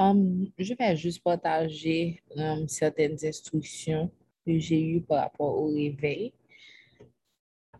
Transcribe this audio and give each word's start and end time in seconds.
Um, 0.00 0.50
je 0.56 0.72
vais 0.72 0.96
juste 0.96 1.22
partager 1.22 2.22
um, 2.34 2.66
certaines 2.66 3.18
instructions 3.22 4.10
que 4.46 4.58
j'ai 4.58 4.82
eues 4.82 5.02
par 5.02 5.24
rapport 5.24 5.54
au 5.54 5.66
réveil. 5.66 6.32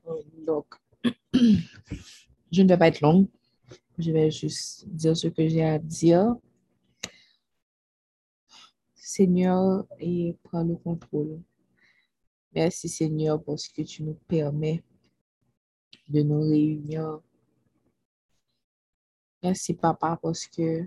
Um, 0.04 0.44
donc, 0.44 0.66
je 1.32 2.62
ne 2.62 2.68
vais 2.68 2.76
pas 2.76 2.88
être 2.88 3.00
longue. 3.00 3.26
Je 3.96 4.12
vais 4.12 4.30
juste 4.30 4.86
dire 4.86 5.16
ce 5.16 5.28
que 5.28 5.48
j'ai 5.48 5.64
à 5.64 5.78
dire. 5.78 6.36
Seigneur, 8.94 9.86
et 9.98 10.36
prends 10.42 10.62
le 10.62 10.76
contrôle. 10.76 11.40
Merci 12.54 12.90
Seigneur 12.90 13.42
parce 13.42 13.66
que 13.66 13.80
tu 13.80 14.02
nous 14.02 14.18
permets 14.28 14.84
de 16.06 16.20
nous 16.20 16.42
réunir. 16.42 17.18
Merci 19.42 19.72
Papa 19.72 20.18
parce 20.22 20.46
que 20.46 20.86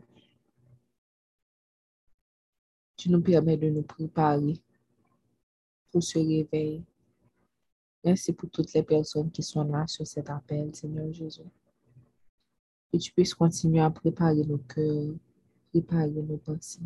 tu 3.04 3.10
nous 3.10 3.22
permets 3.22 3.58
de 3.58 3.70
nous 3.70 3.84
préparer 3.84 4.54
pour 5.92 6.02
ce 6.02 6.20
réveil. 6.20 6.82
Merci 8.02 8.32
pour 8.32 8.50
toutes 8.50 8.72
les 8.74 8.84
personnes 8.84 9.30
qui 9.30 9.44
sont 9.44 9.66
là 9.66 9.86
sur 9.88 10.08
cet 10.08 10.30
appel, 10.30 10.74
Seigneur 10.74 11.12
Jésus. 11.12 11.42
Que 12.90 12.98
tu 12.98 13.12
puisses 13.12 13.34
continuer 13.34 13.82
à 13.82 13.90
préparer 13.90 14.46
nos 14.46 14.60
cœurs, 14.60 15.16
préparer 15.70 16.08
nos 16.12 16.38
pensées. 16.38 16.80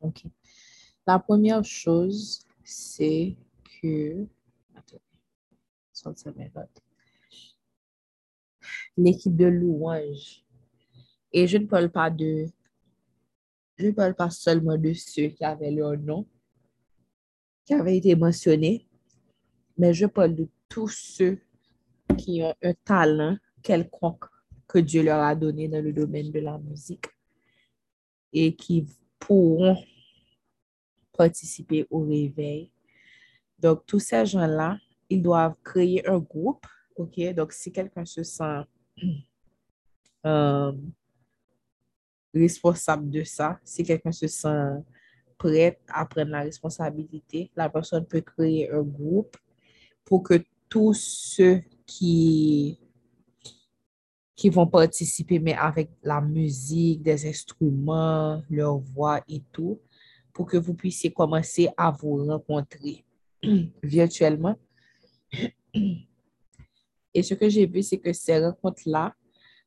OK. 0.00 0.24
La 1.06 1.18
première 1.18 1.64
chose, 1.64 2.44
c'est 2.62 3.34
que... 3.80 4.26
Attendez, 4.74 6.50
l'équipe 8.96 9.36
de 9.36 9.46
louange. 9.46 10.44
Et 11.32 11.46
je 11.46 11.58
ne 11.58 11.66
parle 11.66 11.90
pas 11.90 12.10
de... 12.10 12.46
Je 13.76 13.86
ne 13.86 13.92
parle 13.92 14.14
pas 14.14 14.30
seulement 14.30 14.76
de 14.76 14.92
ceux 14.92 15.28
qui 15.28 15.44
avaient 15.44 15.70
leur 15.70 15.96
nom, 15.96 16.26
qui 17.64 17.72
avaient 17.72 17.96
été 17.96 18.14
mentionnés, 18.14 18.86
mais 19.78 19.94
je 19.94 20.06
parle 20.06 20.34
de 20.34 20.48
tous 20.68 20.88
ceux 20.88 21.40
qui 22.18 22.42
ont 22.42 22.54
un 22.62 22.74
talent 22.84 23.38
quelconque 23.62 24.24
que 24.68 24.78
Dieu 24.78 25.02
leur 25.02 25.20
a 25.20 25.34
donné 25.34 25.68
dans 25.68 25.82
le 25.82 25.92
domaine 25.92 26.30
de 26.30 26.40
la 26.40 26.58
musique 26.58 27.06
et 28.32 28.54
qui 28.54 28.86
pourront 29.18 29.82
participer 31.16 31.86
au 31.90 32.06
réveil. 32.06 32.72
Donc, 33.58 33.84
tous 33.86 33.98
ces 33.98 34.24
gens-là, 34.26 34.78
ils 35.08 35.22
doivent 35.22 35.56
créer 35.62 36.06
un 36.06 36.18
groupe, 36.18 36.66
OK? 36.96 37.18
Donc, 37.34 37.52
si 37.52 37.72
quelqu'un 37.72 38.04
se 38.04 38.22
sent 38.22 38.62
euh, 40.26 40.72
responsable 42.34 43.10
de 43.10 43.24
ça, 43.24 43.58
si 43.64 43.82
quelqu'un 43.82 44.12
se 44.12 44.26
sent 44.26 44.82
prêt 45.38 45.80
à 45.88 46.04
prendre 46.04 46.30
la 46.30 46.42
responsabilité, 46.42 47.50
la 47.56 47.68
personne 47.68 48.06
peut 48.06 48.20
créer 48.20 48.70
un 48.70 48.82
groupe 48.82 49.36
pour 50.04 50.22
que 50.22 50.42
tous 50.68 50.94
ceux 50.94 51.62
qui, 51.86 52.78
qui 54.36 54.48
vont 54.50 54.66
participer, 54.66 55.38
mais 55.38 55.54
avec 55.54 55.90
la 56.02 56.20
musique, 56.20 57.02
des 57.02 57.28
instruments, 57.28 58.42
leur 58.48 58.78
voix 58.78 59.22
et 59.28 59.42
tout, 59.52 59.80
pour 60.32 60.46
que 60.46 60.56
vous 60.56 60.74
puissiez 60.74 61.12
commencer 61.12 61.68
à 61.76 61.90
vous 61.90 62.24
rencontrer 62.26 63.04
virtuellement. 63.82 64.56
Et 67.14 67.22
ce 67.22 67.34
que 67.34 67.48
j'ai 67.48 67.66
vu, 67.66 67.82
c'est 67.82 67.98
que 67.98 68.12
ces 68.12 68.38
rencontres-là, 68.38 69.14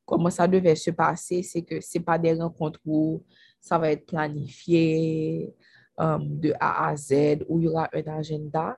comment 0.04 0.30
ça 0.30 0.46
devait 0.46 0.74
se 0.74 0.90
passer, 0.90 1.42
c'est 1.42 1.62
que 1.62 1.80
ce 1.80 1.98
n'est 1.98 2.04
pas 2.04 2.18
des 2.18 2.34
rencontres 2.34 2.80
où 2.84 3.22
ça 3.60 3.78
va 3.78 3.90
être 3.90 4.06
planifié 4.06 5.54
euh, 6.00 6.18
de 6.20 6.52
A 6.60 6.88
à 6.88 6.96
Z, 6.96 7.44
où 7.48 7.58
il 7.58 7.64
y 7.64 7.68
aura 7.68 7.88
un 7.92 8.12
agenda, 8.12 8.76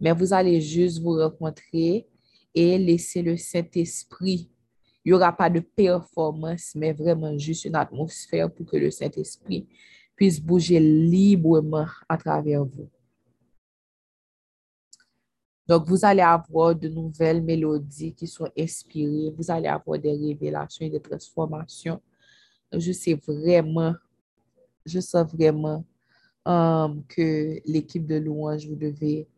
mais 0.00 0.12
vous 0.12 0.32
allez 0.32 0.60
juste 0.60 1.00
vous 1.00 1.16
rencontrer 1.16 2.06
et 2.54 2.78
laisser 2.78 3.22
le 3.22 3.36
Saint-Esprit. 3.36 4.50
Il 5.04 5.12
n'y 5.12 5.12
aura 5.14 5.32
pas 5.32 5.48
de 5.48 5.60
performance, 5.60 6.72
mais 6.74 6.92
vraiment 6.92 7.36
juste 7.38 7.64
une 7.64 7.76
atmosphère 7.76 8.52
pour 8.52 8.66
que 8.66 8.76
le 8.76 8.90
Saint-Esprit 8.90 9.66
puisse 10.14 10.40
bouger 10.40 10.80
librement 10.80 11.86
à 12.08 12.16
travers 12.16 12.64
vous. 12.64 12.90
Donc, 15.68 15.86
vous 15.86 16.02
allez 16.04 16.22
avoir 16.22 16.74
de 16.74 16.88
nouvelles 16.88 17.42
mélodies 17.42 18.14
qui 18.14 18.26
sont 18.26 18.50
inspirées. 18.58 19.30
Vous 19.36 19.50
allez 19.50 19.68
avoir 19.68 19.98
des 19.98 20.12
révélations 20.12 20.86
et 20.86 20.90
des 20.90 21.00
transformations. 21.00 22.00
Je 22.72 22.92
sais 22.92 23.14
vraiment, 23.14 23.94
je 24.86 24.98
sens 25.00 25.30
vraiment 25.30 25.84
um, 26.46 27.04
que 27.06 27.60
l'équipe 27.66 28.06
de 28.06 28.16
louange, 28.16 28.66
vous 28.66 28.76
devez 28.76 29.28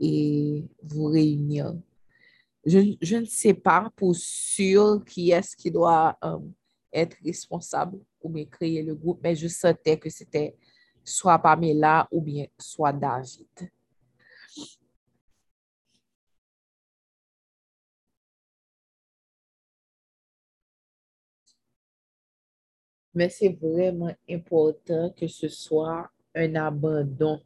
et 0.00 0.64
vous 0.82 1.06
réunir. 1.06 1.74
Je, 2.64 3.16
ne 3.16 3.26
sais 3.26 3.54
pas 3.54 3.90
pour 3.94 4.16
sûr 4.16 5.04
qui 5.04 5.32
est-ce 5.32 5.54
qui 5.54 5.70
doit 5.70 6.16
um, 6.22 6.50
être 6.90 7.16
responsable 7.22 7.98
ou 8.22 8.30
bien 8.30 8.46
créer 8.46 8.82
le 8.82 8.94
groupe, 8.94 9.20
mais 9.22 9.36
je 9.36 9.48
sentais 9.48 9.98
que 9.98 10.08
c'était 10.08 10.56
soit 11.04 11.38
Pamela 11.38 12.08
ou 12.10 12.22
bien 12.22 12.46
soit 12.58 12.92
David. 12.92 13.70
Mais 23.14 23.28
c'est 23.28 23.56
vraiment 23.60 24.14
important 24.28 25.10
que 25.10 25.28
ce 25.28 25.48
soit 25.48 26.10
un 26.34 26.54
abandon 26.56 27.40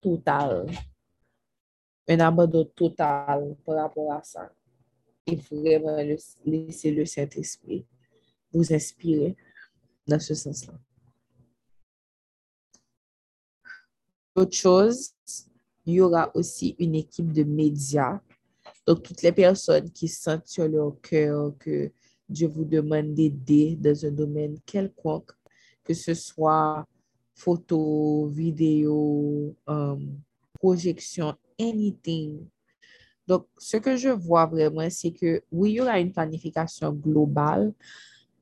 total. 0.00 0.66
Un 2.06 2.20
abandon 2.20 2.64
total 2.64 3.56
par 3.64 3.76
rapport 3.76 4.12
à 4.12 4.22
ça. 4.22 4.52
Et 5.26 5.36
vraiment 5.36 5.98
laisser 6.46 6.90
le 6.90 7.04
Saint-Esprit 7.04 7.84
vous 8.52 8.72
inspirer 8.72 9.36
dans 10.06 10.18
ce 10.18 10.34
sens-là. 10.34 10.74
Autre 14.34 14.56
chose, 14.56 15.10
il 15.84 15.94
y 15.94 16.00
aura 16.00 16.30
aussi 16.34 16.76
une 16.78 16.94
équipe 16.94 17.32
de 17.32 17.42
médias. 17.42 18.20
Donc, 18.86 19.02
toutes 19.02 19.22
les 19.22 19.32
personnes 19.32 19.90
qui 19.90 20.06
sentent 20.06 20.46
sur 20.46 20.68
leur 20.68 20.98
cœur 21.00 21.52
que 21.58 21.90
Dieu 22.28 22.48
vous 22.48 22.64
demande 22.64 23.14
d'aider 23.14 23.76
dans 23.76 24.04
un 24.04 24.10
domaine 24.10 24.58
quelconque, 24.66 25.30
que 25.84 25.94
ce 25.94 26.14
soit 26.14 26.86
photo, 27.34 28.26
vidéo, 28.26 29.54
um, 29.66 30.20
projection, 30.54 31.34
anything. 31.58 32.46
Donc, 33.26 33.46
ce 33.58 33.76
que 33.76 33.96
je 33.96 34.08
vois 34.08 34.46
vraiment, 34.46 34.88
c'est 34.90 35.12
que 35.12 35.42
oui, 35.52 35.72
il 35.72 35.74
y 35.74 35.80
aura 35.80 36.00
une 36.00 36.12
planification 36.12 36.92
globale, 36.92 37.72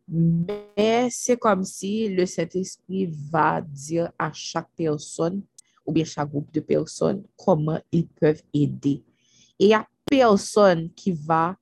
mais 0.08 1.08
c'est 1.10 1.36
comme 1.36 1.64
si 1.64 2.08
le 2.08 2.24
Saint-Esprit 2.26 3.12
va 3.30 3.60
dire 3.60 4.12
à 4.18 4.32
chaque 4.32 4.68
personne 4.76 5.42
ou 5.84 5.92
bien 5.92 6.04
chaque 6.04 6.30
groupe 6.30 6.52
de 6.52 6.60
personnes 6.60 7.22
comment 7.36 7.80
ils 7.92 8.06
peuvent 8.06 8.42
aider. 8.54 9.02
Et 9.58 9.64
il 9.64 9.68
n'y 9.68 9.74
a 9.74 9.86
personne 10.04 10.90
qui 10.92 11.12
va 11.12 11.56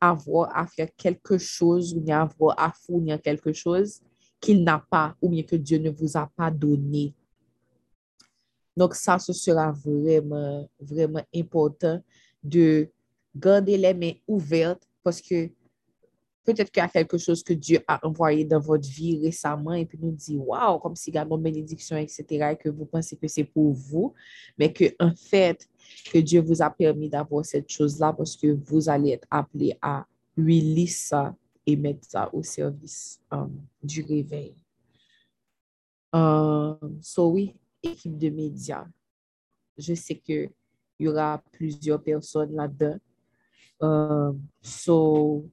avoir 0.00 0.56
à 0.56 0.66
faire 0.66 0.88
quelque 0.96 1.38
chose 1.38 1.94
ou 1.94 2.00
bien 2.00 2.22
avoir 2.22 2.58
à 2.58 2.72
fournir 2.72 3.20
quelque 3.20 3.52
chose 3.52 4.00
qu'il 4.40 4.62
n'a 4.62 4.84
pas 4.90 5.16
ou 5.20 5.28
bien 5.28 5.42
que 5.42 5.56
Dieu 5.56 5.78
ne 5.78 5.90
vous 5.90 6.16
a 6.16 6.30
pas 6.36 6.50
donné. 6.50 7.14
Donc 8.76 8.94
ça, 8.94 9.18
ce 9.18 9.32
sera 9.32 9.72
vraiment, 9.72 10.68
vraiment 10.78 11.22
important 11.34 12.00
de 12.42 12.88
garder 13.34 13.76
les 13.76 13.94
mains 13.94 14.12
ouvertes 14.26 14.88
parce 15.02 15.20
que 15.20 15.50
peut-être 16.48 16.70
qu'il 16.70 16.80
y 16.80 16.84
a 16.84 16.88
quelque 16.88 17.18
chose 17.18 17.42
que 17.42 17.52
Dieu 17.52 17.80
a 17.86 18.04
envoyé 18.06 18.42
dans 18.42 18.58
votre 18.58 18.88
vie 18.88 19.20
récemment 19.22 19.74
et 19.74 19.84
puis 19.84 19.98
nous 20.00 20.12
dit, 20.12 20.38
waouh, 20.38 20.78
comme 20.78 20.96
si 20.96 21.10
une 21.10 21.42
bénédiction, 21.42 21.96
etc., 21.98 22.24
et 22.52 22.56
que 22.56 22.70
vous 22.70 22.86
pensez 22.86 23.16
que 23.16 23.28
c'est 23.28 23.44
pour 23.44 23.72
vous, 23.74 24.14
mais 24.56 24.72
que 24.72 24.84
en 24.98 25.14
fait, 25.14 25.68
que 26.10 26.18
Dieu 26.18 26.40
vous 26.40 26.62
a 26.62 26.70
permis 26.70 27.10
d'avoir 27.10 27.44
cette 27.44 27.70
chose-là 27.70 28.14
parce 28.14 28.34
que 28.34 28.46
vous 28.46 28.88
allez 28.88 29.10
être 29.10 29.26
appelé 29.30 29.76
à 29.82 30.06
lui 30.36 30.60
lire 30.60 30.88
ça 30.90 31.36
et 31.66 31.76
mettre 31.76 32.08
ça 32.08 32.30
au 32.32 32.42
service 32.42 33.20
um, 33.30 33.54
du 33.82 34.02
réveil. 34.02 34.54
Um, 36.14 36.98
so 37.02 37.28
oui, 37.28 37.54
équipe 37.82 38.16
de 38.16 38.30
médias. 38.30 38.86
Je 39.76 39.92
sais 39.92 40.16
qu'il 40.16 40.50
y 40.98 41.08
aura 41.08 41.42
plusieurs 41.52 42.02
personnes 42.02 42.54
là-dedans. 42.54 42.98
Um, 43.80 44.40
so, 44.62 45.48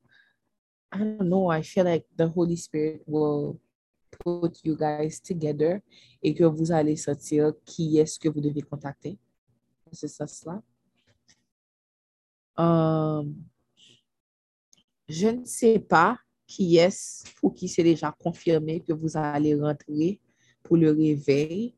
I 0.92 1.00
don't 1.00 1.30
know, 1.30 1.50
I 1.50 1.62
feel 1.62 1.86
like 1.86 2.06
the 2.16 2.28
Holy 2.28 2.56
Spirit 2.56 3.02
will 3.06 3.60
put 4.24 4.62
you 4.64 4.78
guys 4.78 5.20
together 5.20 5.82
et 6.24 6.34
que 6.34 6.46
vous 6.46 6.72
allez 6.72 6.96
sentir 6.96 7.52
qui 7.66 7.98
est-ce 7.98 8.18
que 8.18 8.30
vous 8.30 8.40
devez 8.40 8.62
contacter 8.62 9.18
c'est 9.96 10.08
ça 10.08 10.28
cela. 10.28 10.62
Um, 12.58 13.36
je 15.08 15.28
ne 15.28 15.46
sais 15.46 15.80
pas 15.80 16.18
qui 16.48 16.78
est 16.78 17.24
ou 17.42 17.50
qui 17.52 17.68
s'est 17.68 17.84
déjà 17.84 18.16
confirmé 18.20 18.82
que 18.82 18.94
vous 18.94 19.18
allez 19.18 19.56
rentrer 19.56 20.20
pour 20.64 20.78
le 20.78 20.92
réveil. 20.92 21.76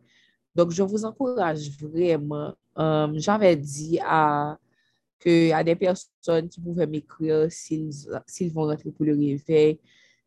Donc, 0.54 0.72
je 0.72 0.84
vous 0.84 1.06
encourage 1.06 1.70
vraiment. 1.80 2.54
Euh, 2.78 3.12
j'avais 3.16 3.56
dit 3.56 4.00
à, 4.04 4.58
que, 5.20 5.52
à 5.52 5.64
des 5.64 5.76
personnes 5.76 6.50
qui 6.50 6.62
pouvaient 6.62 6.88
m'écrire 6.88 7.48
s'ils 7.52 8.52
vont 8.54 8.66
rentrer 8.66 8.92
pour 8.92 9.06
le 9.06 9.16
réveil, 9.16 9.80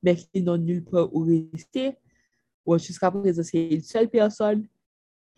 mais 0.02 0.16
qui 0.16 0.42
n'ont 0.42 0.56
nulle 0.56 0.84
part 0.84 1.14
où 1.14 1.25
rester. 1.52 1.96
Jusqu'à 2.78 3.10
présent, 3.10 3.42
c'est 3.42 3.69
une 3.69 3.82
seule 3.82 4.08
personne. 4.08 4.66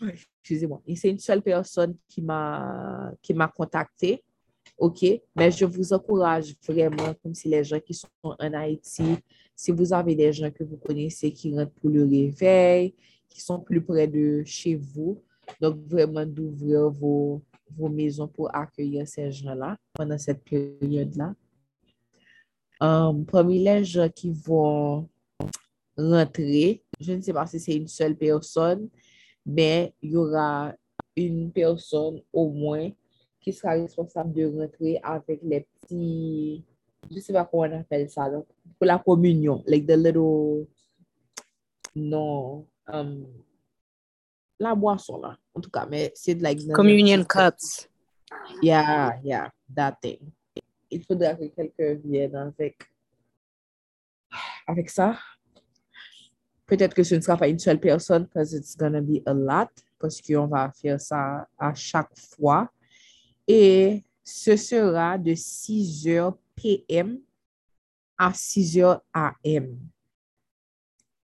Excusez-moi. 0.01 0.83
C'est 0.97 1.11
une 1.11 1.19
seule 1.19 1.43
personne 1.43 1.97
qui 2.09 2.21
m'a 2.21 3.13
contacté. 3.57 4.23
OK? 4.79 5.05
Mais 5.37 5.51
je 5.51 5.65
vous 5.65 5.93
encourage 5.93 6.55
vraiment, 6.67 7.15
comme 7.23 7.35
si 7.35 7.49
les 7.49 7.63
gens 7.65 7.81
qui 7.81 7.95
sont 7.95 8.09
en 8.23 8.53
Haïti, 8.55 9.17
si 9.55 9.71
vous 9.71 9.93
avez 9.93 10.15
des 10.15 10.33
gens 10.33 10.51
que 10.51 10.65
vous 10.65 10.77
connaissez 10.77 11.33
qui 11.33 11.55
rentrent 11.55 11.73
pour 11.73 11.91
le 11.91 12.05
réveil, 12.05 12.95
qui 13.29 13.41
sont 13.41 13.61
plus 13.61 13.83
près 13.83 14.07
de 14.09 14.43
chez 14.45 14.75
vous, 14.75 15.23
donc 15.61 15.79
vraiment 15.87 16.27
d'ouvrir 16.27 16.91
vos, 16.91 17.43
vos 17.71 17.89
maisons 17.89 18.29
pour 18.29 18.55
accueillir 18.55 19.07
ces 19.07 19.31
gens-là 19.33 19.77
pendant 19.93 20.19
cette 20.19 20.45
période-là. 20.45 21.35
Um, 22.81 23.25
parmi 23.25 23.63
les 23.63 23.85
gens 23.85 24.09
qui 24.09 24.33
vont 24.33 25.09
rentrer, 25.97 26.83
je 26.99 27.13
ne 27.13 27.21
sais 27.21 27.33
pas 27.33 27.47
si 27.47 27.61
c'est 27.61 27.77
une 27.77 27.87
seule 27.87 28.17
personne, 28.17 28.89
mais 29.47 29.95
il 30.03 30.13
y 30.13 30.17
aura 30.17 30.75
une 31.17 31.53
personne 31.53 32.21
au 32.33 32.51
moins 32.51 32.91
qui 33.41 33.53
sera 33.53 33.73
responsable 33.73 34.33
de 34.33 34.47
rentrer 34.47 35.01
avec 35.03 35.41
les 35.43 35.61
petits, 35.81 36.65
je 37.11 37.17
ne 37.17 37.21
sais 37.21 37.33
pas 37.33 37.45
comment 37.45 37.65
on 37.65 37.81
appelle 37.81 38.09
ça, 38.09 38.31
donc, 38.31 38.47
pour 38.79 38.87
la 38.87 38.99
communion, 38.99 39.63
like 39.67 39.87
the 39.87 39.97
little, 39.97 40.67
non, 41.95 42.67
um, 42.87 43.27
la 44.59 44.75
boisson 44.75 45.21
là, 45.21 45.37
en 45.55 45.61
tout 45.61 45.71
cas, 45.71 45.87
mais 45.87 46.13
c'est 46.15 46.35
like... 46.35 46.61
Communion 46.73 47.25
cups. 47.25 47.89
Yeah, 48.63 49.19
yeah, 49.23 49.53
that 49.75 49.99
thing. 50.01 50.33
Il 50.91 51.05
faudra 51.05 51.35
que 51.35 51.47
quelqu'un 51.47 51.95
vienne 52.05 52.37
avec, 52.37 52.77
avec 54.67 54.91
ça. 54.91 55.19
Peut-être 56.67 56.95
que 56.95 57.03
ce 57.03 57.15
ne 57.15 57.21
sera 57.21 57.37
pas 57.37 57.49
une 57.49 57.59
seule 57.59 57.81
personne, 57.81 58.27
parce 58.29 58.51
que 58.53 58.57
it's 58.57 58.77
gonna 58.77 59.01
be 59.01 59.23
a 59.27 59.35
lot, 59.35 59.71
parce 59.99 60.21
qu'on 60.21 60.47
va 60.47 60.71
faire 60.73 61.01
ça 61.01 61.49
à 61.59 61.75
chaque 61.75 62.19
fois. 62.19 62.71
Et 63.47 64.05
ce 64.23 64.57
sera 64.57 65.19
de 65.19 65.35
6 65.35 66.07
h 66.07 66.35
PM 66.55 67.19
à 68.17 68.33
6 68.33 68.79
h 68.79 69.01
AM. 69.13 69.79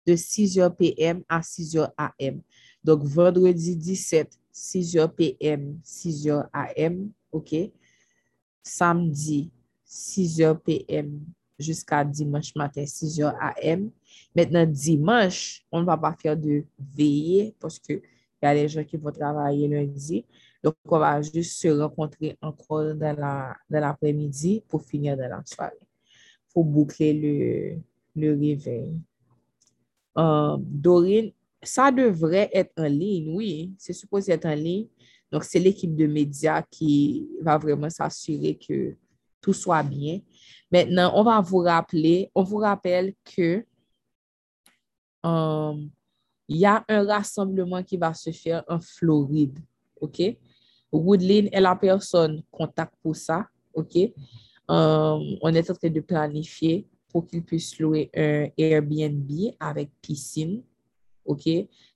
De 0.06 0.16
6 0.16 0.57
h 0.57 0.75
PM 0.75 1.24
à 1.27 1.42
6 1.42 1.75
h 1.75 1.92
AM. 1.98 2.42
Donc, 2.86 3.04
vendredi 3.04 3.76
17, 3.76 4.40
6 4.52 4.96
h 4.96 5.08
PM, 5.08 5.80
6 5.84 6.28
h 6.28 6.48
AM. 6.54 7.10
OK? 7.32 7.56
Samedi, 8.62 9.50
6 9.84 10.40
h 10.42 10.54
PM 10.60 11.20
jusqu'à 11.58 12.06
dimanche 12.06 12.54
matin, 12.56 12.86
6 12.86 13.22
h 13.22 13.34
AM. 13.40 13.90
Maintenant, 14.36 14.68
dimanche, 14.68 15.66
on 15.72 15.82
ne 15.82 15.86
va 15.86 15.98
pas 15.98 16.14
faire 16.14 16.38
de 16.38 16.64
veillée 16.96 17.56
parce 17.60 17.80
qu'il 17.80 18.02
y 18.44 18.46
a 18.46 18.54
les 18.54 18.70
gens 18.70 18.84
qui 18.84 18.98
vont 18.98 19.12
travailler 19.12 19.68
lundi. 19.68 20.24
Donc, 20.62 20.76
on 20.86 21.00
va 21.00 21.20
juste 21.24 21.60
se 21.60 21.68
rencontrer 21.70 22.38
encore 22.40 22.94
dans 22.94 23.56
l'après-midi 23.68 24.64
pour 24.68 24.84
finir 24.84 25.18
dans 25.18 25.28
la 25.28 25.42
soirée. 25.44 25.74
Pour 26.54 26.66
boucler 26.66 27.14
le, 27.14 27.82
le 28.16 28.40
réveil. 28.40 29.02
Euh, 30.20 30.56
Dorine, 30.60 31.32
ça 31.67 31.91
devrait 31.91 32.50
être 32.53 32.73
en 32.77 32.88
ligne, 32.88 33.35
oui. 33.35 33.73
C'est 33.77 33.94
supposé 33.94 34.31
être 34.31 34.45
en 34.45 34.56
ligne. 34.56 34.88
Donc, 35.31 35.44
c'est 35.44 35.59
l'équipe 35.59 35.95
de 35.95 36.07
médias 36.07 36.62
qui 36.63 37.27
va 37.41 37.57
vraiment 37.57 37.89
s'assurer 37.89 38.57
que 38.57 38.95
tout 39.41 39.53
soit 39.53 39.83
bien. 39.83 40.19
Maintenant, 40.71 41.12
on 41.15 41.23
va 41.23 41.41
vous 41.41 41.59
rappeler, 41.59 42.31
on 42.33 42.44
vous 42.44 42.57
rappelle 42.57 43.13
que 43.23 43.65
euh, 45.25 45.73
il 46.47 46.57
y 46.57 46.65
a 46.65 46.83
un 46.88 47.03
rassemblement 47.06 47.83
qui 47.83 47.97
va 47.97 48.13
se 48.13 48.31
faire 48.31 48.63
en 48.67 48.79
Floride. 48.79 49.59
OK? 50.00 50.21
Woodline 50.91 51.50
est 51.51 51.62
la 51.62 51.75
personne 51.75 52.41
contact 52.51 52.94
pour 53.01 53.15
ça, 53.15 53.47
OK? 53.73 53.95
Um, 54.67 55.38
on 55.41 55.53
est 55.53 55.69
en 55.69 55.75
train 55.75 55.89
de 55.89 56.00
planifier 56.00 56.88
pour 57.09 57.27
qu'il 57.27 57.44
puisse 57.44 57.77
louer 57.79 58.09
un 58.15 58.47
Airbnb 58.57 59.29
avec 59.59 59.91
piscine, 60.01 60.63
OK? 61.25 61.50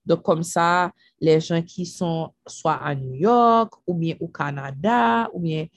Donc, 0.05 0.23
comme 0.23 0.43
ça, 0.43 0.91
les 1.19 1.39
gens 1.39 1.61
qui 1.61 1.85
sont 1.85 2.33
soit 2.47 2.73
à 2.73 2.95
New 2.95 3.13
York 3.13 3.73
ou 3.85 3.93
bien 3.93 4.15
au 4.19 4.27
Canada 4.27 5.29
ou 5.33 5.39
bien 5.39 5.67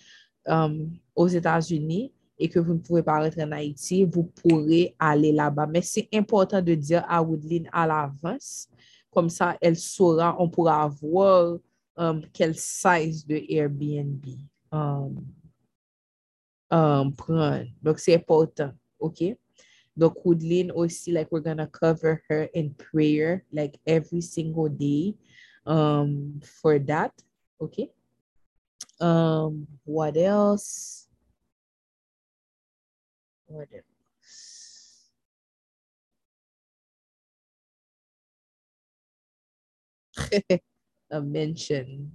um, 0.46 0.90
aux 1.14 1.28
États-Unis 1.28 2.12
et 2.38 2.49
que 2.49 2.58
vous 2.58 2.75
ne 2.75 2.78
pouvez 2.78 3.02
pas 3.02 3.20
rentrer 3.20 3.44
en 3.44 3.52
Haïti, 3.52 4.04
vous 4.04 4.25
pourrez 4.25 4.96
aller 4.99 5.32
là-bas. 5.32 5.66
Mais 5.66 5.82
c'est 5.82 6.08
important 6.12 6.60
de 6.60 6.75
dire 6.75 7.04
à 7.08 7.22
Woodline 7.22 7.69
à 7.72 7.87
l'avance. 7.87 8.69
Comme 9.10 9.28
ça, 9.28 9.56
elle 9.60 9.76
saura, 9.76 10.34
on 10.38 10.49
pourra 10.49 10.88
voir 10.88 11.58
um, 11.96 12.22
quel 12.32 12.54
size 12.56 13.26
de 13.26 13.40
Airbnb 13.49 14.25
um, 14.72 15.25
um, 16.70 17.14
prendre. 17.14 17.66
Donc, 17.82 17.99
c'est 17.99 18.14
important, 18.14 18.72
OK? 18.99 19.22
Donc, 19.96 20.14
Woodline 20.24 20.70
aussi, 20.72 21.12
like, 21.12 21.30
we're 21.30 21.40
gonna 21.40 21.66
cover 21.66 22.22
her 22.28 22.44
in 22.54 22.74
prayer, 22.74 23.44
like, 23.52 23.78
every 23.86 24.20
single 24.22 24.68
day 24.68 25.14
um, 25.66 26.40
for 26.62 26.78
that, 26.78 27.12
OK? 27.60 27.90
Um, 29.00 29.66
what 29.84 30.16
else? 30.16 31.08
What 33.46 33.68
else? 33.72 33.82
a 41.10 41.20
mention. 41.20 42.12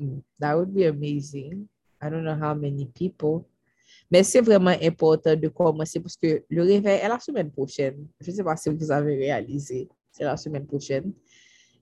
Mm, 0.00 0.22
that 0.38 0.56
would 0.56 0.74
be 0.74 0.84
amazing. 0.84 1.68
I 2.00 2.08
don't 2.10 2.24
know 2.24 2.36
how 2.36 2.54
many 2.54 2.86
people. 2.86 3.48
Mais 4.10 4.22
c'est 4.24 4.40
vraiment 4.40 4.74
important 4.82 5.36
de 5.36 5.48
commencer 5.48 6.00
parce 6.00 6.16
que 6.16 6.42
le 6.48 6.62
réveil 6.62 6.98
est 7.00 7.08
la 7.08 7.20
semaine 7.20 7.50
prochaine. 7.50 8.06
Je 8.20 8.30
ne 8.30 8.36
sais 8.36 8.44
pas 8.44 8.56
si 8.56 8.68
vous 8.68 8.90
avez 8.90 9.16
réalisé. 9.16 9.88
C'est 10.10 10.24
la 10.24 10.36
semaine 10.36 10.66
prochaine. 10.66 11.12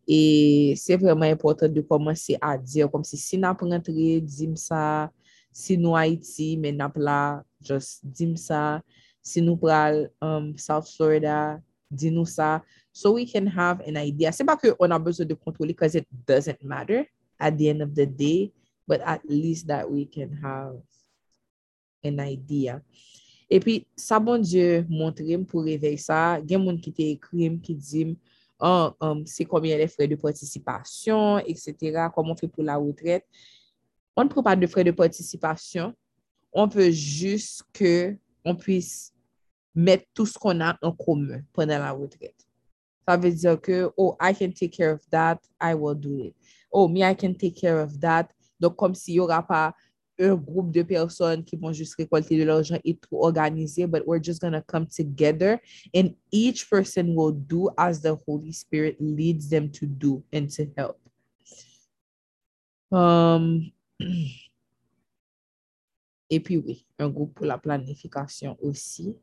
Et 0.07 0.75
c'est 0.77 0.97
vraiment 0.97 1.23
important 1.23 1.69
de 1.69 1.81
commencer 1.81 2.37
à 2.41 2.57
dire 2.59 2.91
comme 2.91 3.05
si 3.05 3.17
si 3.17 3.39
n'a 3.39 3.55
pas 3.55 3.67
rentré, 3.67 4.21
dis 4.21 4.51
ça. 4.57 5.11
Si 5.53 5.77
nous 5.77 5.97
Haïti, 5.97 6.57
mais 6.59 6.73
n'a 6.73 6.89
pas 6.89 7.43
just 7.63 8.01
dis 8.05 8.37
ça. 8.37 8.83
Si 9.23 9.43
nous 9.43 9.57
pral 9.57 10.11
um, 10.21 10.57
South 10.57 10.89
Florida, 10.89 11.59
dis-nous 11.91 12.27
ça. 12.27 12.63
so 12.99 13.13
we 13.13 13.25
can 13.25 13.47
have 13.47 13.81
an 13.87 13.97
idea. 13.97 14.33
C'est 14.33 14.43
pas 14.43 14.57
qu'on 14.57 14.91
a 14.91 14.99
besoin 14.99 15.27
de 15.27 15.35
contrôler 15.35 15.73
because 15.73 15.95
it 15.95 16.07
doesn't 16.27 16.59
matter 16.65 17.07
at 17.39 17.57
the 17.57 17.69
end 17.69 17.81
of 17.81 17.95
the 17.95 18.07
day, 18.07 18.51
but 18.89 19.01
at 19.07 19.23
least 19.29 19.69
that 19.69 19.89
we 19.89 20.05
can 20.05 20.35
have 20.43 20.75
an 22.05 22.19
idea. 22.19 22.81
Et 23.51 23.61
puis, 23.61 23.87
ça, 23.97 24.19
bon 24.19 24.41
Dieu, 24.41 24.87
montre 24.89 25.23
pour 25.45 25.65
réveiller 25.65 25.97
ça. 25.97 26.39
Il 26.39 26.51
y 26.51 26.55
a 26.55 26.59
des 26.59 26.65
gens 26.65 26.77
qui 26.77 26.93
t'écrivent, 26.93 27.61
qui 27.61 27.75
disent, 27.75 28.17
oh, 28.61 28.91
um, 29.01 29.25
combien 29.49 29.79
les 29.79 29.89
frais 29.89 30.07
de 30.07 30.17
participation, 30.17 31.39
etc. 31.39 32.09
Comment 32.15 32.33
on 32.33 32.37
fait 32.37 32.49
pour 32.49 32.63
la 32.63 32.77
retraite. 32.77 33.25
On 34.15 34.25
ne 34.25 34.29
prend 34.29 34.43
pas 34.43 34.57
de 34.57 34.67
frais 34.67 34.85
de 34.85 34.91
participation. 34.91 35.95
On 36.53 36.67
veut 36.67 36.91
juste 36.91 37.63
que 37.73 38.17
on 38.45 38.55
puisse 38.55 39.13
mettre 39.75 40.05
tout 40.13 40.27
ce 40.27 40.39
qu'on 40.39 40.61
a 40.61 40.77
en 40.83 40.93
commun 40.93 41.41
pendant 41.53 41.79
la 41.79 41.93
retraite. 41.93 42.47
Ça 43.07 43.17
veut 43.17 43.31
dire 43.31 43.61
que, 43.61 43.91
oh, 43.97 44.17
I 44.21 44.35
can 44.35 44.51
take 44.51 44.71
care 44.71 44.95
of 44.95 45.01
that, 45.11 45.39
I 45.63 45.75
will 45.75 45.95
do 45.95 46.19
it. 46.19 46.35
Oh, 46.71 46.89
me, 46.89 47.03
I 47.03 47.15
can 47.15 47.33
take 47.33 47.55
care 47.55 47.81
of 47.81 47.99
that. 48.01 48.29
Donc, 48.61 48.77
comme 48.77 48.95
s'il 48.95 49.15
n'y 49.15 49.21
aura 49.21 49.47
pas 49.47 49.75
un 50.19 50.35
groupe 50.35 50.71
de 50.73 50.83
personnes 50.83 51.45
qui 51.45 51.57
vont 51.57 51.73
juste 51.73 51.95
récolter 51.97 52.39
de 52.39 52.45
l'argent 52.45 52.79
et 52.85 52.97
tout 52.97 53.17
organiser, 53.17 53.87
but 53.87 54.03
we're 54.07 54.23
just 54.23 54.41
going 54.41 54.53
to 54.53 54.63
come 54.63 54.87
together 54.87 55.61
and 55.95 56.15
each 56.33 56.69
person 56.69 57.15
will 57.15 57.33
do 57.33 57.69
as 57.77 58.01
the 58.01 58.17
Holy 58.27 58.53
Spirit 58.53 58.97
leads 59.01 59.49
them 59.49 59.71
to 59.71 59.87
do 59.87 60.23
and 60.33 60.49
to 60.49 60.65
help. 60.77 60.99
Um, 62.91 63.71
et 66.31 66.41
puis 66.41 66.57
oui, 66.59 66.87
un 66.99 67.09
groupe 67.09 67.35
pour 67.35 67.47
la 67.47 67.59
planification 67.59 68.57
aussi. 68.61 69.17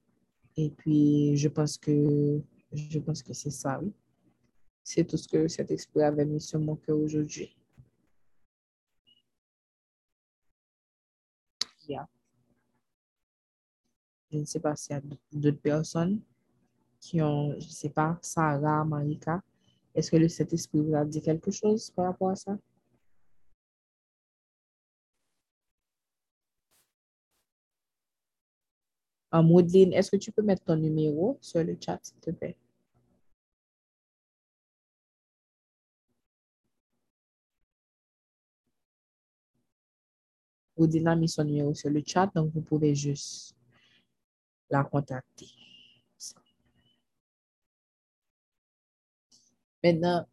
Et 0.57 0.69
puis, 0.69 1.35
je 1.35 1.49
pense 1.49 1.77
que 1.77 2.41
je 2.71 2.99
pense 2.99 3.21
que 3.21 3.33
c'est 3.33 3.51
ça, 3.51 3.79
oui. 3.81 3.91
C'est 4.83 5.05
tout 5.05 5.17
ce 5.17 5.27
que 5.27 5.47
cet 5.47 5.71
esprit 5.71 6.03
avait 6.03 6.25
mis 6.25 6.41
sur 6.41 6.59
mon 6.59 6.75
cœur 6.75 6.97
aujourd'hui. 6.97 7.54
Je 14.31 14.37
ne 14.37 14.45
sais 14.45 14.59
pas 14.59 14.75
s'il 14.75 14.95
y 14.95 14.99
a 14.99 15.01
d'autres 15.33 15.61
personnes 15.61 16.21
qui 16.99 17.21
ont, 17.21 17.51
je 17.59 17.65
ne 17.65 17.71
sais 17.71 17.89
pas, 17.89 18.17
Sarah, 18.21 18.83
Marika. 18.85 19.41
Est-ce 19.93 20.11
que 20.11 20.17
le 20.17 20.27
Saint-Esprit 20.27 20.81
vous 20.81 20.95
a 20.95 21.05
dit 21.05 21.21
quelque 21.21 21.51
chose 21.51 21.91
par 21.91 22.05
rapport 22.05 22.29
à 22.29 22.35
ça? 22.35 22.57
Maudline, 29.33 29.93
est-ce 29.93 30.11
que 30.11 30.17
tu 30.17 30.31
peux 30.31 30.41
mettre 30.41 30.63
ton 30.63 30.77
numéro 30.77 31.37
sur 31.41 31.63
le 31.63 31.77
chat, 31.79 31.99
s'il 32.01 32.19
te 32.19 32.31
plaît? 32.31 32.55
Maudline 40.77 41.07
a 41.07 41.15
mis 41.15 41.29
son 41.29 41.43
numéro 41.43 41.73
sur 41.73 41.89
le 41.89 42.01
chat, 42.05 42.29
donc 42.35 42.51
vous 42.53 42.61
pouvez 42.61 42.93
juste 42.93 43.55
la 44.69 44.83
contacter. 44.83 45.47
Maintenant, 49.83 50.25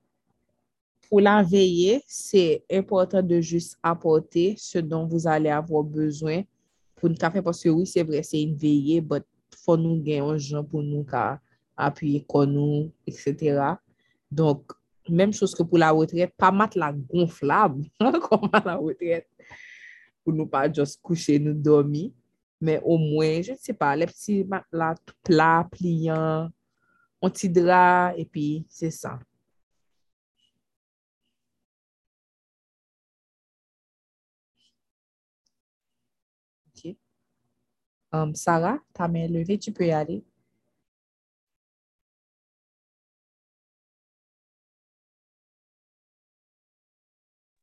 pour 1.08 1.20
la 1.20 1.42
veiller, 1.42 2.02
c'est 2.06 2.64
important 2.72 3.22
de 3.22 3.40
juste 3.40 3.78
apporter 3.82 4.54
ce 4.56 4.78
dont 4.78 5.06
vous 5.06 5.28
allez 5.28 5.50
avoir 5.50 5.84
besoin 5.84 6.42
pour 6.96 7.10
nous 7.10 7.16
faire, 7.16 7.42
parce 7.42 7.62
que 7.62 7.68
oui, 7.68 7.86
c'est 7.86 8.02
vrai, 8.02 8.22
c'est 8.22 8.42
une 8.42 8.56
veillée, 8.56 9.00
mais 9.02 9.18
il 9.18 9.58
faut 9.58 9.76
nous 9.76 9.96
gagner 9.96 10.20
un 10.20 10.38
gens 10.38 10.64
pour 10.64 10.82
nous 10.82 11.04
appuyer 11.76 12.24
comme 12.26 12.52
nous, 12.52 12.92
etc. 13.06 13.74
Donc, 14.30 14.72
même 15.08 15.32
chose 15.32 15.54
que 15.54 15.62
pour 15.62 15.78
la 15.78 15.90
retraite, 15.90 16.32
pas 16.36 16.50
mettre 16.50 16.78
la 16.78 16.92
gonflable 16.92 17.84
comme 18.00 18.48
à 18.52 18.62
la 18.64 18.76
retraite? 18.76 19.28
pou 20.24 20.34
nou 20.34 20.48
pa 20.50 20.66
just 20.70 21.00
kouche 21.04 21.38
nou 21.42 21.54
domi, 21.54 22.08
men 22.62 22.80
o 22.86 22.96
mwen, 23.00 23.42
je 23.42 23.56
ne 23.56 23.60
se 23.62 23.74
pa, 23.76 23.92
le 23.98 24.06
pti 24.10 24.42
la 24.72 24.92
pla, 25.26 25.52
pliyan, 25.72 26.50
on 27.22 27.34
ti 27.34 27.50
dra, 27.50 28.12
epi 28.18 28.64
se 28.70 28.90
sa. 28.94 29.16
Ok. 36.70 36.96
Um, 38.12 38.34
Sarah, 38.34 38.78
ta 38.92 39.08
men 39.08 39.30
leve, 39.32 39.58
tu 39.58 39.72
pe 39.72 39.90
yale. 39.90 40.22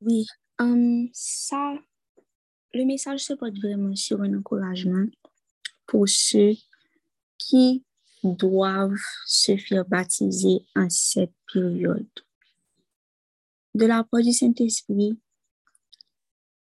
Oui, 0.02 0.26
um, 0.60 1.10
sa... 1.14 1.89
le 2.74 2.86
message 2.86 3.24
se 3.24 3.34
porte 3.34 3.58
vraiment 3.58 3.96
sur 3.96 4.22
un 4.22 4.38
encouragement 4.38 5.06
pour 5.88 6.08
ceux 6.08 6.54
qui 7.38 7.84
doivent 8.24 9.00
se 9.26 9.58
faire 9.58 9.86
baptiser 9.86 10.66
en 10.76 10.90
cette 10.90 11.34
période. 11.52 12.08
De 13.74 13.86
la 13.86 14.04
part 14.04 14.22
du 14.22 14.34
Saint-Esprit, 14.34 15.18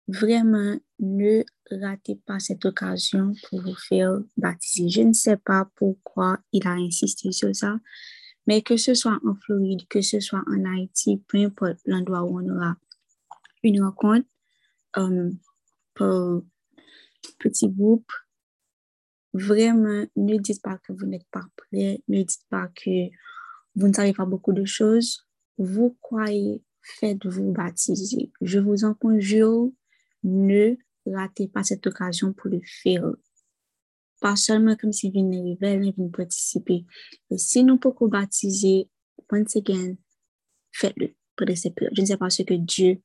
vraiment 0.08 0.78
ne 1.00 1.44
ratez 1.70 2.16
pas 2.16 2.40
cette 2.40 2.66
occasion 2.66 3.34
pour 3.50 3.62
vous 3.62 3.76
faire 3.76 4.20
baptiser. 4.38 4.90
Je 4.90 5.02
ne 5.02 5.14
sais 5.14 5.38
pas 5.38 5.70
pourquoi 5.76 6.40
il 6.52 6.66
a 6.68 6.72
insisté 6.72 7.32
sur 7.32 7.56
ça, 7.56 7.78
mais 8.48 8.62
que 8.62 8.78
ce 8.78 8.94
soit 8.94 9.20
en 9.26 9.36
Floride, 9.36 9.88
que 9.88 10.02
ce 10.02 10.20
soit 10.20 10.44
en 10.48 10.66
Haïti, 10.66 11.22
peu 11.28 11.40
importe 11.40 11.80
l'endroit 11.86 12.24
où 12.24 12.40
on 12.40 12.50
aura 12.50 12.76
une 13.64 13.84
rencontre 13.84 14.28
euh, 16.02 16.42
petit 17.40 17.70
groupe, 17.70 18.12
vraiment 19.34 20.06
ne 20.16 20.38
dites 20.38 20.62
pas 20.62 20.78
que 20.78 20.94
vous 20.94 21.06
n'êtes 21.06 21.28
pas 21.32 21.46
prêt, 21.56 22.02
ne 22.08 22.24
dites 22.24 22.46
pas 22.50 22.68
que 22.76 23.10
vous 23.76 23.88
ne 23.88 23.94
savez 23.94 24.14
pas 24.14 24.26
beaucoup 24.26 24.54
de 24.54 24.66
choses. 24.66 25.26
Vous 25.58 25.98
croyez, 26.02 26.64
faites-vous 27.00 27.52
baptiser. 27.52 28.32
Je 28.42 28.60
vous 28.60 28.86
en 28.86 28.94
conjure, 28.94 29.72
ne 30.24 30.76
ratez 31.06 31.48
pas 31.48 31.64
cette 31.64 31.86
occasion 31.88 32.34
pour 32.34 32.50
le 32.50 32.62
faire. 32.64 33.06
Pas 34.22 34.36
seulement 34.36 34.76
comme 34.76 34.94
si 34.94 35.10
vous 35.10 35.58
venez 35.60 35.94
vous 35.98 36.10
participer. 36.10 36.86
Et 37.30 37.38
si 37.38 37.64
nous 37.64 37.78
pouvons 37.78 38.08
baptiser, 38.08 38.90
once 39.32 39.56
again, 39.56 39.96
faites-le. 40.72 41.14
Je 41.40 42.02
ne 42.02 42.06
sais 42.06 42.18
pas 42.18 42.30
ce 42.30 42.44
que 42.44 42.54
Dieu 42.54 43.02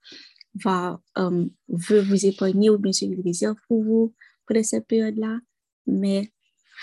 va, 0.55 1.01
um, 1.17 1.51
veut 1.69 2.01
vous 2.01 2.27
épargner 2.27 2.71
ou 2.71 2.79
bien 2.79 2.93
ce 2.93 3.05
qu'il 3.05 3.21
réserve 3.21 3.57
pour 3.69 3.83
vous 3.83 4.15
pour 4.47 4.65
cette 4.65 4.87
période-là, 4.87 5.39
mais 5.87 6.33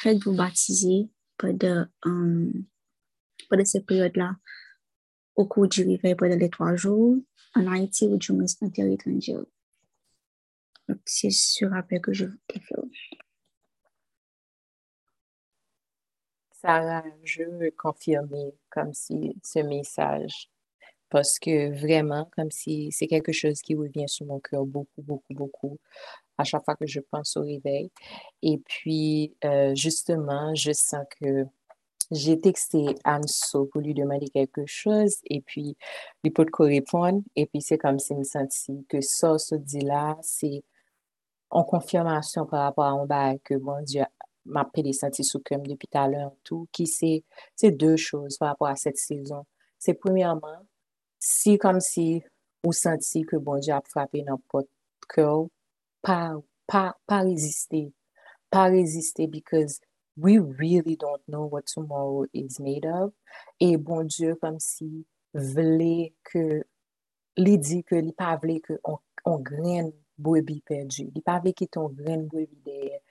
faites-vous 0.02 0.36
baptiser 0.36 1.10
pendant, 1.38 1.86
um, 2.04 2.52
pendant 3.50 3.66
cette 3.66 3.86
période-là 3.86 4.36
au 5.36 5.46
cours 5.46 5.68
du 5.68 5.84
réveil 5.84 6.16
pendant 6.16 6.38
les 6.38 6.50
trois 6.50 6.76
jours 6.76 7.18
en 7.56 7.72
Haïti 7.72 8.08
ou 8.08 8.18
du 8.18 8.34
moins 8.34 8.46
en 8.62 8.70
terre. 8.70 8.88
C'est 11.06 11.32
ce 11.32 11.66
rappel 11.66 12.02
que 12.02 12.14
je 12.14 12.26
voulais 12.26 12.66
faire. 12.68 12.84
Sarah, 16.52 17.06
je 17.24 17.44
veux 17.44 17.72
confirmer 17.72 18.54
comme 18.70 18.94
si 18.94 19.36
ce 19.44 19.60
message, 19.60 20.50
parce 21.10 21.40
que 21.40 21.72
vraiment, 21.80 22.30
comme 22.36 22.52
si 22.52 22.92
c'est 22.92 23.08
quelque 23.08 23.32
chose 23.32 23.62
qui 23.62 23.76
revient 23.76 24.08
sur 24.08 24.26
mon 24.26 24.40
cœur 24.40 24.66
beaucoup, 24.66 25.02
beaucoup, 25.02 25.34
beaucoup 25.34 25.78
à 26.38 26.44
chaque 26.44 26.66
fois 26.66 26.76
que 26.76 26.86
je 26.88 27.00
pense 27.00 27.38
au 27.38 27.42
réveil. 27.42 27.92
Et 28.42 28.58
puis, 28.58 29.36
euh, 29.46 29.74
justement, 29.76 30.54
je 30.56 30.72
sens 30.74 31.06
que 31.22 31.46
j'ai 32.12 32.40
texté 32.40 32.86
Anso 33.04 33.66
pour 33.66 33.82
lui 33.82 33.94
demander 33.94 34.28
quelque 34.30 34.66
chose 34.66 35.18
et 35.26 35.42
puis 35.42 35.76
il 36.24 36.34
peut 36.34 36.46
répondre. 36.60 37.22
Et 37.36 37.46
puis, 37.46 37.62
c'est 37.62 37.78
comme 37.78 38.00
si 38.00 38.14
je 38.14 38.20
me 38.20 38.24
sentis 38.24 38.86
que 38.90 39.02
ça, 39.02 39.38
se 39.38 39.56
dit 39.56 39.82
là, 39.82 40.18
c'est 40.22 40.64
en 41.50 41.64
confirmation 41.64 42.46
par 42.46 42.64
rapport 42.64 42.86
à 42.86 42.90
un 42.90 43.06
bail 43.06 43.40
que 43.44 43.56
bon 43.56 43.82
Dieu 43.84 44.04
m'a 44.46 44.66
pédé 44.66 44.94
senti 44.94 45.24
sous 45.24 45.40
comme 45.40 45.66
depuis 45.66 45.88
tout 45.88 45.98
à 45.98 46.08
l'heure, 46.08 46.32
tout, 46.44 46.68
qui 46.72 46.86
c'est 46.86 47.24
deux 47.72 47.96
choses 47.96 48.38
par 48.38 48.50
rapport 48.50 48.68
à 48.68 48.76
cette 48.76 48.98
saison. 48.98 49.46
C'est 49.80 49.96
premièrement, 49.96 50.66
si 51.20 51.58
kom 51.62 51.80
si 51.84 52.24
ou 52.66 52.74
santi 52.74 53.24
ke 53.30 53.40
bon 53.42 53.62
di 53.62 53.74
ap 53.74 53.88
frape 53.92 54.24
nan 54.26 54.42
pot 54.52 54.68
kèw, 55.14 55.48
pa, 56.06 56.20
pa, 56.70 56.84
pa 57.08 57.22
reziste. 57.26 57.90
Pa 58.54 58.68
reziste 58.74 59.30
because 59.32 59.80
we 60.18 60.38
really 60.40 60.96
don't 60.96 61.22
know 61.28 61.46
what 61.46 61.68
tomorrow 61.68 62.26
is 62.34 62.60
made 62.60 62.86
of. 62.86 63.12
E 63.60 63.76
bon 63.76 64.08
di 64.08 64.32
kom 64.42 64.60
si 64.60 65.06
vle 65.34 66.12
ke, 66.26 66.64
li 67.38 67.58
di 67.58 67.82
ke 67.84 68.02
li 68.02 68.16
pa 68.16 68.36
vle 68.42 68.60
ke 68.64 68.80
on, 68.84 69.02
on 69.26 69.44
gren 69.44 69.92
bwebi 70.18 70.62
perdi. 70.66 71.10
Li 71.12 71.22
pa 71.26 71.40
vle 71.44 71.54
ki 71.54 71.68
ton 71.72 71.94
gren 71.98 72.26
bwebi 72.32 72.62
deye. 72.66 73.02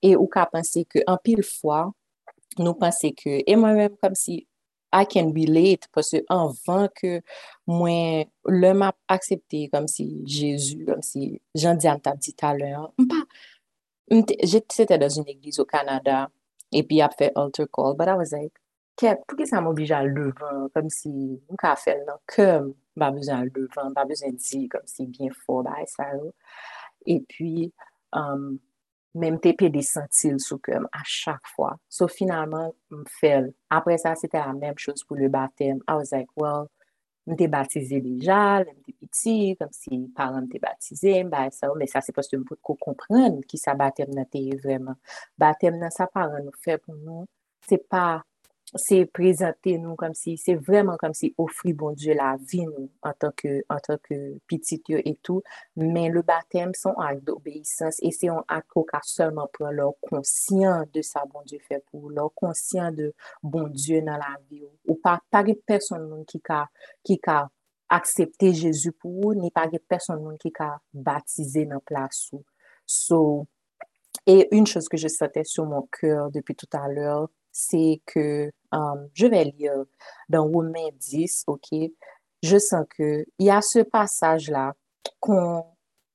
E 0.00 0.14
ou 0.16 0.30
ka 0.30 0.46
pense 0.52 0.84
ke 0.88 1.04
an 1.10 1.18
pil 1.24 1.42
fwa, 1.46 1.84
nou 2.60 2.76
pense 2.78 3.10
ke, 3.18 3.40
e 3.42 3.56
mwen 3.58 3.78
mèm 3.78 4.00
kom 4.00 4.16
si 4.18 4.42
I 4.92 5.04
can 5.04 5.32
relate, 5.32 5.88
pwese 5.96 6.22
anvan 6.32 6.88
ke 6.98 7.20
mwen 7.70 8.28
lè 8.62 8.72
m 8.76 8.86
ap 8.88 8.98
aksepte 9.16 9.64
kom 9.72 9.88
si 9.88 10.08
Jezu, 10.28 10.82
kom 10.88 11.02
si 11.06 11.32
jan 11.56 11.80
di 11.80 11.88
an 11.88 12.02
tap 12.04 12.20
di 12.20 12.34
taler, 12.36 12.76
mpa, 13.00 13.22
jete 14.44 14.98
dans 14.98 15.18
un 15.18 15.28
eglise 15.28 15.62
ou 15.62 15.68
Kanada, 15.68 16.26
epi 16.72 17.00
ap 17.00 17.16
fe 17.18 17.30
altar 17.34 17.66
call, 17.68 17.94
but 17.94 18.08
I 18.08 18.16
was 18.16 18.32
like, 18.32 18.62
Kep, 19.00 19.22
pou 19.24 19.38
ki 19.38 19.46
sa 19.48 19.62
m 19.62 19.70
oblija 19.70 20.02
levan, 20.04 20.66
kom 20.74 20.90
si 20.92 21.10
m 21.10 21.56
ka 21.60 21.72
fel 21.80 22.02
nan 22.04 22.18
kem, 22.28 22.68
ba 23.00 23.08
bezan 23.14 23.48
levan, 23.54 23.94
ba 23.96 24.04
bezan 24.08 24.36
di, 24.36 24.66
kom 24.72 24.84
si 24.90 25.06
bien 25.08 25.32
fo, 25.32 25.62
ba 25.64 25.78
oh. 25.78 25.84
e 25.84 25.88
sa 25.88 26.10
yo. 26.12 26.28
E 27.08 27.16
pi, 27.30 27.70
um, 28.20 28.60
men 29.14 29.36
mte 29.36 29.52
pe 29.58 29.68
de 29.72 29.82
sentil 29.84 30.38
sou 30.42 30.60
kem 30.64 30.86
a 30.96 31.02
chak 31.04 31.50
fwa. 31.54 31.74
So 31.92 32.08
finalman 32.10 32.72
m 32.92 33.02
fel. 33.20 33.50
Apre 33.72 33.98
sa, 34.00 34.14
se 34.18 34.30
te 34.32 34.40
la 34.40 34.54
menm 34.56 34.78
chos 34.80 35.04
pou 35.06 35.18
le 35.18 35.28
batem. 35.32 35.82
I 35.88 35.96
was 35.98 36.12
like, 36.12 36.30
well, 36.36 36.70
m 37.28 37.36
te 37.38 37.46
batize 37.52 38.00
deja, 38.02 38.62
m 38.64 38.80
te 38.86 38.94
piti, 38.96 39.36
kom 39.60 39.70
si 39.76 40.00
paran 40.16 40.46
m 40.46 40.50
te 40.52 40.60
batize, 40.62 41.14
m 41.22 41.30
ba 41.32 41.46
e 41.48 41.54
sa 41.54 41.70
ou, 41.70 41.78
men 41.78 41.90
sa 41.90 42.02
se 42.04 42.14
poste 42.16 42.38
m 42.40 42.46
pou 42.48 42.58
ko 42.64 42.78
kompren 42.80 43.40
ki 43.48 43.60
sa 43.60 43.76
batem 43.78 44.10
nan 44.16 44.28
te 44.32 44.42
ye 44.42 44.58
vreman. 44.62 44.98
Batem 45.38 45.78
nan 45.80 45.94
sa 45.94 46.08
paran 46.10 46.48
nou 46.48 46.64
fe 46.64 46.78
pou 46.80 46.96
nou, 46.96 47.28
se 47.68 47.78
pa 47.78 48.22
c'est 48.74 49.06
présenter 49.06 49.78
nous 49.78 49.94
comme 49.96 50.14
si, 50.14 50.38
c'est 50.38 50.54
vraiment 50.54 50.96
comme 50.96 51.14
si 51.14 51.34
offrir 51.36 51.74
bon 51.74 51.92
Dieu 51.92 52.14
la 52.14 52.36
vie 52.40 52.64
nous 52.64 52.90
en 53.02 53.12
tant 53.12 53.32
que, 53.36 53.62
en 53.68 53.78
tant 53.78 53.98
que 54.02 54.38
et 54.88 55.18
tout. 55.22 55.42
Mais 55.76 56.08
le 56.08 56.22
baptême, 56.22 56.72
son 56.74 56.92
acte 56.92 57.24
d'obéissance 57.24 57.96
et 58.00 58.10
c'est 58.10 58.28
un 58.28 58.44
acte 58.48 58.70
seulement 59.02 59.48
pour 59.52 59.66
leur 59.68 59.92
conscient 60.00 60.84
de 60.92 61.02
ça, 61.02 61.24
bon 61.32 61.42
Dieu 61.44 61.58
fait 61.66 61.84
pour 61.90 62.10
leur 62.10 62.32
conscient 62.34 62.90
de 62.92 63.14
bon 63.42 63.68
Dieu 63.68 64.00
dans 64.00 64.16
la 64.16 64.36
vie. 64.50 64.64
Ou 64.86 64.94
pas, 64.94 65.20
pas 65.30 65.44
personne 65.66 66.24
qui 66.26 66.40
a, 66.48 66.68
qui 67.04 67.20
a 67.26 67.48
accepté 67.88 68.54
Jésus 68.54 68.92
pour 68.92 69.34
ni 69.34 69.50
pas 69.50 69.68
personne 69.86 70.36
qui 70.38 70.52
a 70.58 70.80
baptisé 70.94 71.66
dans 71.66 71.80
place. 71.80 72.30
So, 72.86 73.46
Et 74.26 74.48
une 74.54 74.66
chose 74.66 74.88
que 74.88 74.96
je 74.96 75.08
sentais 75.08 75.44
sur 75.44 75.66
mon 75.66 75.88
cœur 76.00 76.30
depuis 76.30 76.54
tout 76.54 76.68
à 76.72 76.88
l'heure, 76.88 77.28
c'est 77.52 78.00
que 78.06 78.50
um, 78.72 79.08
je 79.12 79.26
vais 79.26 79.44
lire 79.44 79.84
dans 80.28 80.44
Romains 80.44 80.90
10, 80.98 81.44
OK? 81.46 81.68
Je 82.42 82.58
sens 82.58 82.84
qu'il 82.96 83.26
y 83.38 83.50
a 83.50 83.60
ce 83.62 83.80
passage-là 83.80 84.74
qu'on, 85.20 85.64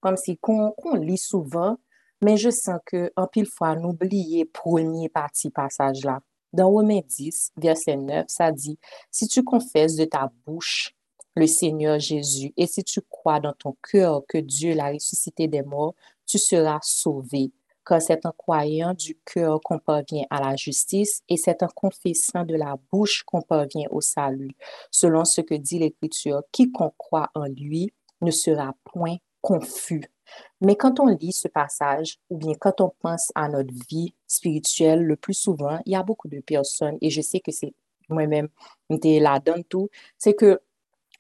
comme 0.02 0.18
si 0.18 0.38
qu'on 0.38 0.74
lit 0.96 1.18
souvent, 1.18 1.78
mais 2.22 2.36
je 2.36 2.50
sens 2.50 2.80
qu'en 2.86 3.28
pile 3.28 3.46
fois, 3.46 3.76
on 3.78 3.90
oublie 3.90 4.44
premier 4.46 5.08
parti 5.08 5.50
passage-là. 5.50 6.20
Dans 6.52 6.70
Romains 6.70 7.02
10, 7.06 7.52
verset 7.58 7.98
9, 7.98 8.26
ça 8.28 8.52
dit, 8.52 8.80
si 9.12 9.28
tu 9.28 9.44
confesses 9.44 9.96
de 9.96 10.06
ta 10.06 10.32
bouche 10.46 10.96
le 11.36 11.46
Seigneur 11.46 12.00
Jésus 12.00 12.52
et 12.58 12.66
si 12.66 12.84
tu 12.84 13.02
crois 13.02 13.40
dans 13.40 13.54
ton 13.54 13.78
cœur 13.92 14.24
que 14.28 14.40
Dieu 14.40 14.74
l'a 14.74 14.92
ressuscité 14.92 15.48
des 15.48 15.62
morts, 15.62 15.94
tu 16.26 16.40
seras 16.40 16.80
sauvé 16.82 17.52
c'est 18.00 18.26
en 18.26 18.32
croyant 18.32 18.94
du 18.94 19.18
cœur 19.26 19.60
qu'on 19.62 19.80
parvient 19.80 20.26
à 20.30 20.42
la 20.42 20.56
justice 20.56 21.22
et 21.30 21.38
c'est 21.38 21.64
en 21.64 21.68
confessant 21.68 22.44
de 22.44 22.56
la 22.56 22.76
bouche 22.92 23.24
qu'on 23.24 23.42
parvient 23.42 23.88
au 23.92 24.02
salut. 24.02 24.52
Selon 24.92 25.26
ce 25.26 25.42
que 25.42 25.56
dit 25.56 25.80
l'Écriture, 25.80 26.44
quiconque 26.52 26.96
croit 26.98 27.30
en 27.34 27.46
lui 27.46 27.92
ne 28.22 28.32
sera 28.32 28.74
point 28.84 29.18
confus. 29.42 30.04
Mais 30.62 30.76
quand 30.76 31.00
on 31.00 31.08
lit 31.08 31.32
ce 31.32 31.48
passage, 31.48 32.20
ou 32.30 32.38
bien 32.38 32.54
quand 32.60 32.82
on 32.82 32.92
pense 33.00 33.32
à 33.36 33.48
notre 33.48 33.74
vie 33.90 34.14
spirituelle, 34.28 35.04
le 35.04 35.16
plus 35.16 35.34
souvent, 35.34 35.80
il 35.86 35.94
y 35.94 35.96
a 35.96 36.04
beaucoup 36.04 36.28
de 36.28 36.40
personnes, 36.42 36.98
et 37.02 37.10
je 37.10 37.22
sais 37.22 37.40
que 37.40 37.52
c'est 37.52 37.74
moi-même, 38.10 38.50
là-dedans 38.90 39.62
tout, 39.70 39.90
c'est 40.18 40.34
que 40.34 40.60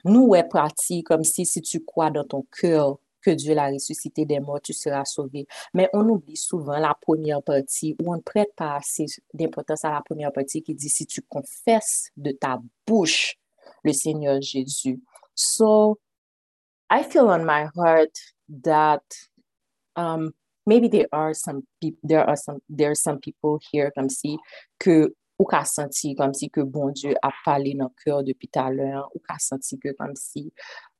nous, 0.04 0.36
est 0.36 0.48
pratique 0.48 1.08
comme 1.08 1.24
si, 1.24 1.46
si 1.46 1.62
tu 1.62 1.84
crois 1.84 2.12
dans 2.12 2.24
ton 2.24 2.46
cœur 2.60 2.98
que 3.28 3.36
Dieu 3.36 3.54
l'a 3.54 3.70
ressuscité 3.70 4.26
des 4.26 4.40
morts, 4.40 4.62
tu 4.62 4.72
seras 4.72 5.04
sauvé. 5.04 5.48
Mais 5.74 5.90
on 5.92 6.08
oublie 6.08 6.38
souvent 6.38 6.80
la 6.80 6.96
première 7.00 7.44
partie 7.44 7.94
où 8.02 8.14
on 8.14 8.16
ne 8.16 8.22
prête 8.22 8.54
pas 8.56 8.78
assez 8.78 9.06
d'importance 9.34 9.84
à 9.84 9.92
la 9.92 10.02
première 10.02 10.32
partie 10.32 10.64
qui 10.64 10.74
dit 10.74 10.88
si 10.88 11.06
tu 11.06 11.22
confesses 11.24 12.10
de 12.16 12.32
ta 12.32 12.62
bouche 12.86 13.36
le 13.84 13.92
Seigneur 13.92 14.42
Jésus. 14.42 15.02
So, 15.36 16.00
I 16.90 17.04
feel 17.04 17.30
on 17.30 17.44
my 17.44 17.68
heart 17.76 18.18
that 18.64 19.04
um, 19.98 20.32
maybe 20.66 20.88
there 20.88 21.08
are 21.12 21.34
some 21.34 21.64
people, 21.82 22.00
there 22.08 22.26
are 22.26 22.38
some, 22.38 22.60
there 22.70 22.92
are 22.92 22.96
some 22.96 23.20
people 23.20 23.60
here 23.74 23.92
comme 23.94 24.10
si 24.10 24.38
que 24.80 25.14
ou 25.38 25.46
ka 25.46 25.62
senti 25.70 26.16
kom 26.18 26.34
si 26.34 26.50
ke 26.54 26.64
bon 26.74 26.94
Diyo 26.98 27.14
ap 27.26 27.36
pale 27.46 27.76
nan 27.78 27.92
kèr 28.02 28.24
depi 28.26 28.50
taler, 28.54 28.98
ou 29.14 29.22
ka 29.22 29.38
senti 29.42 29.78
ke 29.82 29.94
kom 30.00 30.16
si 30.18 30.48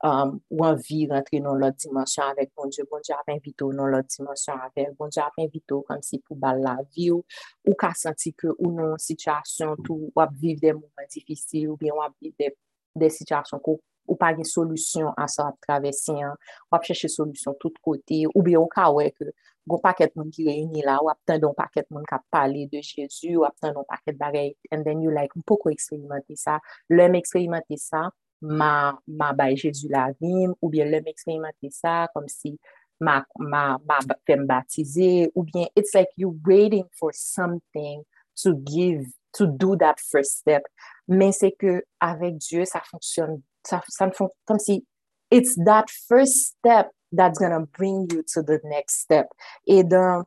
um, 0.06 0.36
ou 0.54 0.62
anvi 0.68 1.00
rentre 1.10 1.40
nan 1.42 1.58
lot 1.58 1.78
dimensyon 1.82 2.30
avèk 2.34 2.52
bon 2.54 2.70
Diyo, 2.70 2.86
bon 2.90 3.02
Diyo 3.02 3.18
ap 3.18 3.32
invito 3.34 3.72
nan 3.74 3.90
lot 3.94 4.06
dimensyon 4.14 4.62
avèk, 4.68 4.94
bon 5.00 5.10
Diyo 5.10 5.24
ap 5.26 5.42
invito 5.42 5.80
kom 5.90 6.04
si 6.06 6.22
pou 6.22 6.38
bal 6.38 6.62
la 6.62 6.76
vi 6.94 7.10
ou, 7.14 7.26
ou 7.66 7.74
ka 7.78 7.90
senti 7.98 8.32
ke 8.38 8.52
ou 8.54 8.70
nan 8.76 8.94
situasyon 9.02 9.82
tou 9.82 10.12
wap 10.18 10.34
viv 10.38 10.62
de 10.62 10.76
mouman 10.78 11.10
difisil 11.10 11.72
ou 11.72 11.80
bien 11.80 11.98
wap 11.98 12.14
viv 12.22 12.36
de, 12.38 12.52
de 12.94 13.10
situasyon 13.18 13.64
kou 13.64 13.82
ou 14.08 14.16
pa 14.16 14.30
gen 14.32 14.46
solusyon 14.48 15.12
a 15.20 15.26
sa 15.28 15.50
ap 15.50 15.58
travesyen, 15.66 16.38
wap 16.72 16.86
chèche 16.86 17.10
solusyon 17.12 17.58
tout 17.60 17.74
kote, 17.84 18.22
ou 18.30 18.46
bien 18.46 18.62
ou 18.62 18.70
ka 18.72 18.86
wè 18.94 19.10
ke 19.12 19.34
Gon 19.68 19.82
paket 19.84 20.14
moun 20.16 20.30
ki 20.32 20.46
reyni 20.46 20.82
la, 20.86 20.98
wap 21.04 21.18
tan 21.28 21.40
don 21.42 21.54
paket 21.56 21.88
moun 21.92 22.06
ka 22.08 22.20
pale 22.32 22.64
de 22.72 22.80
Jezu, 22.84 23.42
wap 23.42 23.56
tan 23.60 23.74
don 23.76 23.86
paket 23.88 24.16
bagay, 24.18 24.54
and 24.72 24.86
then 24.86 25.02
you 25.04 25.12
like, 25.12 25.34
mpoko 25.36 25.72
eksperimente 25.74 26.36
sa. 26.40 26.58
Lèm 26.88 27.18
eksperimente 27.18 27.76
sa, 27.80 28.06
ma, 28.40 28.96
ma 29.06 29.32
bay 29.36 29.58
Jezu 29.60 29.90
la 29.92 30.08
vim, 30.16 30.54
ou 30.62 30.72
bien 30.72 30.88
lèm 30.88 31.08
eksperimente 31.12 31.72
sa, 31.74 32.06
kom 32.14 32.28
si 32.32 32.56
ma, 33.00 33.20
ma, 33.38 33.76
ma 33.84 34.00
fèm 34.26 34.46
batize, 34.48 35.28
ou 35.34 35.44
bien 35.44 35.68
it's 35.76 35.94
like 35.94 36.10
you 36.16 36.32
waiting 36.46 36.86
for 36.98 37.12
something 37.14 38.04
to 38.42 38.54
give, 38.64 39.04
to 39.36 39.46
do 39.46 39.76
that 39.76 40.00
first 40.00 40.38
step. 40.40 40.64
Men 41.08 41.34
se 41.36 41.52
ke 41.54 41.80
avèk 42.04 42.40
Diyo, 42.40 42.64
sa 42.68 42.80
fonksyon, 42.88 43.42
sa, 43.66 43.82
sa 43.86 44.08
fonksyon, 44.08 44.32
kom 44.48 44.62
si 44.62 44.82
it's 45.30 45.56
that 45.64 45.90
first 45.90 46.56
step 46.56 46.88
that's 47.12 47.38
going 47.38 47.52
to 47.52 47.66
bring 47.76 48.06
you 48.10 48.22
to 48.34 48.42
the 48.42 48.60
next 48.64 49.00
step. 49.00 49.28
Et 49.66 49.84
dans, 49.84 50.24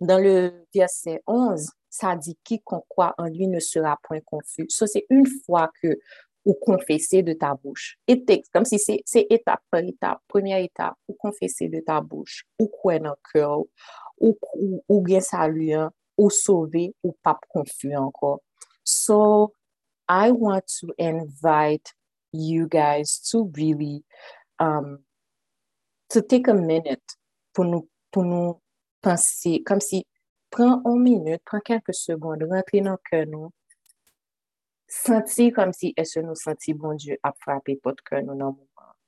dans 0.00 0.18
le 0.18 0.66
verset 0.74 1.22
11, 1.26 1.70
ça 1.90 2.16
dit 2.16 2.36
quiconque 2.44 2.84
croit 2.88 3.14
en 3.18 3.26
lui 3.26 3.48
ne 3.48 3.60
sera 3.60 3.98
point 4.02 4.20
confus. 4.20 4.66
Ça, 4.68 4.86
c'est 4.86 5.06
une 5.10 5.26
fois 5.46 5.70
que 5.82 5.98
ou 6.44 6.54
confesser 6.54 7.22
de 7.22 7.34
ta 7.34 7.54
bouche. 7.54 7.98
Et 8.06 8.24
texte, 8.24 8.50
comme 8.52 8.64
si 8.64 8.78
c'est 8.78 9.26
étape 9.28 9.60
par 9.70 9.80
étape, 9.80 10.18
première 10.28 10.58
étape, 10.58 10.94
ou 11.06 11.12
confesser 11.12 11.68
de 11.68 11.80
ta 11.80 12.00
bouche, 12.00 12.44
ou 12.58 12.68
croire 12.68 13.00
dans 13.00 13.10
le 13.10 13.16
cœur, 13.32 13.58
ou, 14.18 14.38
ou, 14.54 14.82
ou 14.88 15.00
bien 15.02 15.20
saluer, 15.20 15.86
ou 16.16 16.30
sauver, 16.30 16.94
ou 17.04 17.14
pas 17.22 17.38
confus 17.50 17.94
encore. 17.94 18.40
So, 18.82 19.52
I 20.08 20.30
want 20.30 20.62
to 20.80 20.94
invite 20.98 21.92
you 22.32 22.66
guys 22.66 23.20
to 23.30 23.50
really 23.54 24.04
um, 24.58 25.00
to 26.08 26.22
take 26.22 26.48
a 26.48 26.54
minute 26.54 27.02
pour 27.52 27.64
nous, 27.64 27.88
pour 28.10 28.24
nous 28.24 28.60
penser, 29.00 29.62
comme 29.64 29.80
si, 29.80 30.06
prends 30.50 30.82
une 30.84 31.02
minute, 31.02 31.42
prends 31.44 31.60
quelques 31.60 31.94
secondes, 31.94 32.44
rentrer 32.50 32.80
dans 32.80 32.92
le 32.92 32.98
cœur 33.10 33.26
nous, 33.26 33.50
sentir 34.86 35.52
comme 35.54 35.72
si, 35.72 35.92
est-ce 35.96 36.20
que 36.20 36.24
nous 36.24 36.34
sentons 36.34 36.72
bon 36.74 36.94
Dieu 36.94 37.18
a 37.22 37.32
frappé 37.40 37.78
votre 37.84 38.02
cœur 38.02 38.22
nous 38.22 38.36
dans? 38.36 38.56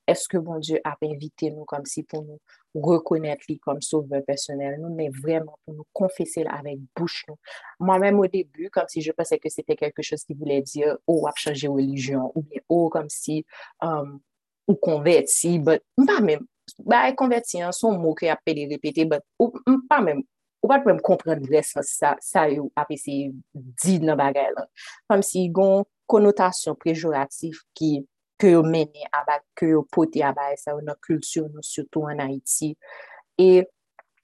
Est-ce 0.07 0.27
que 0.27 0.37
bon 0.37 0.59
Dieu 0.59 0.79
a 0.83 0.97
invité 1.03 1.51
nous 1.51 1.63
comme 1.63 1.85
si 1.85 2.03
pour 2.03 2.23
nous 2.23 2.39
reconnaître 2.73 3.43
lui 3.47 3.59
comme 3.59 3.81
sauveur 3.81 4.23
personnel, 4.25 4.79
nous, 4.81 4.93
mais 4.93 5.09
vraiment 5.09 5.57
pour 5.63 5.75
nous 5.75 5.85
confesser 5.93 6.43
avec 6.49 6.79
bouche 6.95 7.23
nous? 7.27 7.37
Moi-même 7.79 8.19
au 8.19 8.27
début, 8.27 8.69
comme 8.69 8.87
si 8.87 9.01
je 9.01 9.11
pensais 9.11 9.39
que 9.39 9.49
c'était 9.49 9.75
quelque 9.75 10.01
chose 10.01 10.23
qui 10.23 10.33
voulait 10.33 10.61
dire, 10.61 10.97
oh, 11.07 11.25
a 11.27 11.31
changer 11.35 11.67
religion, 11.67 12.31
ou 12.35 12.41
bien, 12.41 12.61
oh, 12.67 12.89
comme 12.89 13.09
si, 13.09 13.45
um, 13.81 14.19
ou 14.67 14.75
converti, 14.75 15.59
but 15.59 15.81
pas 16.05 16.19
même, 16.19 16.45
ba 16.79 17.05
e 17.09 17.15
konverti 17.17 17.61
an 17.63 17.73
son 17.75 17.99
mou 18.01 18.15
ki 18.17 18.29
ap 18.31 18.43
pede 18.45 18.67
repete, 18.71 19.07
but 19.09 19.25
ou 19.41 19.51
pa 19.89 20.01
mèm, 20.03 20.21
ou 20.61 20.71
pa 20.71 20.79
mèm 20.85 21.01
kompren 21.03 21.43
lesans 21.51 21.91
sa, 21.99 22.15
sa 22.23 22.47
yo 22.51 22.69
ap 22.77 22.91
ese 22.93 23.31
di 23.83 23.97
nan 24.03 24.19
bagay 24.19 24.51
lan. 24.55 24.69
Fam 25.09 25.25
si 25.25 25.47
yon 25.49 25.85
konotasyon 26.11 26.79
prejoratif 26.79 27.61
ki 27.77 28.01
ke 28.41 28.55
yo 28.55 28.63
mene 28.65 29.05
abak, 29.13 29.45
ke 29.57 29.69
yo 29.73 29.85
pote 29.93 30.23
abay 30.25 30.55
e 30.55 30.61
sa 30.61 30.75
yo 30.75 30.81
nan 30.85 30.97
kultur 31.05 31.47
nou, 31.51 31.65
soutou 31.65 32.09
an 32.09 32.23
Haiti. 32.23 32.73
E 33.37 33.67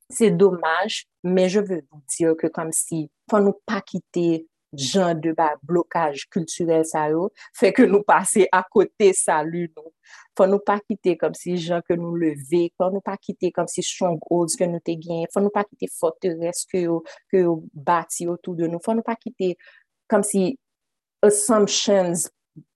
se 0.10 0.32
domaj, 0.32 1.04
men 1.24 1.50
je 1.50 1.60
ve 1.60 1.82
vous 1.92 2.04
dire 2.16 2.36
ke 2.40 2.50
kom 2.54 2.72
si 2.76 3.08
fon 3.30 3.44
nou 3.46 3.60
pa 3.68 3.82
kite 3.86 4.48
jan 4.74 5.20
de 5.24 5.34
ba 5.38 5.54
blokaj 5.68 6.26
kulturel 6.34 6.84
sa 6.88 7.08
yo, 7.12 7.28
fe 7.56 7.72
ke 7.76 7.88
nou 7.90 8.06
pase 8.08 8.48
akote 8.54 9.12
salu 9.16 9.68
nou. 9.72 9.92
Fwa 10.38 10.48
nou 10.48 10.62
pa 10.64 10.78
kite 10.84 11.16
kom 11.20 11.34
si 11.38 11.56
jan 11.62 11.82
ke 11.88 11.98
nou 12.00 12.18
leve, 12.20 12.68
fwa 12.78 12.92
nou 12.94 13.04
pa 13.04 13.18
kite 13.20 13.52
kom 13.56 13.68
si 13.72 13.84
strongholds 13.86 14.58
ke 14.60 14.68
nou 14.70 14.84
te 14.84 14.96
gen, 15.02 15.26
fwa 15.34 15.44
nou 15.44 15.54
pa 15.54 15.66
kite 15.68 15.90
forteres 15.96 16.64
ke 16.70 16.86
yo, 16.86 17.02
yo 17.34 17.60
bati 17.74 18.30
otou 18.32 18.56
de 18.58 18.70
nou, 18.70 18.84
fwa 18.84 18.98
nou 18.98 19.08
pa 19.08 19.18
kite 19.20 19.56
kom 20.12 20.24
si 20.24 20.52
assumptions 21.26 22.28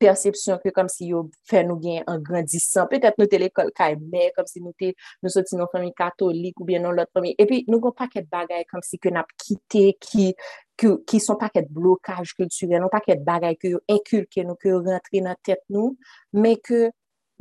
persepsyon 0.02 0.60
ke 0.64 0.74
kom 0.76 0.90
si 0.92 1.10
yo 1.12 1.24
fè 1.50 1.64
nou 1.68 1.82
gen 1.84 2.06
an 2.12 2.22
grandisan. 2.26 2.90
Petèp 2.92 3.20
nou 3.20 3.30
te 3.32 3.40
l'ekol 3.42 3.72
kaimè, 3.78 4.30
kom 4.36 4.48
si 4.50 4.64
nou 4.64 4.76
te 4.78 4.94
nou 5.22 5.34
soti 5.34 5.60
nou 5.60 5.70
fami 5.72 5.92
katolik 5.98 6.62
ou 6.62 6.68
bien 6.70 6.84
nou 6.84 6.96
lot 6.96 7.12
fami. 7.16 7.34
E 7.38 7.48
pi 7.50 7.62
nou 7.70 7.82
kon 7.84 7.96
paket 7.98 8.30
bagay 8.32 8.66
kom 8.70 8.84
si 8.86 9.00
ke 9.02 9.14
nap 9.14 9.32
kite 9.42 9.86
ki, 10.02 10.32
ki, 10.80 10.94
ki 11.08 11.22
son 11.24 11.40
paket 11.42 11.70
blokaj 11.74 12.36
kulturel, 12.38 12.80
nou 12.84 12.94
paket 12.94 13.24
bagay 13.28 13.58
ke 13.60 13.76
yo 13.76 13.84
inkulke 13.92 14.46
nou, 14.48 14.60
ke 14.60 14.72
yo 14.74 14.82
rentre 14.86 15.24
nan 15.26 15.40
tèt 15.46 15.64
nou, 15.74 15.96
me 16.34 16.56
ke 16.62 16.90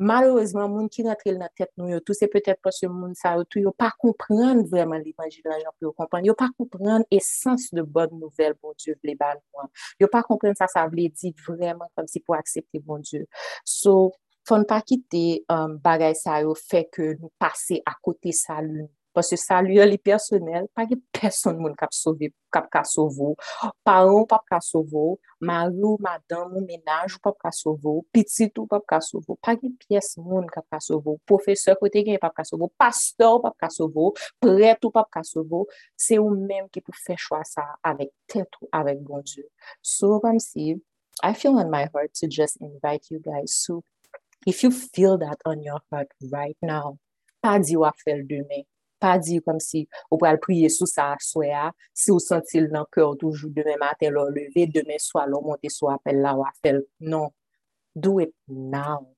Malouzman, 0.00 0.70
moun 0.72 0.86
ki 0.88 1.04
rentre 1.04 1.34
nan 1.36 1.50
tèt 1.58 1.68
nou 1.76 1.90
yo, 1.92 1.98
tou 2.00 2.16
se 2.16 2.24
petet 2.32 2.56
pas 2.64 2.72
se 2.72 2.88
moun 2.88 3.12
sa 3.18 3.34
yo, 3.36 3.44
tou 3.44 3.60
yo 3.60 3.72
pa 3.76 3.90
kompren 4.00 4.62
vreman 4.70 5.02
l'Evangil 5.04 5.44
la 5.44 5.58
jan 5.60 5.74
pou 5.74 5.90
yo 5.90 5.92
kompren, 5.98 6.24
Yo 6.24 6.32
pa 6.38 6.48
kompren 6.56 7.04
esens 7.12 7.68
de 7.76 7.84
bon 7.84 8.08
nouvel, 8.16 8.54
bon 8.62 8.72
Dieu, 8.80 8.96
vle 9.04 9.16
ban 9.20 9.36
mwen. 9.52 9.68
Yo 10.00 10.08
pa 10.12 10.22
kompren 10.24 10.56
sa 10.56 10.70
sa 10.72 10.86
vle 10.88 11.10
dit 11.12 11.44
vreman 11.46 11.90
kom 11.92 12.08
si 12.08 12.24
pou 12.24 12.38
aksepte 12.38 12.80
bon 12.86 13.04
Dieu. 13.04 13.26
So, 13.68 14.14
fon 14.48 14.64
pa 14.68 14.80
kite 14.86 15.42
um, 15.52 15.76
euh, 15.76 15.76
bagay 15.84 16.16
sa 16.16 16.40
yo 16.46 16.56
fe 16.56 16.86
ke 16.88 17.12
nou 17.18 17.28
pase 17.40 17.82
akote 17.84 18.32
sa 18.36 18.62
loun. 18.64 18.88
Pasè 19.10 19.34
salye 19.40 19.82
li 19.88 19.96
personel, 19.98 20.68
pa 20.70 20.84
ki 20.86 20.94
person 21.16 21.56
moun 21.58 21.74
kap 21.78 21.90
sove, 21.94 22.28
kap 22.54 22.68
ka 22.70 22.84
sovo. 22.86 23.32
Paron 23.86 24.26
pap 24.30 24.44
ka 24.46 24.60
sovo, 24.62 25.18
marou, 25.42 25.96
madan, 26.04 26.46
moun 26.52 26.66
menaj, 26.68 27.16
pap 27.24 27.34
ka 27.42 27.50
sovo, 27.54 27.96
pitit 28.14 28.54
ou 28.62 28.70
pap 28.70 28.86
ka 28.86 29.00
sovo. 29.02 29.34
Pa 29.42 29.56
ki 29.58 29.72
piyes 29.82 30.12
moun 30.22 30.46
kap 30.54 30.68
ka 30.70 30.78
sovo, 30.84 31.16
profeseur 31.26 31.78
kote 31.82 32.04
gen 32.06 32.22
pap 32.22 32.36
ka 32.38 32.46
sovo, 32.46 32.70
pastor 32.78 33.40
pap 33.42 33.58
ka 33.58 33.72
sovo, 33.74 34.12
pret 34.38 34.86
ou 34.86 34.94
pap 34.94 35.10
ka 35.10 35.24
sovo. 35.26 35.64
Se 35.98 36.20
ou 36.22 36.30
menm 36.30 36.70
ki 36.70 36.84
pou 36.86 36.94
fè 36.94 37.18
chwa 37.18 37.42
sa 37.48 37.66
avèk 37.90 38.14
tèt 38.30 38.62
ou 38.62 38.70
avèk 38.78 39.02
bon 39.02 39.26
Diyo. 39.26 39.48
So, 39.82 40.20
kom 40.22 40.38
si, 40.38 40.76
I 41.22 41.34
feel 41.34 41.58
on 41.58 41.70
my 41.70 41.88
heart 41.92 42.14
to 42.22 42.28
just 42.28 42.62
invite 42.62 43.10
you 43.10 43.18
guys. 43.18 43.58
So, 43.58 43.82
if 44.46 44.62
you 44.62 44.70
feel 44.70 45.18
that 45.18 45.42
on 45.44 45.62
your 45.62 45.82
heart 45.90 46.14
right 46.30 46.56
now, 46.62 46.98
pa 47.42 47.58
di 47.58 47.74
wap 47.74 47.98
fèl 48.06 48.22
demè. 48.22 48.64
Pa 49.00 49.16
di 49.18 49.38
kom 49.44 49.60
si 49.62 49.86
ou 50.10 50.18
pral 50.20 50.40
priye 50.42 50.68
sou 50.72 50.88
sa 50.90 51.12
aswaya, 51.16 51.70
si 51.96 52.12
ou 52.12 52.22
sentil 52.22 52.68
nan 52.74 52.88
kèr 52.94 53.16
toujou 53.20 53.52
demè 53.54 53.78
matè 53.80 54.10
lò 54.12 54.26
leve, 54.28 54.66
demè 54.74 54.98
swa 55.00 55.24
lò 55.28 55.40
monte 55.44 55.72
sou 55.72 55.92
apel 55.92 56.20
la 56.24 56.34
wafel. 56.38 56.84
Non, 57.00 57.30
do 57.94 58.18
it 58.20 58.34
now. 58.48 59.08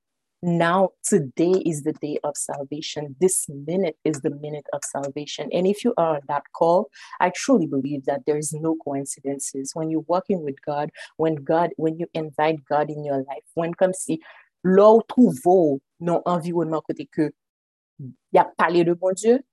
Now, 0.44 0.90
today 1.04 1.62
is 1.64 1.84
the 1.84 1.92
day 1.92 2.18
of 2.24 2.36
salvation. 2.36 3.14
This 3.20 3.46
minute 3.48 3.96
is 4.04 4.22
the 4.22 4.30
minute 4.30 4.66
of 4.72 4.80
salvation. 4.82 5.48
And 5.52 5.68
if 5.68 5.84
you 5.84 5.94
are 5.96 6.16
on 6.16 6.22
that 6.26 6.42
call, 6.52 6.88
I 7.20 7.30
truly 7.30 7.68
believe 7.68 8.06
that 8.06 8.22
there 8.26 8.36
is 8.36 8.52
no 8.52 8.74
coincidences. 8.84 9.70
When 9.72 9.88
you're 9.88 10.04
working 10.08 10.42
with 10.42 10.56
God, 10.66 10.90
when 11.16 11.36
God, 11.36 11.70
when 11.76 11.96
you 12.00 12.08
invite 12.12 12.64
God 12.68 12.90
in 12.90 13.04
your 13.04 13.18
life, 13.18 13.46
when 13.54 13.72
comme 13.72 13.92
si 13.92 14.18
l'or 14.64 15.04
trouve 15.08 15.80
non 16.00 16.22
environnement 16.26 16.82
côté 16.82 17.06
que 17.06 17.30
y 18.32 18.38
a 18.38 18.44
parlé 18.58 18.84
de 18.84 18.94
bon 18.94 19.12
Dieu, 19.14 19.44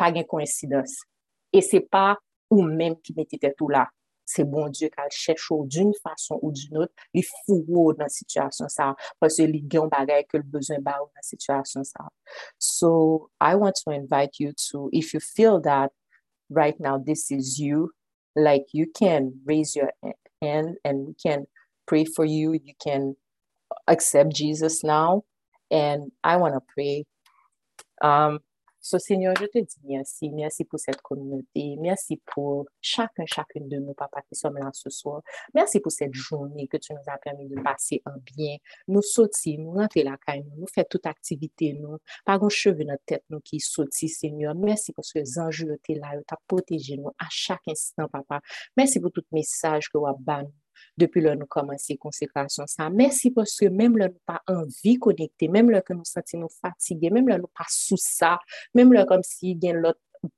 pas 0.00 0.10
de 0.10 0.22
coïncidence. 0.24 0.96
Et 1.52 1.60
c'est 1.60 1.80
pas 1.80 2.16
ou 2.48 2.62
même 2.62 2.96
qui 3.02 3.12
mettait 3.14 3.52
tout 3.56 3.68
là. 3.68 3.88
c'est 4.30 4.44
bon 4.44 4.68
Dieu 4.68 4.88
kal 4.88 5.08
chèche 5.10 5.50
ou 5.50 5.66
d'une 5.66 5.92
façon 6.02 6.38
ou 6.42 6.52
d'une 6.52 6.78
autre, 6.78 6.92
li 7.14 7.22
fou 7.26 7.64
ou 7.66 7.90
nan 7.98 8.10
situasyon 8.12 8.70
sa, 8.70 8.92
parce 9.18 9.42
li 9.42 9.62
gen 9.72 9.90
bagay 9.90 10.22
ke 10.28 10.38
l 10.38 10.44
bezwen 10.52 10.84
ba 10.86 11.00
ou 11.02 11.08
nan 11.10 11.26
situasyon 11.26 11.86
sa. 11.88 12.06
So, 12.58 13.30
I 13.40 13.56
want 13.56 13.80
to 13.82 13.90
invite 13.90 14.38
you 14.38 14.52
to, 14.70 14.88
if 14.92 15.12
you 15.14 15.20
feel 15.20 15.60
that 15.66 15.90
right 16.48 16.78
now 16.78 16.98
this 16.98 17.30
is 17.30 17.58
you, 17.58 17.90
like 18.36 18.70
you 18.72 18.86
can 18.86 19.32
raise 19.44 19.74
your 19.74 19.90
hand 20.40 20.76
and 20.84 21.08
we 21.08 21.14
can 21.18 21.46
pray 21.86 22.04
for 22.04 22.24
you, 22.24 22.52
you 22.52 22.74
can 22.78 23.16
accept 23.88 24.30
Jesus 24.32 24.84
now, 24.84 25.24
and 25.70 26.12
I 26.22 26.36
want 26.36 26.54
to 26.54 26.62
pray. 26.74 27.04
Um, 28.00 28.38
So, 28.82 28.98
Seigneur, 28.98 29.34
je 29.38 29.44
te 29.44 29.58
dis 29.58 29.80
merci. 29.84 30.30
Merci 30.30 30.64
pour 30.64 30.78
cette 30.78 31.02
communauté. 31.02 31.76
Merci 31.78 32.18
pour 32.24 32.66
chacun, 32.80 33.24
chacune 33.26 33.68
de 33.68 33.76
nous, 33.76 33.92
papa, 33.92 34.22
qui 34.22 34.34
sommes 34.34 34.56
là 34.56 34.70
ce 34.72 34.88
soir. 34.88 35.22
Merci 35.54 35.80
pour 35.80 35.92
cette 35.92 36.14
journée 36.14 36.66
que 36.66 36.78
tu 36.78 36.94
nous 36.94 37.02
as 37.06 37.18
permis 37.18 37.46
de 37.46 37.60
passer 37.60 38.00
en 38.06 38.16
bien. 38.34 38.56
Nous 38.88 39.02
sautis, 39.02 39.58
nous 39.58 39.72
rentrer 39.72 40.02
la 40.02 40.16
caille, 40.16 40.46
nous 40.56 40.66
faire 40.66 40.86
toute 40.88 41.04
activité, 41.04 41.74
nous. 41.74 41.98
Pas 42.24 42.38
grand 42.38 42.48
cheveu 42.48 42.84
notre 42.84 43.04
tête, 43.04 43.24
nous 43.28 43.40
qui 43.40 43.60
sautis, 43.60 44.08
Seigneur. 44.08 44.54
Merci 44.54 44.94
pour 44.94 45.04
ce 45.04 45.12
que 45.12 45.18
les 45.18 45.38
anges 45.38 45.62
étaient 45.62 46.00
là, 46.00 46.12
tu 46.16 46.34
as 46.34 46.38
protégé 46.46 46.96
nous 46.96 47.10
à 47.18 47.26
chaque 47.28 47.68
instant, 47.68 48.08
papa. 48.08 48.40
Merci 48.78 48.98
pour 48.98 49.12
tout 49.12 49.24
message 49.30 49.90
que 49.90 49.98
vous 49.98 50.06
avez 50.06 50.48
depuis 50.96 51.20
là 51.20 51.34
nous 51.34 51.46
commencer 51.46 51.96
consécration 51.96 52.64
ça 52.66 52.90
merci 52.90 53.30
parce 53.30 53.56
que 53.56 53.66
même 53.66 53.96
là 53.96 54.08
nous 54.08 54.20
pas 54.26 54.42
envie 54.46 54.98
connecter. 54.98 55.48
Même 55.48 55.70
là 55.70 55.82
que 55.82 55.92
nous 55.92 56.04
sentons 56.04 56.38
nous 56.38 56.48
fatigués 56.60 57.10
même 57.10 57.28
là 57.28 57.38
nous 57.38 57.46
pas 57.46 57.66
sous 57.68 57.96
ça. 57.96 58.38
Même 58.74 58.92
là 58.92 59.04
comme 59.04 59.22
si 59.22 59.52
il 59.52 59.64
y 59.64 59.72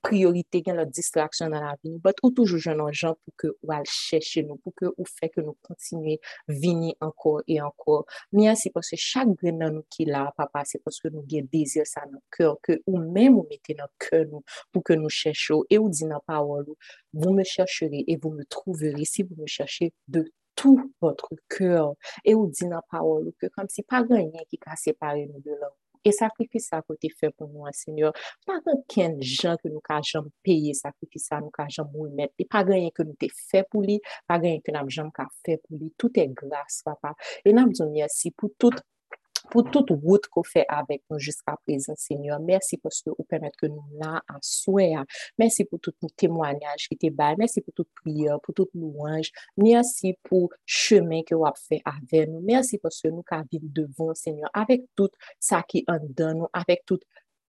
priorité, 0.02 0.62
gen 0.64 0.76
l'autre 0.76 0.90
distraction 0.90 1.48
dans 1.48 1.60
la 1.60 1.76
vie, 1.82 1.98
but 1.98 2.16
ou 2.22 2.30
toujours 2.30 2.58
jeune 2.58 2.80
gens 2.92 3.16
pour 3.24 3.34
que 3.36 3.48
ou 3.62 3.72
al 3.72 3.84
chercher 3.86 4.42
nous, 4.42 4.56
pour 4.56 4.74
que 4.74 4.86
ou 4.96 5.04
fait 5.04 5.28
que 5.28 5.40
nous 5.40 5.56
continuer 5.62 6.20
venir 6.48 6.94
encore 7.00 7.42
et 7.48 7.60
encore. 7.60 8.06
Merci 8.32 8.70
parce 8.70 8.90
que 8.90 8.96
chaque 8.96 9.28
grain 9.28 9.52
dans 9.52 9.72
nous 9.72 9.84
qui 9.90 10.04
là, 10.04 10.32
papa, 10.36 10.62
c'est 10.64 10.82
parce 10.82 11.00
que 11.00 11.08
nous 11.08 11.20
avons 11.20 11.48
désir 11.52 11.86
ça 11.86 12.02
dans 12.06 12.12
le 12.12 12.18
cœur, 12.30 12.58
que 12.62 12.80
ou 12.86 12.98
même 12.98 13.34
vous 13.34 13.46
mettez 13.50 13.74
dans 13.74 13.84
le 13.84 14.08
cœur 14.08 14.26
nous, 14.30 14.42
pour 14.72 14.82
que 14.84 14.92
nous 14.92 15.08
cherchions, 15.08 15.64
et 15.70 15.78
ou 15.78 15.88
dit 15.88 16.02
dans 16.02 16.10
la 16.10 16.20
parole, 16.20 16.66
vous 17.12 17.32
me 17.32 17.44
chercherez 17.44 18.04
et 18.06 18.16
vous 18.16 18.30
me 18.30 18.44
trouverez 18.44 19.04
si 19.04 19.22
vous 19.22 19.36
me 19.36 19.46
cherchez 19.46 19.92
de 20.08 20.30
tout 20.54 20.92
votre 21.00 21.30
cœur. 21.48 21.94
Et 22.24 22.34
ou 22.34 22.46
dit 22.48 22.68
la 22.68 22.82
parole 22.90 23.32
comme 23.56 23.68
si 23.68 23.82
pas 23.82 24.02
rien 24.02 24.30
qui 24.48 24.58
a 24.66 24.76
séparé 24.76 25.26
nous 25.26 25.40
de 25.40 25.52
Et 26.04 26.12
sacrifice 26.12 26.68
ça 26.68 26.82
que 26.82 26.94
tu 26.94 27.08
fait 27.18 27.30
pour 27.30 27.48
nous, 27.48 27.64
Seigneur. 27.72 28.12
Pas 28.46 28.58
qu'un 28.88 29.16
gens 29.20 29.56
que 29.62 29.68
nous 29.68 29.80
jamais 30.02 30.28
payer 30.42 30.74
sacrifice 30.74 31.26
ça, 31.26 31.40
nous 31.40 31.50
jamais 31.68 31.90
remettre. 31.94 32.34
Et 32.38 32.44
pas 32.44 32.62
rien 32.62 32.90
que 32.90 33.02
nous 33.02 33.14
t'ai 33.14 33.30
fait 33.50 33.64
pour 33.70 33.82
lui, 33.82 34.00
pas 34.26 34.38
rien 34.38 34.58
que 34.60 34.72
nous 34.72 34.90
jamais 34.90 35.10
fait 35.44 35.60
pour 35.68 35.78
lui. 35.78 35.92
Tout 35.96 36.10
est 36.18 36.28
grâce, 36.28 36.82
papa. 36.84 37.14
Et 37.44 37.52
nous 37.52 37.68
disons 37.68 37.90
merci 37.90 38.30
pour 38.30 38.50
tout 38.58 38.70
pour 39.52 39.70
toute 39.70 39.90
route 39.90 40.26
qu'on 40.28 40.42
fait 40.42 40.64
avec 40.66 41.02
nous 41.10 41.18
jusqu'à 41.18 41.58
présent, 41.66 41.92
Seigneur. 41.94 42.40
Merci 42.40 42.78
parce 42.78 43.02
que 43.02 43.10
vous 43.10 43.24
permettez 43.24 43.54
que 43.58 43.66
nous 43.66 43.84
là 44.00 44.22
à 44.26 44.38
souhait. 44.40 44.94
Merci 45.38 45.66
pour 45.66 45.78
tout 45.78 45.92
témoignage 46.16 46.88
qui 46.88 46.94
était 46.94 47.10
bas. 47.10 47.34
Merci 47.36 47.60
pour 47.60 47.74
toute 47.74 47.90
prière, 47.94 48.40
pour 48.40 48.54
toute 48.54 48.70
louange. 48.72 49.30
Merci 49.58 50.16
pour 50.22 50.48
le 50.50 50.56
chemin 50.64 51.22
que 51.22 51.34
vous 51.34 51.44
avez 51.44 51.54
fait 51.68 51.82
avec 51.84 52.30
nous. 52.30 52.40
Merci 52.40 52.78
parce 52.78 53.02
que 53.02 53.08
nous 53.08 53.22
avons 53.30 53.46
devant, 53.52 54.14
Seigneur, 54.14 54.48
avec 54.54 54.84
tout 54.96 55.10
ça 55.38 55.62
qui 55.68 55.84
en 55.86 55.98
nous, 55.98 56.46
avec 56.54 56.86
toute 56.86 57.02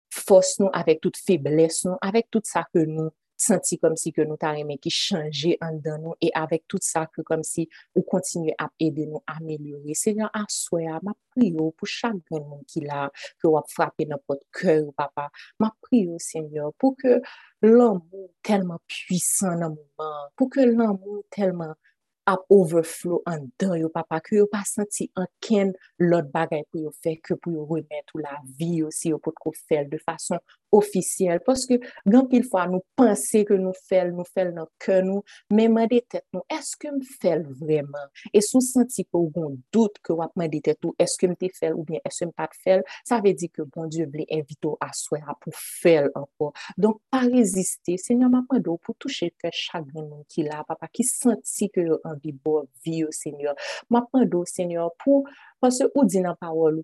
force 0.10 0.58
nous, 0.60 0.70
avec 0.72 1.02
toute 1.02 1.18
faiblesse 1.18 1.84
nous, 1.84 1.98
avec 2.02 2.30
tout 2.32 2.42
ça 2.46 2.66
que 2.74 2.80
nous 2.80 3.10
senti 3.40 3.80
comme 3.80 3.96
si 3.96 4.12
que 4.12 4.22
nous 4.22 4.38
t'avons 4.38 4.78
qui 4.78 4.90
changé 4.90 5.58
en 5.62 5.74
dedans 5.74 5.98
nous 6.00 6.14
et 6.22 6.30
avec 6.34 6.68
tout 6.68 6.78
ça 6.82 7.08
que 7.08 7.22
comme 7.22 7.44
si 7.44 7.70
on 7.96 8.02
continue 8.02 8.54
à 8.58 8.70
aider 8.80 9.06
nous 9.06 9.24
à 9.26 9.38
améliorer. 9.38 9.94
Seigneur, 9.94 10.30
à 10.34 10.44
soi, 10.50 11.00
ma 11.02 11.14
prière 11.32 11.72
pour 11.78 11.88
chaque 11.88 12.16
monde 12.30 12.64
qui 12.68 12.82
l'a, 12.82 13.12
que 13.42 13.48
vous 13.48 13.60
frappé 13.70 14.06
dans 14.06 14.20
cœur, 14.52 14.94
papa. 14.96 15.30
Ma 15.60 15.74
prière, 15.82 16.20
Seigneur, 16.20 16.74
pour 16.78 16.96
que 16.98 17.22
l'amour 17.62 18.32
tellement 18.44 18.80
puissant 18.88 19.58
dans 19.58 19.70
moment, 19.70 20.30
pour 20.36 20.50
que 20.50 20.60
l'amour 20.60 21.24
tellement 21.30 21.76
overflow 22.50 23.22
an 23.26 23.52
dan 23.58 23.78
yo 23.80 23.90
papa, 23.90 24.20
ke 24.22 24.38
yo 24.38 24.46
pa 24.52 24.62
santi 24.68 25.10
an 25.18 25.28
ken 25.42 25.74
lot 26.04 26.30
bagay 26.34 26.66
pou 26.70 26.84
yo 26.84 26.92
fe, 26.94 27.16
ke 27.18 27.38
pou 27.40 27.54
yo 27.56 27.66
remet 27.70 28.14
ou 28.14 28.22
la 28.24 28.38
vi 28.60 28.80
yo 28.84 28.92
si 28.94 29.14
yo 29.14 29.20
pot 29.24 29.38
ko 29.40 29.54
fel 29.56 29.90
de 29.90 30.00
fason 30.04 30.42
ofisyel, 30.76 31.42
poske 31.46 31.80
gan 32.06 32.28
pil 32.32 32.46
fwa 32.48 32.66
nou 32.70 32.84
pense 33.00 33.44
ke 33.48 33.58
nou 33.60 33.76
fel, 33.90 34.12
nou 34.16 34.28
fel 34.36 34.52
nan 34.56 34.70
ke 34.82 35.00
nou, 35.06 35.24
menman 35.54 35.90
de 35.92 36.02
tet 36.06 36.26
nou, 36.36 36.44
eske 36.54 36.92
m 36.94 37.00
fel 37.22 37.46
vreman, 37.62 38.10
e 38.34 38.44
sou 38.46 38.64
santi 38.66 39.06
pou 39.10 39.32
goun 39.34 39.58
dout 39.74 40.00
ke 40.06 40.16
wapman 40.18 40.52
de 40.52 40.62
tet 40.70 40.80
nou, 40.86 40.96
eske 41.02 41.30
m 41.30 41.36
te 41.40 41.52
fel 41.56 41.78
ou 41.78 41.86
bien 41.88 42.04
eske 42.08 42.30
m 42.30 42.34
pat 42.38 42.56
fel, 42.66 42.86
sa 43.08 43.22
ve 43.24 43.34
di 43.38 43.52
ke 43.52 43.66
bon 43.66 43.90
Diyo 43.90 44.06
vle 44.12 44.28
invito 44.30 44.76
aswe 44.86 45.18
a 45.24 45.34
pou 45.34 45.56
fel 45.56 46.12
anpo, 46.14 46.52
donk 46.78 47.02
pa 47.10 47.24
reziste, 47.26 47.98
se 47.98 48.14
nyon 48.14 48.36
mapman 48.36 48.62
do 48.66 48.78
pou 48.84 48.98
touche 49.02 49.32
ke 49.42 49.50
chak 49.56 49.88
gen 49.90 50.06
moun 50.06 50.26
ki 50.30 50.46
la, 50.46 50.62
papa, 50.68 50.90
ki 50.94 51.06
santi 51.08 51.70
ke 51.74 51.88
yo 51.88 51.98
an 52.06 52.20
bi 52.22 52.34
bo 52.34 52.62
vi 52.86 53.02
yo, 53.04 53.10
Seigneur. 53.16 53.58
Ma 53.90 54.04
Seigneur, 54.46 54.92
pou 55.04 55.26
Parce 55.60 55.84
ou 55.94 56.06
dit 56.06 56.22
dans 56.22 56.36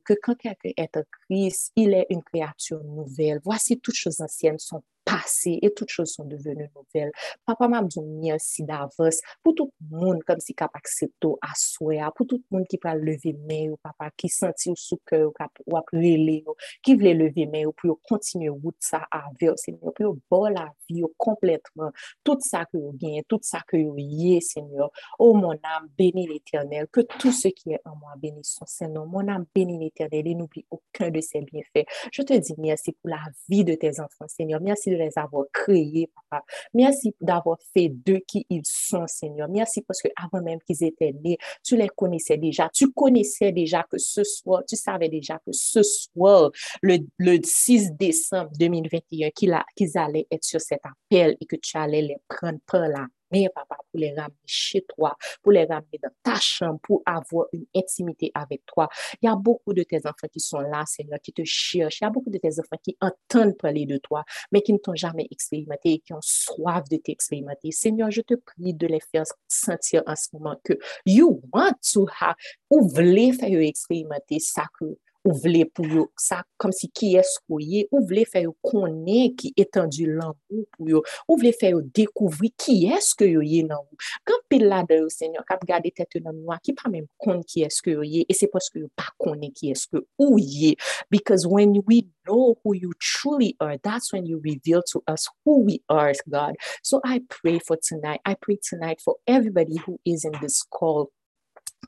que 0.04 0.14
quand 0.22 0.36
quelqu'un 0.36 0.72
est 0.76 0.98
en 0.98 1.04
Christ, 1.28 1.72
il 1.76 1.94
est 1.94 2.08
une 2.10 2.24
créature 2.24 2.84
nouvelle. 2.84 3.40
Voici 3.44 3.80
toutes 3.80 3.96
choses 3.96 4.20
anciennes 4.20 4.60
sont 4.60 4.84
passées 5.06 5.60
et 5.62 5.74
toutes 5.74 5.90
choses 5.90 6.12
sont 6.12 6.26
devenues 6.26 6.70
nouvelles. 6.76 7.12
Papa 7.46 7.68
m'a 7.68 7.82
dit 7.84 8.02
merci 8.02 8.64
d'avance 8.64 9.22
pour 9.44 9.56
tout 9.56 9.72
le 9.80 9.98
monde 9.98 10.24
comme 10.24 10.40
si 10.40 10.54
cap 10.54 10.72
accepté 10.74 11.28
à 11.42 11.54
soi, 11.56 12.12
pour 12.16 12.28
tout 12.28 12.42
le 12.52 12.58
monde 12.58 12.68
qui 12.68 12.78
peut 12.78 12.90
lever 12.90 13.34
main 13.48 13.72
ou 13.72 13.78
papa 13.78 14.10
qui 14.18 14.28
sentit 14.28 14.72
au 14.72 14.76
sous 14.76 15.00
cœur 15.06 15.32
ou 15.66 15.78
après 15.78 16.44
qui 16.82 16.96
veut 16.96 17.14
lever 17.14 17.46
main 17.46 17.66
ou 17.66 17.72
pour 17.72 18.00
continuer 18.02 18.50
route 18.50 18.76
ça 18.80 19.06
avec 19.12 19.58
Seigneur, 19.58 19.94
pour 19.94 20.18
bon 20.30 20.46
la 20.48 20.70
vie 20.90 21.04
complètement 21.18 21.92
tout 22.24 22.38
ça 22.40 22.66
que 22.66 22.78
vous 22.78 22.94
gagnez, 22.94 23.24
tout 23.28 23.40
ça 23.42 23.62
que 23.68 23.78
vous 23.78 23.96
y 23.98 24.42
Seigneur. 24.42 24.92
Oh 25.20 25.34
mon 25.34 25.52
âme, 25.52 25.90
bénis 25.98 26.28
l'Éternel, 26.28 26.88
que 26.92 27.02
tout 27.02 27.32
ce 27.32 27.48
qui 27.50 27.72
est 27.74 27.82
en 27.86 27.96
moi 27.96 28.14
bénisse 28.18 28.60
Seigneur, 28.66 29.06
mon 29.06 29.28
âme 29.28 29.46
bénit 29.54 29.80
l'éternel 29.80 30.28
et 30.28 30.36
n'oublie 30.36 30.66
aucun 30.72 31.10
de 31.10 31.22
ses 31.22 31.42
bienfaits. 31.42 31.86
Je 32.12 32.22
te 32.22 32.34
dis 32.34 32.56
merci 32.58 32.92
pour 32.94 33.10
la 33.10 33.22
vie 33.50 33.64
de 33.64 33.76
tes 33.76 34.00
enfants, 34.00 34.28
Seigneur. 34.28 34.62
Merci 34.62 34.95
les 34.96 35.12
avoir 35.16 35.46
créés, 35.52 36.10
papa. 36.30 36.44
Merci 36.74 37.16
d'avoir 37.22 37.58
fait 37.74 37.90
d'eux 37.90 38.22
qui 38.28 38.46
ils 38.50 38.66
sont, 38.66 39.08
Seigneur. 39.08 39.48
Merci 39.50 39.82
parce 39.82 40.02
que 40.02 40.10
avant 40.16 40.44
même 40.44 40.60
qu'ils 40.62 40.84
étaient 40.84 41.14
nés, 41.24 41.38
tu 41.64 41.78
les 41.78 41.90
connaissais 41.90 42.38
déjà. 42.38 42.70
Tu 42.74 42.92
connaissais 42.92 43.52
déjà 43.52 43.84
que 43.84 43.98
ce 43.98 44.24
soir, 44.24 44.64
tu 44.68 44.76
savais 44.76 45.10
déjà 45.10 45.36
que 45.40 45.52
ce 45.52 45.84
soir, 45.84 46.52
le, 46.82 47.40
6 47.44 47.94
décembre 47.94 48.52
2021, 48.60 49.30
qu'ils 49.32 49.98
allaient 49.98 50.28
être 50.32 50.44
sur 50.44 50.62
cet 50.62 50.82
appel 50.86 51.38
et 51.40 51.46
que 51.46 51.56
tu 51.56 51.78
allais 51.78 52.02
les 52.02 52.18
prendre 52.28 52.60
par 52.66 52.88
la 52.88 53.06
papa, 53.54 53.78
pour 53.92 54.00
les 54.00 54.14
ramener 54.14 54.36
chez 54.46 54.86
toi, 54.96 55.16
pour 55.42 55.52
les 55.52 55.66
ramener 55.66 56.00
dans 56.02 56.10
ta 56.24 56.40
chambre, 56.40 56.80
pour 56.82 57.02
avoir 57.06 57.48
une 57.54 57.66
intimité 57.76 58.32
avec 58.34 58.66
toi. 58.66 58.88
Il 59.22 59.26
y 59.26 59.30
a 59.30 59.36
beaucoup 59.36 59.74
de 59.74 59.84
tes 59.84 60.00
enfants 60.06 60.28
qui 60.32 60.40
sont 60.40 60.60
là, 60.60 60.84
Seigneur, 60.86 61.20
qui 61.22 61.34
te 61.34 61.42
cherchent. 61.44 62.00
Il 62.02 62.06
y 62.06 62.08
a 62.08 62.10
beaucoup 62.10 62.30
de 62.30 62.38
tes 62.38 62.60
enfants 62.60 62.80
qui 62.84 62.98
entendent 63.02 63.58
parler 63.58 63.86
de 63.86 63.98
toi, 63.98 64.24
mais 64.52 64.62
qui 64.62 64.74
ne 64.74 64.78
t'ont 64.78 64.96
jamais 64.96 65.28
expérimenté 65.32 65.94
et 65.94 66.00
qui 66.00 66.14
ont 66.14 66.22
soif 66.22 66.84
de 66.90 66.98
t'expérimenter. 66.98 67.72
Seigneur, 67.72 68.12
je 68.12 68.22
te 68.22 68.36
prie 68.36 68.74
de 68.74 68.88
les 68.88 69.00
faire 69.00 69.24
sentir 69.48 70.04
en 70.08 70.16
ce 70.16 70.30
moment 70.34 70.56
que 70.64 70.74
you 71.06 71.42
want 71.54 71.74
to 71.94 72.08
have, 72.20 72.36
ou 72.70 72.88
voulez 72.88 73.34
faire 73.34 73.60
expérimenter 73.60 74.40
ça 74.40 74.64
que 74.80 74.98
ou 75.26 75.34
vle 75.42 75.64
pou 75.74 75.88
yo, 75.90 76.06
sa 76.22 76.44
kom 76.62 76.74
si 76.76 76.90
ki 76.94 77.16
esko 77.20 77.60
ye, 77.64 77.86
ou 77.92 78.06
vle 78.08 78.26
fè 78.30 78.46
yo 78.46 78.54
konen 78.66 79.34
ki 79.40 79.52
etendu 79.60 80.08
lanmou 80.12 80.66
pou 80.76 80.90
yo, 80.92 81.02
ou 81.28 81.40
vle 81.42 81.52
fè 81.56 81.72
yo 81.74 81.82
dekouvri 81.98 82.52
ki 82.62 82.78
eske 82.96 83.28
yo 83.32 83.42
ye 83.46 83.64
nan 83.66 83.82
ou. 83.82 84.00
Kan 84.28 84.44
pil 84.52 84.68
la 84.70 84.84
de 84.88 85.02
yo, 85.02 85.10
Senyor, 85.12 85.46
kap 85.50 85.66
gade 85.68 85.92
tete 85.96 86.22
nan 86.24 86.38
mwa, 86.38 86.60
ki 86.64 86.76
pa 86.78 86.92
men 86.94 87.08
kon 87.22 87.42
ki 87.48 87.66
eske 87.68 87.96
yo 87.96 88.06
ye, 88.06 88.26
e 88.30 88.38
se 88.38 88.50
poske 88.52 88.84
yo 88.84 88.92
pa 88.98 89.10
konen 89.22 89.54
ki 89.56 89.74
eske 89.74 90.04
ou 90.22 90.38
ye. 90.40 90.76
Because 91.10 91.48
when 91.48 91.82
we 91.88 92.08
know 92.28 92.56
who 92.64 92.76
you 92.76 92.94
truly 93.00 93.56
are, 93.60 93.78
that's 93.84 94.14
when 94.14 94.26
you 94.26 94.42
reveal 94.44 94.84
to 94.92 95.02
us 95.08 95.28
who 95.44 95.62
we 95.64 95.82
are, 95.90 96.14
God. 96.30 96.56
So 96.84 97.02
I 97.04 97.22
pray 97.30 97.60
for 97.60 97.78
tonight. 97.82 98.22
I 98.26 98.36
pray 98.40 98.60
tonight 98.62 99.02
for 99.04 99.16
everybody 99.28 99.78
who 99.78 100.00
is 100.06 100.26
in 100.26 100.34
this 100.42 100.64
call. 100.64 101.12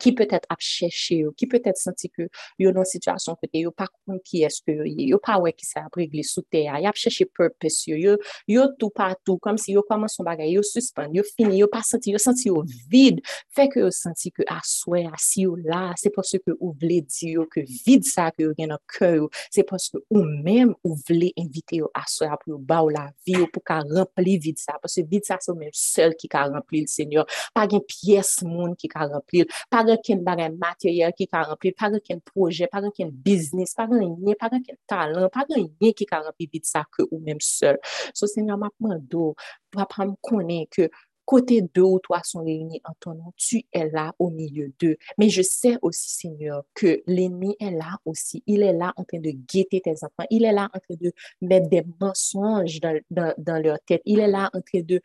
ki 0.02 0.14
peut-être 0.18 0.48
ap 0.54 0.62
chèche 0.64 1.20
yo, 1.22 1.34
ki 1.38 1.48
peut-être 1.52 1.78
senti 1.82 2.10
ke 2.14 2.30
yo 2.62 2.74
nan 2.76 2.88
situasyon 2.88 3.38
kote 3.42 3.64
yo 3.64 3.74
pa 3.76 3.90
koun 3.92 4.22
ki 4.26 4.46
eske 4.48 4.78
yo 4.78 4.88
ye, 4.88 5.10
yo 5.12 5.22
pa 5.24 5.38
wè 5.42 5.54
ki 5.56 5.68
sa 5.68 5.86
ap 5.88 5.98
regle 6.00 6.24
sou 6.28 6.46
te 6.52 6.66
a, 6.68 6.80
yo 6.84 6.92
ap 6.92 7.00
chèche 7.00 7.28
purpose 7.38 7.88
yo, 7.90 7.98
yo, 7.98 8.18
yo 8.48 8.68
tout 8.80 8.94
patou, 8.96 9.38
kom 9.44 9.58
si 9.62 9.76
yo 9.76 9.84
koman 9.88 10.12
son 10.12 10.28
bagay, 10.28 10.54
yo 10.56 10.64
suspend, 10.66 11.16
yo 11.16 11.24
fini, 11.36 11.60
yo 11.62 11.68
pa 11.72 11.82
senti, 11.86 12.14
yo 12.16 12.22
senti 12.22 12.50
yo 12.50 12.64
vide, 12.92 13.24
fek 13.56 13.78
yo 13.82 13.90
senti 13.94 14.32
ke 14.36 14.46
aswe, 14.52 15.04
ah, 15.08 15.16
asi 15.18 15.44
ah, 15.44 15.48
yo 15.48 15.56
la, 15.68 15.82
se 16.00 16.12
pos 16.14 16.32
se 16.34 16.40
ke 16.44 16.54
ou 16.58 16.74
vle 16.80 17.02
di 17.06 17.34
yo, 17.36 17.48
ke 17.52 17.64
vide 17.68 18.08
sa 18.08 18.30
ke 18.34 18.46
yo 18.46 18.54
gen 18.58 18.72
nan 18.74 18.82
kè 18.92 19.14
yo, 19.18 19.30
se 19.54 19.66
pos 19.68 19.90
se 19.92 20.02
ou 20.14 20.24
mèm 20.24 20.74
ou 20.84 20.98
vle 21.08 21.32
invite 21.40 21.82
yo 21.82 21.92
aswe 21.98 22.30
ap 22.30 22.42
ah, 22.42 22.52
yo 22.54 22.60
ba 22.60 22.82
ou 22.86 22.94
la 22.94 23.08
vi 23.26 23.38
yo 23.38 23.50
pou 23.54 23.64
ka 23.66 23.80
rempli 23.86 24.38
vide 24.44 24.62
sa, 24.62 24.78
pos 24.82 24.98
se 24.98 25.06
vide 25.08 25.28
sa 25.28 25.40
se 25.44 25.56
mèm 25.58 25.74
sel 25.76 26.16
ki 26.20 26.30
ka 26.32 26.46
rempli 26.52 26.84
l 26.86 26.92
sènyor, 26.92 27.28
pa 27.56 27.68
gen 27.70 27.84
piyes 27.88 28.38
moun 28.48 28.76
ki 28.80 28.92
ka 28.92 29.08
rempli 29.10 29.46
l, 29.46 29.52
pa 29.74 29.84
gen 29.88 30.02
ken 30.06 30.23
bagay 30.28 30.52
materyel 30.54 31.13
ki 31.17 31.28
ka 31.32 31.43
rempli, 31.50 31.73
pa 31.78 31.91
gen 31.93 32.04
ken 32.04 32.21
proje, 32.28 32.69
pa 32.71 32.82
gen 32.84 32.93
ken 32.97 33.12
biznis, 33.26 33.76
pa 33.78 33.88
gen 33.89 34.15
nye, 34.15 34.38
pa 34.39 34.52
gen 34.54 34.63
ken 34.65 34.80
talan, 34.89 35.30
pa 35.34 35.45
gen 35.50 35.67
nye 35.82 35.93
ki 35.97 36.08
ka 36.10 36.21
rempli 36.26 36.50
vide 36.52 36.69
sa 36.69 36.86
ke 36.86 37.08
ou 37.10 37.21
menm 37.23 37.41
sol. 37.43 37.80
So, 38.13 38.28
Seigneur, 38.28 38.60
mapman 38.62 39.04
do, 39.12 39.34
wapam 39.76 40.15
konen 40.26 40.67
ke 40.71 40.89
kote 41.28 41.60
de 41.76 41.84
ou 41.84 42.00
toa 42.04 42.21
son 42.23 42.45
reyni 42.47 42.80
an 42.88 42.95
ton 43.04 43.17
an, 43.19 43.34
tu 43.36 43.60
e 43.60 43.84
la 43.91 44.08
ou 44.15 44.30
milieu 44.32 44.71
de. 44.80 44.93
Men 45.19 45.32
je 45.34 45.43
se 45.43 45.73
osi, 45.84 46.08
Seigneur, 46.13 46.63
ke 46.78 47.02
l'enmi 47.12 47.54
e 47.60 47.71
la 47.76 47.97
osi. 48.08 48.41
Il 48.47 48.63
e 48.63 48.71
la 48.71 48.93
an 48.95 49.08
ten 49.10 49.23
de 49.26 49.36
gete 49.52 49.82
te 49.84 49.93
zanfan. 50.00 50.30
Il 50.32 50.47
e 50.47 50.54
la 50.56 50.69
an 50.71 50.84
ten 50.86 51.00
de 51.02 51.12
met 51.43 51.67
de 51.71 51.84
mensonj 52.00 52.80
dan 52.80 53.63
lor 53.65 53.82
tet. 53.86 54.06
Il 54.06 54.23
e 54.23 54.30
la 54.32 54.47
an 54.47 54.63
ten 54.71 54.88
de 54.88 55.02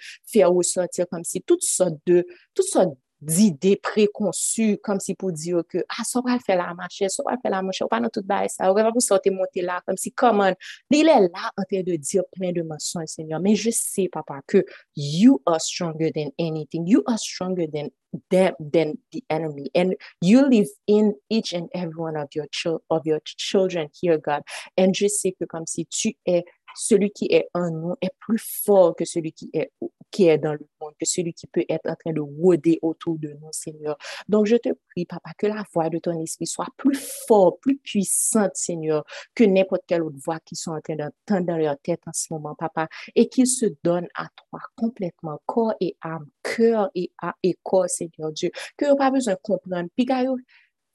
ou 0.46 0.62
sotir 0.66 1.10
kom 1.10 1.26
si 1.26 1.42
tout 1.42 1.62
sot 1.66 1.98
de, 2.06 2.22
tout 2.54 2.66
sot 2.66 2.94
de 2.94 2.98
d'idées 3.22 3.76
préconçues, 3.76 4.78
comme 4.82 5.00
si 5.00 5.14
pour 5.14 5.32
dire 5.32 5.62
que, 5.68 5.78
ah, 5.88 6.02
ça 6.04 6.20
va 6.24 6.38
faire 6.40 6.58
la 6.58 6.74
marche, 6.74 7.02
ça 7.08 7.22
va 7.24 7.38
faire 7.38 7.50
la 7.50 7.62
marche, 7.62 7.80
ou 7.80 7.86
pas 7.86 8.00
dans 8.00 8.08
tout 8.08 8.22
bail 8.22 8.48
ça, 8.50 8.70
ou 8.70 8.74
va 8.74 8.90
vous 8.90 9.00
sortir 9.00 9.32
monter 9.32 9.62
là, 9.62 9.80
comme 9.86 9.96
si, 9.96 10.12
comment, 10.12 10.52
il 10.90 11.08
est 11.08 11.20
là 11.20 11.52
en 11.56 11.62
train 11.62 11.82
de 11.82 11.96
dire 11.96 12.22
plein 12.32 12.52
de 12.52 12.62
mensonges, 12.62 13.06
Seigneur. 13.06 13.40
Mais 13.40 13.54
je 13.54 13.70
sais, 13.70 14.08
papa, 14.10 14.40
que 14.46 14.64
you 14.96 15.40
are 15.46 15.60
stronger 15.60 16.10
than 16.12 16.30
anything. 16.38 16.86
You 16.86 17.02
are 17.06 17.18
stronger 17.18 17.66
than 17.66 17.90
them, 18.30 18.54
than 18.58 18.94
the 19.12 19.22
enemy. 19.30 19.70
And 19.74 19.94
you 20.20 20.46
live 20.48 20.68
in 20.86 21.14
each 21.30 21.52
and 21.52 21.68
every 21.72 21.94
one 21.96 22.16
of 22.16 22.28
your, 22.34 22.46
of 22.90 23.06
your 23.06 23.20
children 23.24 23.88
here, 24.00 24.18
God. 24.18 24.42
And 24.76 24.94
je 24.94 25.08
sais 25.08 25.32
que 25.32 25.46
comme 25.46 25.66
si 25.66 25.86
tu 25.86 26.16
es 26.26 26.44
celui 26.74 27.10
qui 27.10 27.26
est 27.30 27.48
en 27.54 27.70
nous 27.70 27.94
est 28.00 28.12
plus 28.18 28.42
fort 28.64 28.94
que 28.96 29.04
celui 29.04 29.32
qui 29.32 29.50
est, 29.52 29.70
qui 30.10 30.28
est 30.28 30.38
dans 30.38 30.52
le 30.52 30.66
que 30.98 31.04
celui 31.04 31.32
qui 31.32 31.46
peut 31.46 31.64
être 31.68 31.88
en 31.88 31.94
train 31.94 32.12
de 32.12 32.20
rôder 32.20 32.78
autour 32.82 33.18
de 33.18 33.28
nous, 33.28 33.52
Seigneur. 33.52 33.96
Donc, 34.28 34.46
je 34.46 34.56
te 34.56 34.70
prie, 34.90 35.06
Papa, 35.06 35.30
que 35.36 35.46
la 35.46 35.64
voix 35.72 35.88
de 35.90 35.98
ton 35.98 36.20
esprit 36.20 36.46
soit 36.46 36.68
plus 36.76 36.98
forte, 37.26 37.60
plus 37.60 37.78
puissante, 37.78 38.54
Seigneur, 38.54 39.04
que 39.34 39.44
n'importe 39.44 39.82
quelle 39.86 40.02
autre 40.02 40.18
voix 40.24 40.40
qui 40.40 40.56
sont 40.56 40.72
en 40.72 40.80
train 40.80 40.96
d'entendre 40.96 41.46
dans 41.46 41.56
leur 41.56 41.78
tête 41.78 42.02
en 42.06 42.12
ce 42.12 42.32
moment, 42.32 42.54
Papa, 42.54 42.88
et 43.14 43.28
qu'ils 43.28 43.46
se 43.46 43.66
donnent 43.82 44.08
à 44.14 44.28
toi 44.36 44.60
complètement, 44.76 45.40
corps 45.46 45.74
et 45.80 45.96
âme, 46.02 46.28
cœur 46.42 46.90
et, 46.94 47.10
et 47.42 47.56
corps, 47.62 47.88
Seigneur 47.88 48.32
Dieu, 48.32 48.50
que 48.76 48.86
n'ont 48.86 48.96
pas 48.96 49.10
besoin 49.10 49.34
de 49.34 49.40
comprendre. 49.42 49.88
Puis, 49.96 50.06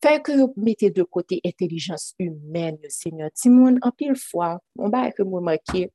Fè 0.03 0.19
ke 0.21 0.35
yo 0.37 0.51
mette 0.61 0.91
de 0.93 1.03
kote 1.09 1.39
entelijans 1.47 2.11
humen 2.21 2.75
yo, 2.83 2.89
Seigneur. 2.93 3.31
Ti 3.33 3.49
moun, 3.49 3.79
an 3.81 3.93
pil 3.97 4.13
fwa, 4.21 4.53
moun 4.77 4.93
ba 4.93 5.07
e 5.09 5.13
ke 5.17 5.25
moun 5.25 5.45
makye, 5.47 5.87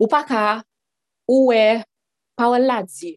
ou 0.00 0.08
pa 0.08 0.22
ka, 0.28 0.44
ou 1.28 1.52
Powell 2.36 2.66
la 2.66 2.82
di, 2.82 3.16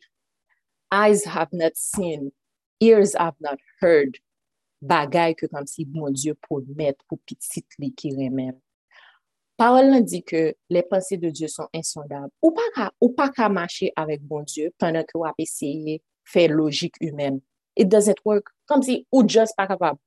eyes 0.91 1.23
have 1.25 1.49
not 1.51 1.77
seen, 1.77 2.31
ears 2.79 3.15
have 3.17 3.35
not 3.39 3.59
heard, 3.79 4.19
bagay 4.83 5.35
ke 5.37 5.49
kom 5.51 5.65
si 5.69 5.85
bon 5.85 6.13
Diyo 6.13 6.35
pou 6.45 6.61
met 6.77 6.97
pou 7.09 7.19
pitit 7.25 7.77
li 7.81 7.91
ki 7.95 8.13
remen. 8.17 8.53
Powell 9.57 9.89
la 9.93 10.01
di 10.03 10.19
ke 10.21 10.53
le 10.69 10.83
panse 10.89 11.17
de 11.19 11.31
Diyo 11.31 11.49
son 11.51 11.71
insondab. 11.73 12.29
Ou 12.43 12.51
pa 12.55 12.67
ka, 12.75 12.89
ou 12.99 13.15
pa 13.15 13.29
ka 13.33 13.49
mache 13.49 13.91
avèk 13.97 14.25
bon 14.27 14.45
Diyo 14.49 14.73
pandan 14.81 15.07
ke 15.07 15.17
wap 15.21 15.39
esye 15.41 15.99
fè 16.27 16.47
logik 16.51 16.99
humèn. 17.01 17.41
It 17.75 17.89
doesn't 17.89 18.19
work. 18.25 18.51
Kom 18.67 18.83
si 18.83 19.03
ou 19.11 19.23
just 19.23 19.55
pa 19.57 19.67
kapab. 19.67 19.99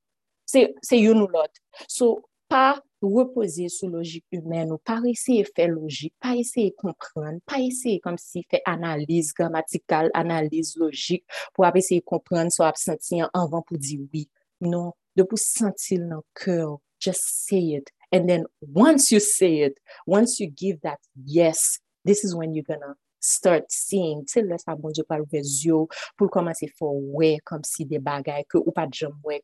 Se, 0.49 0.69
se 0.85 0.97
yon 1.01 1.21
ou 1.25 1.33
lot. 1.33 1.53
So, 1.87 2.29
pa 2.49 2.81
repose 3.07 3.69
sou 3.71 3.91
logik 3.93 4.25
humen 4.35 4.73
ou 4.75 4.83
pa 4.83 4.97
eseye 5.07 5.45
fe 5.47 5.69
logik, 5.71 6.13
pa 6.19 6.35
eseye 6.39 6.73
kompran, 6.79 7.39
pa 7.47 7.61
eseye 7.63 8.01
kom 8.03 8.19
si 8.19 8.43
fe 8.51 8.59
analize 8.67 9.37
grammatikal, 9.39 10.11
analize 10.19 10.79
logik, 10.81 11.23
pou 11.55 11.67
ap 11.69 11.79
eseye 11.79 12.03
kompran 12.03 12.51
sou 12.55 12.67
ap 12.67 12.81
senti 12.81 13.23
an 13.23 13.31
anvan 13.39 13.63
pou 13.69 13.79
di 13.79 14.01
oui. 14.03 14.27
Non, 14.65 14.91
de 15.15 15.23
pou 15.23 15.39
senti 15.39 16.01
nan 16.03 16.25
kèr, 16.39 16.79
just 16.99 17.47
say 17.47 17.79
it. 17.79 17.93
And 18.11 18.29
then, 18.29 18.47
once 18.61 19.13
you 19.13 19.21
say 19.21 19.61
it, 19.61 19.79
once 20.07 20.41
you 20.41 20.49
give 20.49 20.81
that 20.81 20.99
yes, 21.15 21.79
this 22.05 22.25
is 22.25 22.35
when 22.35 22.55
you're 22.55 22.65
gonna 22.65 22.97
start 23.21 23.67
seeing, 23.73 24.25
se 24.31 24.43
lè 24.45 24.59
sa 24.61 24.77
bon 24.79 24.95
diyo 24.95 25.05
pal 25.09 25.25
vez 25.33 25.59
yo, 25.67 25.85
pou 26.19 26.31
komanse 26.33 26.69
fò 26.79 26.91
wè, 27.19 27.37
kom 27.49 27.65
si 27.67 27.87
de 27.89 28.01
bagay, 28.03 28.45
ke 28.51 28.61
ou 28.61 28.75
pa 28.75 28.87
djom 28.91 29.15
wè, 29.27 29.41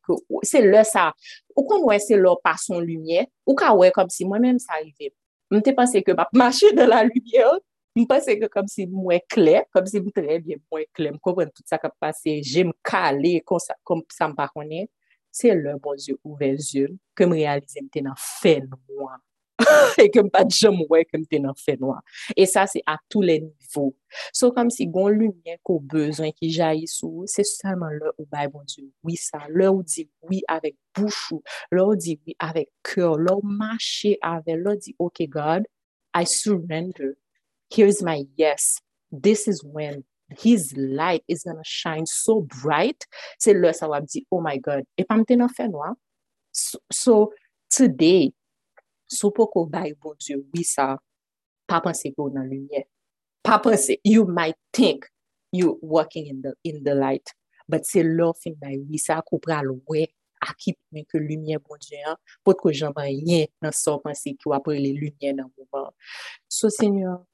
se 0.46 0.62
lè 0.64 0.84
sa, 0.88 1.10
ou 1.56 1.66
kon 1.68 1.86
wè 1.90 1.98
se 2.02 2.18
lò 2.20 2.36
pa 2.42 2.54
son 2.60 2.82
lumiè, 2.84 3.26
ou 3.48 3.58
ka 3.58 3.72
wè 3.76 3.90
kom 3.94 4.10
si 4.12 4.26
mwen 4.28 4.46
mèm 4.46 4.62
sa 4.62 4.78
arrive. 4.78 5.12
Mte 5.54 5.74
panse 5.76 6.02
ke 6.02 6.16
map 6.16 6.32
mache 6.36 6.72
de 6.76 6.86
la 6.88 7.02
lumiè, 7.06 7.46
mwen 7.94 8.08
panse 8.10 8.38
ke 8.40 8.50
kom 8.52 8.70
si 8.70 8.88
mwen 8.90 9.22
kler, 9.30 9.68
kom 9.74 9.86
si 9.90 10.02
mwen 10.02 10.14
tre 10.16 10.40
mwen 10.44 10.88
kler, 10.96 11.18
mwen 11.18 11.52
tout 11.52 11.66
sa 11.68 11.80
kap 11.82 11.96
pase, 12.02 12.40
jem 12.42 12.72
m 12.72 12.76
kalè, 12.86 13.38
kom 13.46 13.62
sa, 13.62 13.76
mpa 14.30 14.48
m 14.50 14.56
konè, 14.56 14.86
se 15.34 15.50
lè 15.54 15.76
bon 15.82 15.98
diyo 15.98 16.18
ou 16.22 16.38
vez 16.38 16.74
yo, 16.76 16.88
ke 17.18 17.26
m 17.26 17.34
realize 17.36 17.82
mte 17.82 18.02
nan 18.06 18.18
fè 18.18 18.60
mwen. 18.64 19.22
E 20.02 20.08
kem 20.10 20.28
pa 20.32 20.42
jom 20.50 20.80
wè 20.90 21.04
kem 21.06 21.24
te 21.30 21.38
nan 21.42 21.54
fè 21.58 21.76
noa. 21.80 22.00
E 22.36 22.46
sa 22.50 22.64
se 22.70 22.82
a 22.90 22.96
tou 23.12 23.22
le 23.22 23.38
nivou. 23.44 23.92
So 24.34 24.50
kom 24.54 24.70
si 24.74 24.86
gon 24.90 25.14
lumiè 25.18 25.58
ko 25.66 25.78
bezon 25.92 26.32
ki 26.34 26.50
jayi 26.56 26.88
sou, 26.90 27.26
se 27.30 27.44
salman 27.46 27.94
lè 27.98 28.12
ou 28.16 28.26
bay 28.30 28.48
bon 28.50 28.66
Diyo, 28.66 28.88
oui 29.06 29.18
sa, 29.20 29.44
lè 29.48 29.68
ou 29.70 29.84
di 29.86 30.08
oui 30.28 30.42
avèk 30.50 30.76
bouchou, 30.96 31.42
lè 31.74 31.82
ou 31.82 31.98
di 31.98 32.16
oui 32.24 32.36
avèk 32.42 32.70
kèr, 32.86 33.14
lè 33.20 33.34
ou 33.34 33.54
mache 33.60 34.16
avè, 34.24 34.58
lè 34.58 34.74
ou 34.74 34.80
di, 34.80 34.96
ok 35.02 35.26
God, 35.30 35.68
I 36.14 36.24
surrender. 36.24 37.14
Here's 37.74 38.02
my 38.02 38.24
yes. 38.36 38.78
This 39.10 39.48
is 39.48 39.62
when 39.64 40.04
his 40.38 40.72
light 40.76 41.22
is 41.28 41.42
gonna 41.44 41.64
shine 41.64 42.06
so 42.06 42.40
bright. 42.62 43.06
Se 43.38 43.54
lè 43.54 43.74
sa 43.74 43.90
wap 43.90 44.06
di, 44.10 44.24
oh 44.30 44.42
my 44.42 44.58
God, 44.58 44.86
e 44.98 45.06
pa 45.06 45.18
mte 45.18 45.38
nan 45.38 45.50
fè 45.50 45.70
noa. 45.70 45.94
So, 46.54 47.32
today, 47.70 48.30
Sou 49.08 49.30
pou 49.34 49.46
kou 49.52 49.66
bay 49.68 49.92
bon 50.00 50.14
Diyo, 50.18 50.40
wisa, 50.54 50.96
pa 51.68 51.80
panse 51.84 52.10
kou 52.14 52.32
nan 52.32 52.48
lunye. 52.48 52.84
Pa 53.44 53.58
panse, 53.62 53.98
you 54.04 54.24
might 54.24 54.56
think 54.72 55.06
you 55.52 55.78
walking 55.82 56.42
in 56.64 56.84
the 56.84 56.94
light, 56.94 57.34
but 57.68 57.86
se 57.86 58.02
lò 58.02 58.32
fin 58.36 58.54
bay 58.60 58.78
wisa 58.88 59.22
kou 59.28 59.38
pral 59.44 59.68
wè 59.90 60.06
akip 60.44 60.76
men 60.92 61.04
ke 61.08 61.18
lunye 61.20 61.58
bon 61.60 61.78
Diyo, 61.84 62.16
pot 62.44 62.60
kou 62.60 62.72
jamban 62.72 63.10
yen 63.12 63.48
nan 63.62 63.72
so 63.76 63.98
panse 64.00 64.34
kou 64.40 64.56
apre 64.56 64.78
le 64.80 64.92
lunye 64.96 65.34
nan 65.36 65.52
mouman. 65.52 65.92
So, 66.48 66.68
Seigneur, 66.72 67.26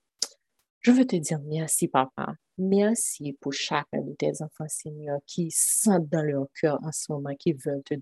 je 0.83 0.93
ve 0.93 1.07
te 1.07 1.23
dire 1.23 1.39
mersi, 1.45 1.89
papa. 1.89 2.35
Mersi 2.61 3.33
pou 3.41 3.53
chakman 3.57 4.05
de 4.11 4.15
te 4.19 4.29
zanfan, 4.37 4.69
Seigneur, 4.69 5.23
ki 5.31 5.49
sent 5.55 6.11
dan 6.11 6.27
lor 6.29 6.51
kèr 6.59 6.77
an 6.83 6.93
se 6.93 7.15
mouman, 7.15 7.39
ki 7.39 7.55
vèl 7.63 7.81
te 7.87 7.95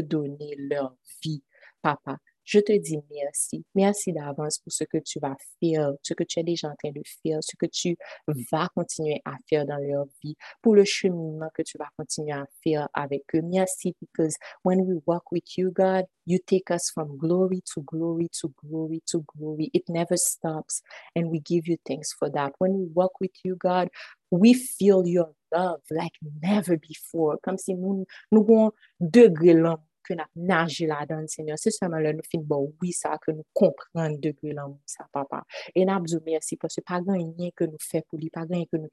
donne 0.00 0.50
lor 0.70 0.94
vi. 1.18 1.42
Papa, 1.82 2.18
je 2.44 2.60
te 2.60 2.72
dis 2.72 2.98
merci. 3.10 3.62
Merci 3.74 4.12
d'avance 4.12 4.58
pour 4.58 4.72
ce 4.72 4.84
que 4.84 4.96
tu 4.98 5.20
vas 5.20 5.36
faire, 5.60 5.92
ce 6.02 6.14
que 6.14 6.24
tu 6.24 6.40
es 6.40 6.42
déjà 6.42 6.68
en 6.68 6.74
train 6.82 6.92
de 6.92 7.02
faire, 7.22 7.40
ce 7.42 7.56
que 7.56 7.66
tu 7.66 7.94
vas 8.50 8.68
continuer 8.74 9.20
à 9.26 9.32
faire 9.50 9.66
dans 9.66 9.76
leur 9.76 10.06
vie, 10.22 10.34
pour 10.62 10.74
le 10.74 10.84
cheminement 10.84 11.50
que 11.52 11.62
tu 11.62 11.76
vas 11.76 11.88
continuer 11.98 12.32
à 12.32 12.46
faire 12.64 12.88
avec 12.94 13.24
eux. 13.34 13.42
Merci 13.42 13.94
because 14.00 14.34
when 14.64 14.80
we 14.80 14.98
walk 15.06 15.30
with 15.30 15.58
you, 15.58 15.70
God, 15.70 16.06
you 16.24 16.38
take 16.38 16.70
us 16.70 16.90
from 16.90 17.18
glory 17.18 17.62
to 17.74 17.82
glory 17.82 18.30
to 18.40 18.50
glory 18.64 19.02
to 19.06 19.22
glory. 19.36 19.70
It 19.74 19.86
never 19.90 20.16
stops. 20.16 20.80
And 21.14 21.30
we 21.30 21.40
give 21.40 21.68
you 21.68 21.76
thanks 21.86 22.14
for 22.18 22.30
that. 22.30 22.52
When 22.58 22.78
we 22.78 22.86
walk 22.94 23.20
with 23.20 23.32
you, 23.44 23.56
God, 23.56 23.88
we 24.30 24.54
feel 24.54 25.06
your 25.06 25.32
love 25.52 25.80
like 25.90 26.12
never 26.42 26.78
before. 26.78 27.36
Comme 27.42 27.58
si 27.58 27.74
nous, 27.74 28.06
nous 28.32 28.40
avons 28.40 28.72
degré 29.00 29.52
nous 30.14 30.42
nager 30.44 30.86
là-dedans, 30.86 31.26
Seigneur. 31.26 31.58
C'est 31.58 31.70
seulement 31.70 31.98
là, 31.98 32.12
nous 32.12 32.20
que 33.18 33.30
nous 33.30 33.44
comprenons 33.52 34.16
degré 34.16 34.52
l'amour, 34.52 34.80
ça, 34.86 35.06
papa. 35.12 35.44
Et 35.74 35.84
nous 35.84 35.92
avons 35.92 36.06
merci 36.24 36.56
parce 36.56 36.76
que 36.76 36.80
pas 36.80 37.00
rien 37.06 37.50
que 37.54 37.64
nous 37.64 37.78
fait 37.80 38.04
pour 38.08 38.18
lui, 38.18 38.30
pas 38.30 38.44
rien 38.48 38.64
que 38.70 38.76
nous 38.76 38.88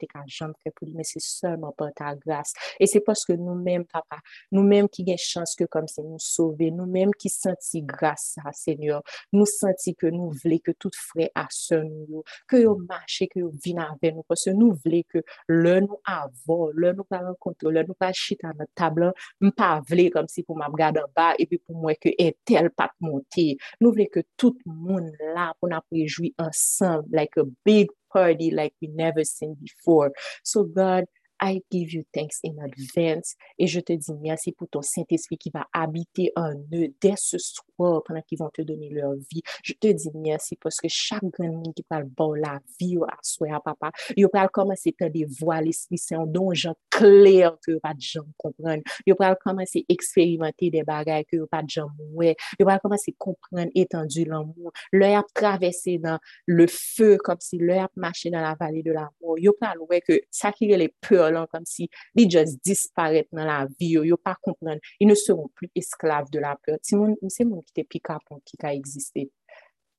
fait 0.64 0.72
pour 0.76 0.88
lui, 0.88 0.94
mais 0.96 1.04
c'est 1.04 1.22
seulement 1.22 1.72
par 1.72 1.94
ta 1.94 2.16
grâce. 2.16 2.54
Et 2.80 2.88
c'est 2.88 3.02
parce 3.02 3.26
que 3.26 3.34
nous-mêmes, 3.34 3.86
papa, 3.86 4.18
nous-mêmes 4.52 4.90
qui 4.90 5.04
avons 5.04 5.18
chance 5.18 5.56
que 5.56 5.66
comme 5.66 5.88
c'est 5.88 6.04
nous 6.04 6.20
sauver, 6.20 6.72
nous-mêmes 6.72 7.14
qui 7.14 7.30
senti 7.30 7.82
grâce 7.82 8.36
à 8.44 8.52
Seigneur, 8.52 9.02
nous 9.32 9.46
senti 9.46 9.96
que 9.96 10.08
nous 10.08 10.32
voulons 10.32 10.60
que 10.64 10.72
tout 10.72 10.92
frais 10.94 11.32
à 11.36 11.48
ce 11.50 11.76
nous, 11.76 12.24
que 12.48 12.58
nous 12.58 12.78
marché, 12.78 13.28
que 13.28 13.40
nous 13.40 13.52
viennent 13.64 13.80
avec 13.80 14.16
nous, 14.16 14.24
parce 14.24 14.46
que 14.46 14.52
nous 14.52 14.74
voulons 14.84 15.02
que 15.10 15.24
nous 15.50 16.00
avons, 16.06 16.72
nous 16.74 17.04
pas 17.04 17.20
rencontrer, 17.20 17.72
le 17.72 17.84
nous 17.84 17.94
pas 17.94 18.14
chiter 18.14 18.48
à 18.48 18.54
notre 18.54 18.74
table, 18.74 19.14
nous 19.42 19.52
pas 19.52 19.82
voulons 19.88 20.10
comme 20.10 20.28
si 20.28 20.44
pour 20.44 20.58
regarder 20.58 21.02
en 21.06 21.12
bas 21.16 21.34
et 21.40 21.46
puis 21.46 21.58
pour 21.60 21.76
moi 21.76 21.94
que 21.96 22.10
est 22.18 22.38
tel 22.46 22.70
pas 22.72 22.92
monter. 23.00 23.58
Nous 23.82 23.92
voulons 23.92 24.06
que 24.12 24.22
tout 24.38 24.58
le 24.66 24.72
monde 24.74 25.12
là 25.34 25.54
pour 25.60 25.70
nous 25.70 26.08
jouer 26.08 26.34
ensemble, 26.38 27.08
like 27.12 27.38
a 27.38 27.44
big 27.66 27.88
party 28.12 28.52
like 28.52 28.74
we 28.82 28.90
never 28.90 29.24
seen 29.24 29.56
before. 29.62 30.12
So 30.44 30.64
God, 30.64 31.06
I 31.46 31.62
give 31.72 31.94
you 31.94 32.04
thanks 32.12 32.40
in 32.44 32.58
advance 32.58 33.36
et 33.60 33.68
je 33.68 33.80
te 33.80 33.94
dis 33.94 34.14
merci 34.20 34.52
pour 34.52 34.68
ton 34.68 34.82
Saint-Esprit 34.82 35.38
qui 35.38 35.52
va 35.52 35.68
habiter 35.74 36.32
en 36.36 36.56
eux 36.74 36.88
dès 37.00 37.14
ce 37.18 37.38
soir 37.38 38.02
pendant 38.04 38.22
qu'ils 38.24 38.40
vont 38.40 38.50
te 38.52 38.64
donner 38.64 38.90
leur 38.90 39.14
vie. 39.14 39.44
Je 39.64 39.74
te 39.74 39.86
dis 39.92 40.10
merci 40.16 40.56
parce 40.56 40.78
que 40.78 40.88
chaque 40.90 41.24
grand 41.24 41.52
monde 41.52 41.74
qui 41.76 41.84
parle 41.84 42.06
bon 42.06 42.34
la 42.34 42.60
vie 42.80 42.98
à 43.08 43.18
soi, 43.22 43.62
papa, 43.64 43.92
il 44.18 44.28
parle 44.30 44.50
commencer 44.50 44.96
à 45.00 45.10
des 45.10 45.26
voix 45.40 45.62
l'Esprit 45.62 46.00
Saint, 46.00 46.26
dont 46.26 46.52
gens 46.52 46.74
clairs 46.90 47.58
que 47.64 47.78
pas 47.78 47.94
de 47.94 48.02
gens 48.02 48.26
comprennent. 48.38 48.82
Il 49.06 49.14
parle 49.14 49.38
commencer 49.40 49.86
à 49.88 49.94
expérimenter 49.94 50.72
des 50.72 50.84
bagages 50.84 51.26
que 51.32 51.46
pas 51.46 51.62
de 51.62 51.70
gens 51.70 51.90
ouais. 52.14 52.36
Il 52.60 52.66
parle 52.66 52.80
commencer 52.80 53.12
à 53.12 53.24
comprendre 53.24 53.70
étendu 53.76 54.26
l'amour. 54.26 54.72
Leur 54.92 55.24
traverser 55.32 56.00
dans 56.00 56.18
le 56.48 56.66
feu 56.66 57.18
comme 57.18 57.40
si 57.40 57.60
leur 57.60 57.90
marché 57.96 58.32
dans 58.32 58.42
la 58.42 58.56
vallée 58.60 58.82
de 58.82 58.92
l'amour. 58.92 59.38
Il 59.38 59.52
parle 59.60 59.80
ouais 59.90 60.02
que 60.02 60.20
ça 60.32 60.52
qui 60.52 60.72
est 60.72 60.78
les 60.78 60.94
peurs 61.02 61.35
comme 61.52 61.66
si 61.66 61.90
ils 62.16 62.30
just 62.30 62.60
disparaissent 62.64 63.32
dans 63.32 63.46
la 63.46 63.68
vie, 63.80 63.90
yo 63.90 64.18
pas 64.18 64.38
comprendre, 64.42 64.80
ils 65.00 65.08
ne 65.08 65.16
seront 65.16 65.50
plus 65.56 65.70
esclaves 65.76 66.30
de 66.32 66.40
la 66.40 66.58
peur. 66.66 66.78
C'est 66.82 66.96
mon, 66.96 67.16
c'est 67.28 67.46
mon 67.46 67.62
qui 67.62 67.74
te 67.74 67.82
pick 67.82 68.10
up 68.10 68.22
qui 68.46 68.58
a 68.62 68.74
existé. 68.74 69.32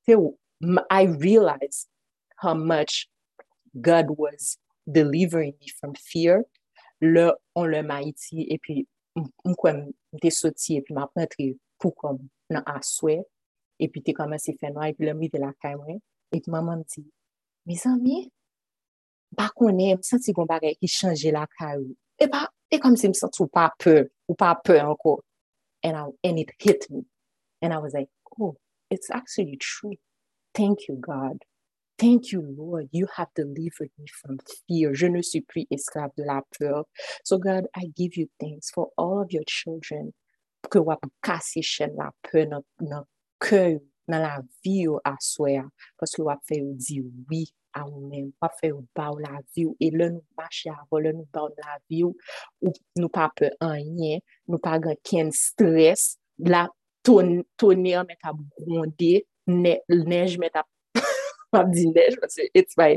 I 0.09 1.05
realized 1.05 1.87
how 2.37 2.55
much 2.55 3.09
God 3.79 4.07
was 4.17 4.57
delivering 4.85 5.53
me 5.59 5.67
from 5.79 5.93
fear. 5.95 6.43
Là, 7.01 7.35
on 7.55 7.65
le 7.65 7.83
m'a 7.83 8.01
été, 8.01 8.51
et 8.51 8.57
puis, 8.57 8.87
on 9.15 9.53
t'es 10.19 10.31
sorti, 10.31 10.77
et 10.77 10.81
puis 10.81 10.93
m'a 10.93 11.09
rentré 11.15 11.57
pour 11.77 11.95
comme, 11.95 12.27
dans 12.49 12.63
un 12.65 12.81
souhait, 12.81 13.23
et 13.79 13.87
puis 13.87 14.01
t'es 14.01 14.13
commencé 14.13 14.53
à 14.53 14.57
faire 14.57 14.73
noir, 14.73 14.85
et 14.85 14.93
puis 14.93 15.05
là, 15.05 15.13
mis 15.13 15.29
de 15.29 15.37
la 15.37 15.53
caméra, 15.61 15.99
et 16.31 16.41
puis 16.41 16.51
maman 16.51 16.77
dit, 16.77 17.11
mes 17.65 17.79
amis, 17.85 18.31
pa 19.35 19.49
konen, 19.55 19.97
m 19.97 20.03
senti 20.05 20.33
kon 20.33 20.47
bagay 20.49 20.77
ki 20.79 20.89
chanje 20.91 21.33
la 21.33 21.45
ka 21.57 21.73
ou. 21.77 21.95
E 22.19 22.27
pa, 22.31 22.45
e 22.71 22.79
kom 22.81 22.95
si 22.99 23.09
m 23.09 23.15
senti 23.17 23.43
ou 23.43 23.51
pa 23.51 23.69
pe, 23.79 24.03
ou 24.29 24.37
pa 24.37 24.53
pe 24.63 24.79
anko. 24.81 25.19
And, 25.83 26.13
and 26.23 26.39
it 26.39 26.51
hit 26.59 26.87
me. 26.89 27.05
And 27.61 27.73
I 27.73 27.77
was 27.77 27.93
like, 27.93 28.09
oh, 28.39 28.57
it's 28.89 29.09
actually 29.11 29.57
true. 29.57 29.93
Thank 30.53 30.87
you, 30.87 30.95
God. 30.95 31.43
Thank 31.99 32.31
you, 32.31 32.41
Lord. 32.41 32.89
You 32.91 33.07
have 33.15 33.29
delivered 33.35 33.89
me 33.97 34.05
from 34.21 34.37
fear. 34.67 34.93
Je 34.93 35.07
ne 35.07 35.21
suis 35.21 35.41
plus 35.41 35.65
esclave 35.71 36.11
de 36.15 36.23
la 36.23 36.41
peur. 36.57 36.83
So, 37.23 37.37
God, 37.37 37.65
I 37.75 37.91
give 37.95 38.15
you 38.15 38.27
thanks 38.39 38.69
for 38.69 38.89
all 38.97 39.21
of 39.21 39.31
your 39.31 39.43
children 39.47 40.13
que 40.69 40.81
wap 40.81 41.03
kase 41.23 41.63
chen 41.63 41.95
la 41.95 42.11
peur 42.23 42.45
nan, 42.45 42.61
nan 42.81 43.03
keu, 43.41 43.79
nan 44.07 44.21
la 44.21 44.41
vie 44.63 44.87
ou 44.87 44.99
aswea. 45.05 45.65
Parce 45.97 46.13
que 46.13 46.21
wap 46.21 46.43
fe 46.45 46.61
ou 46.61 46.75
di 46.77 47.01
oui 47.29 47.47
a 47.77 47.83
ou 47.85 48.01
men, 48.09 48.31
pa 48.41 48.49
fe 48.59 48.71
ou 48.73 48.83
ba 48.97 49.11
ou 49.13 49.21
la 49.21 49.39
vi 49.53 49.67
ou, 49.67 49.75
e 49.79 49.91
le 49.93 50.09
nou 50.15 50.25
mache 50.39 50.71
avon, 50.73 51.03
le 51.05 51.13
nou 51.15 51.27
ba 51.33 51.45
ou 51.45 51.53
la 51.61 51.77
vi 51.85 52.03
ou, 52.07 52.15
ou 52.65 52.73
nou 52.99 53.11
pa 53.13 53.29
pe 53.37 53.51
anyen, 53.63 54.23
nou 54.49 54.61
pa 54.63 54.77
gen 54.83 54.97
ken 55.07 55.31
stres, 55.35 56.15
la 56.37 56.65
ton, 57.05 57.37
an 57.63 58.09
met 58.09 58.27
ap 58.27 58.39
gronde, 58.59 59.13
ne, 59.47 59.77
nej 59.93 60.37
met 60.41 60.59
ap, 60.59 60.67
ap 61.57 61.71
di 61.71 61.87
nej, 61.93 62.17
it's 62.53 62.77
my, 62.77 62.93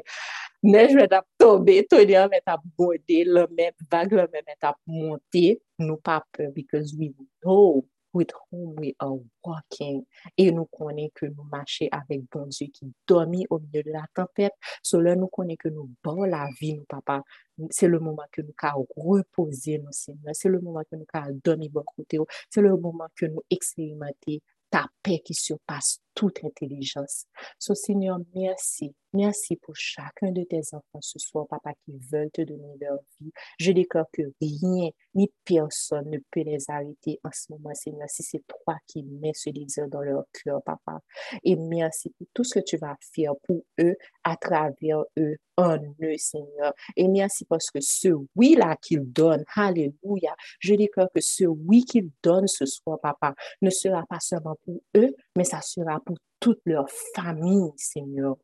nej 0.63 0.95
met 0.97 1.13
ap 1.17 1.29
tobe, 1.41 1.81
toner 1.89 2.29
men 2.33 2.45
ta 2.45 2.59
bronde, 2.77 3.23
lè 3.37 3.47
men, 3.57 3.73
vague 3.93 4.19
lè 4.19 4.27
men 4.33 4.45
met 4.49 4.69
ap 4.73 4.81
monte, 4.89 5.47
nou 5.81 6.01
pa 6.05 6.21
pe, 6.33 6.51
because 6.57 6.97
we 6.99 7.13
know. 7.43 7.85
With 8.13 8.31
whom 8.51 8.75
we 8.79 8.95
are 8.99 9.17
walking. 9.45 10.05
Et 10.37 10.51
nous 10.53 10.67
connaissons 10.67 11.11
que 11.15 11.27
nous 11.27 11.45
marchons 11.51 11.89
avec 11.93 12.23
bon 12.31 12.47
Dieu 12.47 12.69
qui 12.73 12.93
dormit 13.07 13.47
au 13.51 13.59
milieu 13.59 13.83
de 13.83 13.91
la 13.91 14.05
tempête. 14.15 14.53
Cela 14.83 15.17
nous 15.17 15.29
connaît 15.29 15.57
que 15.57 15.69
nous 15.69 15.91
bon 16.03 16.25
la 16.25 16.49
vie, 16.61 16.75
nous, 16.75 16.85
papa. 16.85 17.23
C'est 17.71 17.89
le 17.89 17.99
moment 17.99 18.25
que 18.33 18.43
nous 18.43 18.55
avons 18.63 18.87
reposer 18.97 19.79
nous, 19.79 19.93
Seigneur. 19.93 20.35
C'est 20.35 20.49
le 20.49 20.61
moment 20.61 20.83
que 20.91 20.97
nous 20.97 21.07
avons 21.13 21.41
dormir 21.45 21.71
bon 21.71 21.85
côté. 21.97 22.19
C'est 22.49 22.63
le 22.63 22.77
moment 22.77 23.09
que 23.17 23.27
nous 23.27 23.43
expérimentons 23.51 24.39
ta 24.71 24.87
paix 25.03 25.21
qui 25.21 25.35
surpasse 25.35 26.01
toute 26.15 26.45
intelligence. 26.45 27.27
So, 27.59 27.75
Seigneur, 27.75 28.19
merci. 28.35 28.95
Merci 29.13 29.57
pour 29.57 29.75
chacun 29.75 30.31
de 30.31 30.45
tes 30.45 30.61
enfants 30.73 31.01
ce 31.01 31.19
soir, 31.19 31.47
papa, 31.49 31.73
qui 31.85 31.99
veulent 32.13 32.31
te 32.31 32.43
donner 32.43 32.77
leur 32.81 32.99
vie. 33.21 33.33
Je 33.59 33.73
déclare 33.73 34.07
que 34.13 34.23
rien 34.41 34.91
ni 35.15 35.29
personne 35.45 36.09
ne 36.11 36.19
peut 36.31 36.43
les 36.43 36.65
arrêter 36.69 37.19
en 37.25 37.31
ce 37.33 37.53
moment, 37.53 37.75
Seigneur, 37.75 38.09
si 38.09 38.23
c'est 38.23 38.45
toi 38.47 38.77
qui 38.87 39.03
mets 39.03 39.33
ce 39.35 39.51
désir 39.51 39.89
dans 39.89 40.03
leur 40.03 40.25
cœur, 40.45 40.63
papa. 40.63 41.01
Et 41.43 41.57
merci 41.57 42.11
pour 42.11 42.29
tout 42.33 42.45
ce 42.45 42.61
que 42.61 42.65
tu 42.65 42.77
vas 42.77 42.97
faire 43.01 43.33
pour 43.43 43.65
eux, 43.81 43.97
à 44.23 44.37
travers 44.37 45.03
eux, 45.19 45.37
en 45.57 45.79
eux, 46.03 46.17
Seigneur. 46.17 46.73
Et 46.97 47.09
merci 47.09 47.45
parce 47.45 47.71
que 47.71 47.81
ce 47.81 48.09
oui-là 48.37 48.77
qu'ils 48.81 49.13
donnent, 49.13 49.45
Alléluia, 49.57 50.37
je 50.61 50.75
déclare 50.75 51.09
que 51.13 51.21
ce 51.21 51.45
oui 51.45 51.85
qu'ils 51.85 52.11
donnent 52.23 52.47
ce 52.47 52.65
soir, 52.65 52.99
papa, 53.01 53.35
ne 53.61 53.71
sera 53.71 54.05
pas 54.09 54.21
seulement 54.21 54.57
pour 54.65 54.81
eux, 54.97 55.15
mais 55.41 55.45
ça 55.45 55.63
sera 55.63 55.99
pour 56.01 56.19
toute 56.39 56.61
leur 56.67 56.87
famille, 57.15 57.73
Seigneur. 57.77 58.37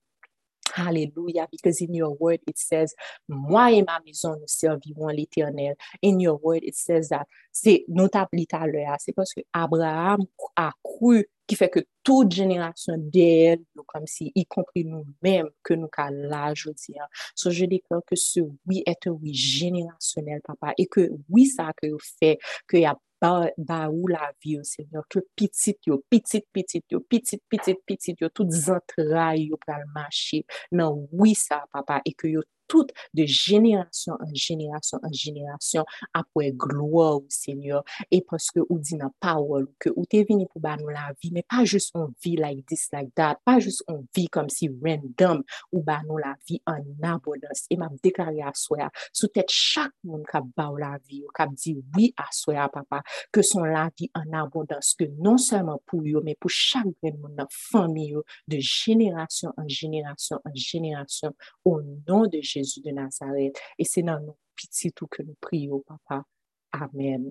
Hallelujah. 0.75 1.47
Because 1.51 1.83
in 1.83 1.93
your 1.93 2.17
word 2.19 2.41
it 2.47 2.57
says, 2.57 2.95
Moi 3.29 3.73
et 3.73 3.83
ma 3.83 4.01
maison 4.01 4.35
nous 4.41 4.47
servirons 4.47 5.09
l'éternel. 5.09 5.75
In 6.03 6.19
your 6.21 6.41
word 6.43 6.61
it 6.63 6.75
says 6.75 7.11
that, 7.11 7.27
c'est 7.53 7.85
notable 7.89 8.39
à 8.51 8.97
c'est 8.99 9.13
parce 9.13 9.35
que 9.35 9.43
Abraham 9.53 10.25
a 10.57 10.73
cru 10.83 11.27
ki 11.49 11.59
fè 11.59 11.69
ke 11.73 11.83
tout 12.07 12.31
jenerasyon 12.33 13.09
del, 13.15 13.63
yo 13.77 13.85
kom 13.89 14.07
si, 14.11 14.29
yi 14.35 14.45
kompri 14.51 14.85
nou 14.87 15.05
mèm 15.25 15.49
ke 15.67 15.79
nou 15.79 15.91
ka 15.93 16.09
la, 16.13 16.51
jo 16.59 16.75
di 16.77 16.97
an. 17.01 17.11
So, 17.35 17.53
je 17.55 17.69
deklan 17.71 18.05
ke 18.09 18.19
se 18.21 18.45
wii 18.69 18.85
ete 18.91 19.13
wii 19.15 19.35
jenerasyonel, 19.35 20.43
papa, 20.47 20.75
e 20.79 20.87
ke 20.91 21.09
wii 21.33 21.51
sa 21.51 21.73
ke 21.77 21.93
yo 21.93 22.01
fè, 22.03 22.37
ke 22.71 22.83
ya 22.83 22.95
ba, 23.23 23.49
ba 23.57 23.81
ou 23.91 24.11
la 24.13 24.31
vi 24.43 24.57
yo, 24.57 24.65
senyor, 24.67 25.07
ke 25.13 25.23
pitit 25.39 25.89
yo, 25.89 26.01
pitit, 26.13 26.47
pitit 26.55 26.85
yo, 26.93 27.01
pitit, 27.01 27.43
pitit, 27.51 27.81
pitit 27.89 28.21
yo, 28.23 28.31
tout 28.35 28.51
zantra 28.53 29.33
yo 29.39 29.59
pral 29.63 29.87
mache, 29.95 30.43
nan 30.75 31.07
wii 31.13 31.37
sa, 31.39 31.63
papa, 31.73 32.03
e 32.07 32.15
ke 32.17 32.35
yo 32.35 32.45
tout 32.69 32.87
de 33.15 33.25
génération 33.25 34.15
en 34.21 34.35
génération 34.35 34.99
en 35.03 35.13
génération 35.13 35.85
après 36.13 36.53
gloire 36.53 37.17
au 37.17 37.27
Seigneur. 37.29 37.85
Et 38.11 38.23
parce 38.23 38.51
que 38.51 38.61
ou 38.69 38.79
dit 38.79 38.97
dans 38.97 39.13
parole 39.21 39.69
que 39.79 39.91
ou 39.97 40.05
t'es 40.05 40.25
venu 40.29 40.47
pour 40.47 40.61
bah 40.61 40.77
la 40.77 41.13
vie 41.23 41.31
mais 41.33 41.45
pas 41.49 41.65
juste 41.65 41.91
on 41.95 42.09
vit 42.23 42.37
like 42.37 42.67
this 42.67 42.89
like 42.93 43.15
that 43.15 43.39
pas 43.45 43.59
juste 43.59 43.83
on 43.89 44.05
vit 44.15 44.29
comme 44.29 44.49
si 44.49 44.69
random 44.69 45.43
ou 45.73 45.83
bah 45.83 46.01
la 46.19 46.35
vie 46.49 46.61
en 46.67 46.83
abondance. 47.03 47.67
Et 47.71 47.77
m'a 47.77 47.89
déclaré 48.03 48.43
à 48.43 48.53
soi 48.55 48.91
sous 49.13 49.29
tête 49.29 49.51
chaque 49.51 49.93
monde 50.05 50.25
qui 50.31 50.39
ba 50.57 50.71
la 50.79 50.99
vie 51.09 51.25
qui 51.37 51.55
dit 51.55 51.85
oui 51.97 52.15
à 52.17 52.27
soi 52.33 52.69
papa 52.69 53.03
que 53.33 53.43
son 53.43 53.65
la 53.65 53.91
vie 53.99 54.11
en 54.15 54.33
abondance 54.33 54.95
que 54.99 55.05
non 55.19 55.39
seulement 55.39 55.81
pour 55.87 56.01
eux 56.01 56.23
mais 56.25 56.37
pour 56.39 56.51
chaque 56.51 56.85
monde 57.03 57.35
dans 57.37 57.47
famille 57.51 58.17
de 58.49 58.59
génération 58.59 59.53
en 59.57 59.69
génération 59.69 60.41
en 60.45 60.55
génération 60.55 61.35
au 61.65 61.81
nom 62.09 62.27
de 62.27 62.41
Jésus 62.41 62.56
Jésus 62.57 62.81
de 62.81 62.91
Nazareth. 62.91 63.59
Et 63.79 63.85
c'est 63.85 64.03
dans 64.03 64.19
nos 64.21 64.39
petits 64.57 64.93
tout 64.93 65.07
que 65.07 65.23
nous 65.23 65.37
prions, 65.41 65.83
Papa. 65.87 66.25
Amen. 66.73 67.31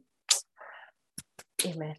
Amen. 1.65 1.95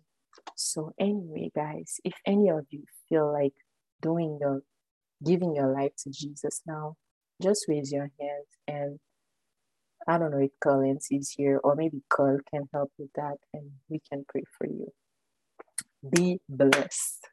So 0.54 0.92
anyway, 0.98 1.50
guys, 1.54 2.00
if 2.04 2.14
any 2.24 2.50
of 2.50 2.66
you 2.70 2.84
feel 3.08 3.32
like 3.32 3.54
doing 4.00 4.38
your, 4.40 4.62
giving 5.24 5.54
your 5.56 5.72
life 5.72 5.92
to 6.04 6.10
Jesus 6.10 6.62
now, 6.66 6.96
just 7.42 7.66
raise 7.68 7.92
your 7.92 8.10
hand 8.18 8.44
and 8.68 8.98
I 10.08 10.18
don't 10.18 10.30
know 10.30 10.38
if 10.38 10.52
Collins 10.60 11.08
is 11.10 11.34
here 11.36 11.60
or 11.62 11.74
maybe 11.74 12.02
Cole 12.08 12.38
can 12.50 12.68
help 12.72 12.92
with 12.96 13.10
that 13.16 13.38
and 13.52 13.72
we 13.88 14.00
can 14.08 14.24
pray 14.28 14.44
for 14.56 14.66
you. 14.66 14.92
Be 16.08 16.40
blessed. 16.48 17.26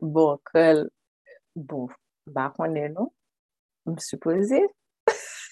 Bon, 0.00 0.38
krel, 0.44 0.88
bon, 1.56 1.88
ba 2.26 2.48
konen 2.56 2.94
nou, 2.96 3.10
m 3.86 3.94
msupoze. 3.96 4.60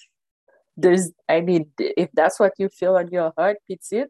I 1.29 1.41
mean, 1.43 1.73
if 1.79 2.11
that's 2.15 2.41
what 2.41 2.55
you 2.59 2.69
feel 2.71 2.97
on 2.97 3.09
your 3.11 3.33
heart, 3.37 3.59
pitit, 3.71 4.09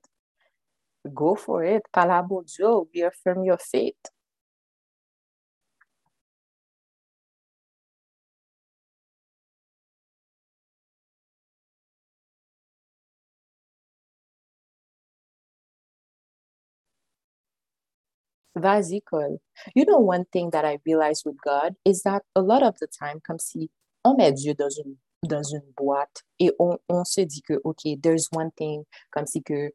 go 1.14 1.34
for 1.36 1.64
it. 1.64 1.82
Pala 1.92 2.22
bon 2.22 2.44
Diyo, 2.44 2.86
reaffirm 2.94 3.44
your 3.44 3.58
faith. 3.58 3.96
vas-y, 18.58 19.00
Cole. 19.00 19.40
You 19.74 19.84
know, 19.84 19.98
one 19.98 20.24
thing 20.32 20.50
that 20.50 20.64
I 20.64 20.78
realized 20.84 21.24
with 21.26 21.36
God 21.44 21.74
is 21.84 22.02
that 22.02 22.22
a 22.34 22.40
lot 22.40 22.62
of 22.62 22.78
the 22.78 22.86
time, 22.86 23.20
comme 23.26 23.38
si 23.38 23.70
on 24.04 24.16
met 24.16 24.32
Dieu 24.32 24.54
dans 24.54 24.70
une, 24.70 24.96
dans 25.24 25.42
une 25.42 25.72
boîte 25.76 26.22
et 26.38 26.52
on, 26.58 26.78
on 26.88 27.04
se 27.04 27.22
dit 27.22 27.42
que, 27.42 27.60
OK, 27.64 27.96
there's 28.02 28.28
one 28.32 28.50
thing, 28.56 28.84
comme 29.10 29.26
si 29.26 29.42
que, 29.42 29.72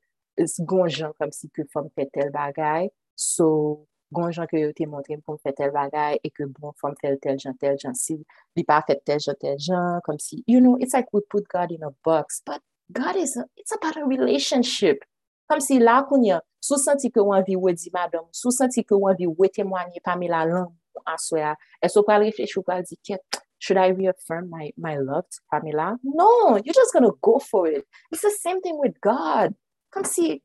gonjan 0.59 1.13
comme 1.19 1.31
si 1.31 1.49
que 1.49 1.63
femme 1.71 1.89
fait 1.95 2.09
tel 2.13 2.31
bagay, 2.31 2.89
so, 3.15 3.87
gonjan 4.13 4.47
que 4.47 4.57
yo 4.57 4.71
te 4.73 4.85
montre 4.85 5.15
pour 5.25 5.39
faire 5.41 5.53
tel 5.55 5.71
bagay 5.71 6.19
et 6.23 6.29
que, 6.31 6.43
bon, 6.43 6.71
femme 6.79 6.95
fait 6.99 7.17
tel 7.17 7.39
jan, 7.39 7.53
tel 7.59 7.77
jan, 7.77 7.93
si 7.93 8.25
li 8.55 8.63
pas 8.63 8.83
fait 8.85 9.01
tel 9.05 9.19
jan, 9.19 9.35
tel 9.39 9.57
jan, 9.59 9.99
comme 10.03 10.19
si, 10.19 10.43
you 10.47 10.59
know, 10.59 10.77
it's 10.79 10.93
like 10.93 11.07
we 11.13 11.21
put 11.29 11.47
God 11.47 11.71
in 11.71 11.83
a 11.83 11.91
box, 12.03 12.41
but 12.45 12.61
God 12.91 13.15
is, 13.15 13.37
a, 13.37 13.45
it's 13.57 13.73
about 13.73 13.97
a 13.97 14.05
relationship. 14.05 15.03
Kom 15.49 15.59
si 15.63 15.79
la 15.79 16.01
koun 16.07 16.23
ya, 16.25 16.39
sou 16.63 16.79
senti 16.79 17.11
ke 17.11 17.21
ou 17.21 17.33
anvi 17.35 17.57
wè 17.59 17.73
di 17.75 17.91
madam, 17.93 18.25
sou 18.31 18.51
senti 18.55 18.83
ke 18.83 18.95
ou 18.95 19.09
anvi 19.11 19.27
wè 19.27 19.49
temwanyi 19.53 20.01
pa 20.03 20.15
mi 20.19 20.31
la 20.31 20.45
lan 20.47 20.69
answe 21.09 21.41
a, 21.43 21.55
e 21.83 21.89
sou 21.91 22.05
pal 22.07 22.23
refleche 22.23 22.59
ou 22.59 22.65
pal 22.67 22.83
di 22.87 22.95
ket, 23.03 23.41
should 23.59 23.77
I 23.77 23.89
reaffirm 23.89 24.49
my, 24.49 24.71
my 24.77 24.97
love 24.97 25.23
to 25.29 25.39
Pamela? 25.49 25.97
No, 26.03 26.57
you're 26.63 26.73
just 26.73 26.93
gonna 26.93 27.11
go 27.21 27.39
for 27.39 27.67
it. 27.67 27.85
It's 28.11 28.21
the 28.21 28.31
same 28.31 28.61
thing 28.61 28.77
with 28.77 28.99
God. 29.01 29.55
Kom 29.89 30.03
si, 30.03 30.41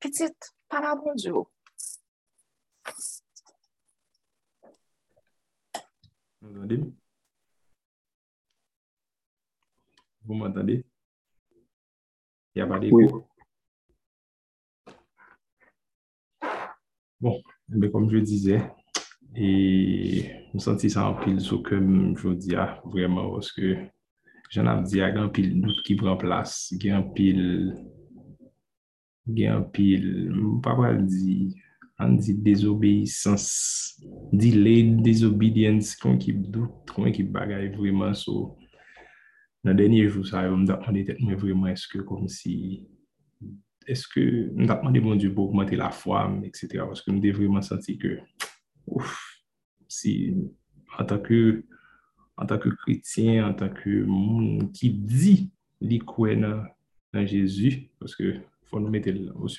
petit, 0.00 0.34
para 0.68 0.94
bonjou. 0.96 1.46
Vous 6.40 6.50
m'entendez? 6.50 6.92
Vous 10.24 10.34
m'entendez? 10.34 10.84
Il 12.54 12.56
n'y 12.56 12.62
a 12.62 12.66
pas 12.66 12.78
d'écho. 12.78 13.26
Bon, 17.22 17.36
be 17.70 17.86
kom 17.92 18.08
je 18.10 18.18
dizè, 18.26 18.56
e 19.38 19.48
m 20.50 20.58
senti 20.58 20.88
sa 20.90 21.04
an 21.06 21.20
pil 21.20 21.36
sou 21.38 21.62
kem 21.62 22.16
jodi 22.18 22.56
a, 22.58 22.64
vreman, 22.90 23.28
woske 23.30 23.76
jan 24.50 24.70
ap 24.72 24.80
di 24.90 24.98
a 24.98 25.12
gen 25.14 25.28
pil 25.30 25.52
dout 25.62 25.84
ki 25.86 25.94
pran 26.00 26.18
plas, 26.18 26.56
gen 26.82 27.04
pil, 27.14 27.38
gen 29.38 29.62
pil, 29.70 30.08
m 30.34 30.56
pa 30.66 30.74
pal 30.80 30.98
di, 31.06 31.36
an 32.02 32.16
di 32.18 32.34
dezobeysans, 32.42 33.46
di 34.34 34.50
le 34.58 34.74
dezobediens 35.06 35.94
kon 36.02 36.18
ki 36.18 36.34
dout, 36.48 36.90
kon 36.90 37.06
ki 37.14 37.28
bagay 37.38 37.70
vreman, 37.76 38.18
so 38.18 38.56
nan 39.62 39.78
denye 39.78 40.08
jou 40.08 40.26
sa 40.26 40.42
yo 40.48 40.58
m 40.58 40.66
da 40.66 40.80
pande 40.82 41.06
tet 41.06 41.22
mwen 41.22 41.38
vreman 41.38 41.70
eske 41.76 42.02
kom 42.02 42.26
si... 42.26 42.82
eske 43.90 44.22
m 44.54 44.66
tap 44.68 44.82
mande 44.84 45.00
bon 45.02 45.18
Diyo 45.18 45.32
pou 45.34 45.50
augmente 45.50 45.76
la 45.78 45.90
fwa, 45.94 46.24
etc. 46.46 46.82
Paske 46.88 47.12
m 47.12 47.20
de 47.22 47.32
vreman 47.34 47.64
santi 47.64 47.96
ke, 48.00 48.16
ouf, 48.86 49.16
si, 49.90 50.32
an 50.98 51.08
tanke, 51.10 51.62
an 52.40 52.50
tanke 52.50 52.72
kretien, 52.82 53.42
an 53.46 53.56
tanke 53.58 54.02
moun 54.08 54.70
ki 54.76 54.92
di 55.08 55.34
li 55.82 56.00
kwen 56.06 56.44
nan, 56.46 56.64
nan 57.12 57.28
Jezu, 57.28 57.74
paske 58.02 58.38
fwa 58.70 58.82
nou 58.82 58.92
mette 58.92 59.14
ou 59.34 59.50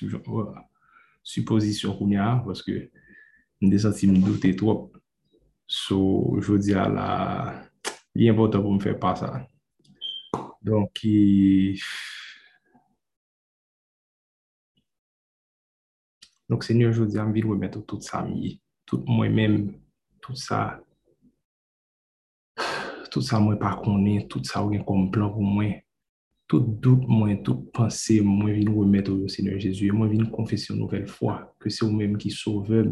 supposisyon 1.24 1.96
koun 1.98 2.16
ya, 2.16 2.32
paske 2.46 2.86
m 3.62 3.70
de 3.72 3.80
santi 3.80 4.10
m 4.10 4.20
doute 4.24 4.54
trop. 4.60 4.90
So, 5.64 6.36
jodi 6.44 6.74
a 6.76 6.84
la, 6.92 7.08
li 8.14 8.28
important 8.28 8.60
pou 8.62 8.76
m 8.76 8.82
fè 8.82 8.92
pa 9.00 9.14
sa. 9.18 9.32
Donk, 10.64 10.92
ki... 11.00 11.80
Donc, 16.48 16.64
Seigneur, 16.64 16.92
je 16.92 17.04
dis, 17.04 17.18
envie 17.18 17.40
de 17.40 17.46
remettre 17.46 17.84
tout 17.86 18.00
ça, 18.00 18.26
tout 18.84 19.02
moi-même, 19.06 19.72
tout 20.20 20.34
ça, 20.34 20.80
tout 23.10 23.22
ça, 23.22 23.40
moi, 23.40 23.56
pas 23.56 23.80
connaître, 23.82 24.28
tout 24.28 24.44
ça, 24.44 24.66
comme 24.86 25.10
plan 25.10 25.30
pour 25.30 25.42
moi, 25.42 25.66
tout 26.46 26.60
doute, 26.60 27.04
moi, 27.08 27.34
toute 27.36 27.72
pensée, 27.72 28.20
moi, 28.20 28.50
je 28.52 28.60
viens 28.60 28.72
remettre 28.72 29.12
au 29.12 29.28
Seigneur 29.28 29.58
Jésus, 29.58 29.86
et 29.86 29.90
moi, 29.90 30.08
je 30.08 30.12
viens 30.12 30.26
confesser 30.26 30.74
une 30.74 30.80
nouvelle 30.80 31.06
fois 31.06 31.54
que 31.58 31.70
c'est 31.70 31.84
vous-même 31.86 32.18
qui 32.18 32.30
sauve, 32.30 32.84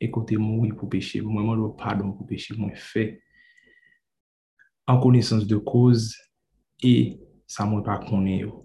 écoutez 0.00 0.36
moi 0.36 0.66
pour 0.76 0.88
pécher, 0.88 1.20
moi, 1.20 1.42
moi, 1.42 1.56
le 1.56 1.76
pardon 1.76 2.12
pour 2.12 2.26
pécher, 2.26 2.54
moi, 2.56 2.70
fait. 2.74 3.22
En 4.86 4.98
connaissance 4.98 5.46
de 5.46 5.56
cause, 5.56 6.16
et 6.82 7.20
ça, 7.46 7.64
moi, 7.64 7.84
pas 7.84 7.98
connaître. 7.98 8.56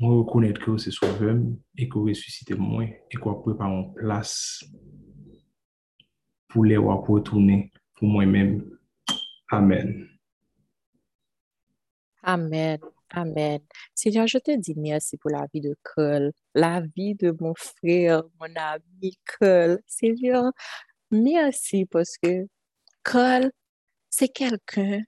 Moi, 0.00 0.14
reconnaître 0.14 0.60
que 0.64 0.76
c'est 0.76 0.92
sauveur 0.92 1.36
et 1.76 1.88
que 1.88 1.98
ressuscité 1.98 2.54
moi 2.54 2.84
et 2.84 3.16
qu'on 3.16 3.34
prépare 3.34 3.70
en 3.70 3.90
place 3.90 4.62
pour 6.48 6.64
les 6.64 6.76
voir 6.76 7.02
pour 7.02 7.16
retourner 7.16 7.72
pour 7.96 8.08
moi-même. 8.08 8.78
Amen. 9.50 10.08
Amen. 12.22 12.78
Amen. 13.10 13.60
Seigneur, 13.94 14.26
je 14.26 14.38
te 14.38 14.56
dis 14.56 14.74
merci 14.76 15.16
pour 15.16 15.30
la 15.30 15.46
vie 15.52 15.62
de 15.62 15.74
Cole, 15.82 16.32
la 16.54 16.82
vie 16.94 17.14
de 17.14 17.34
mon 17.40 17.54
frère, 17.54 18.22
mon 18.38 18.54
ami 18.54 19.18
Cole. 19.38 19.80
Seigneur, 19.86 20.52
merci 21.10 21.86
parce 21.86 22.18
que 22.18 22.46
Cole, 23.02 23.50
c'est 24.10 24.28
quelqu'un 24.28 25.02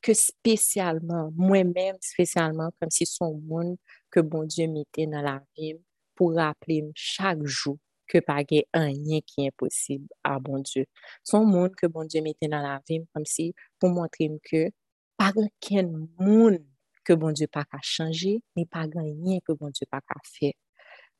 que 0.00 0.14
spécialement, 0.14 1.30
moi-même 1.34 1.96
spécialement, 2.00 2.70
comme 2.80 2.90
si 2.90 3.04
son 3.04 3.38
monde 3.44 3.76
que 4.10 4.20
bon 4.20 4.44
Dieu 4.44 4.68
mettait 4.68 5.06
dans 5.06 5.22
la 5.22 5.42
vie 5.56 5.76
pour 6.14 6.34
rappeler 6.34 6.90
chaque 6.94 7.44
jour 7.44 7.78
que 8.06 8.18
pas 8.18 8.42
rien 8.74 9.20
qui 9.26 9.44
est 9.44 9.46
impossible 9.48 10.08
à 10.24 10.38
bon 10.38 10.58
Dieu. 10.58 10.84
Son 11.22 11.44
monde 11.44 11.74
que 11.76 11.86
bon 11.86 12.04
Dieu 12.04 12.22
mettait 12.22 12.48
dans 12.48 12.60
la 12.60 12.80
vie 12.88 13.04
comme 13.14 13.24
si 13.24 13.54
pour 13.78 13.90
montrer 13.90 14.30
que 14.44 14.70
pas 15.16 15.32
aucun 15.36 15.88
monde 16.18 16.64
que 17.04 17.12
bon 17.12 17.30
Dieu 17.32 17.46
pas 17.46 17.64
qu'à 17.64 17.78
changer, 17.82 18.42
mais 18.56 18.66
pas 18.66 18.86
rien 18.94 19.38
que 19.46 19.52
bon 19.52 19.70
Dieu 19.70 19.86
pas 19.90 20.00
qu'à 20.00 20.20
faire. 20.24 20.52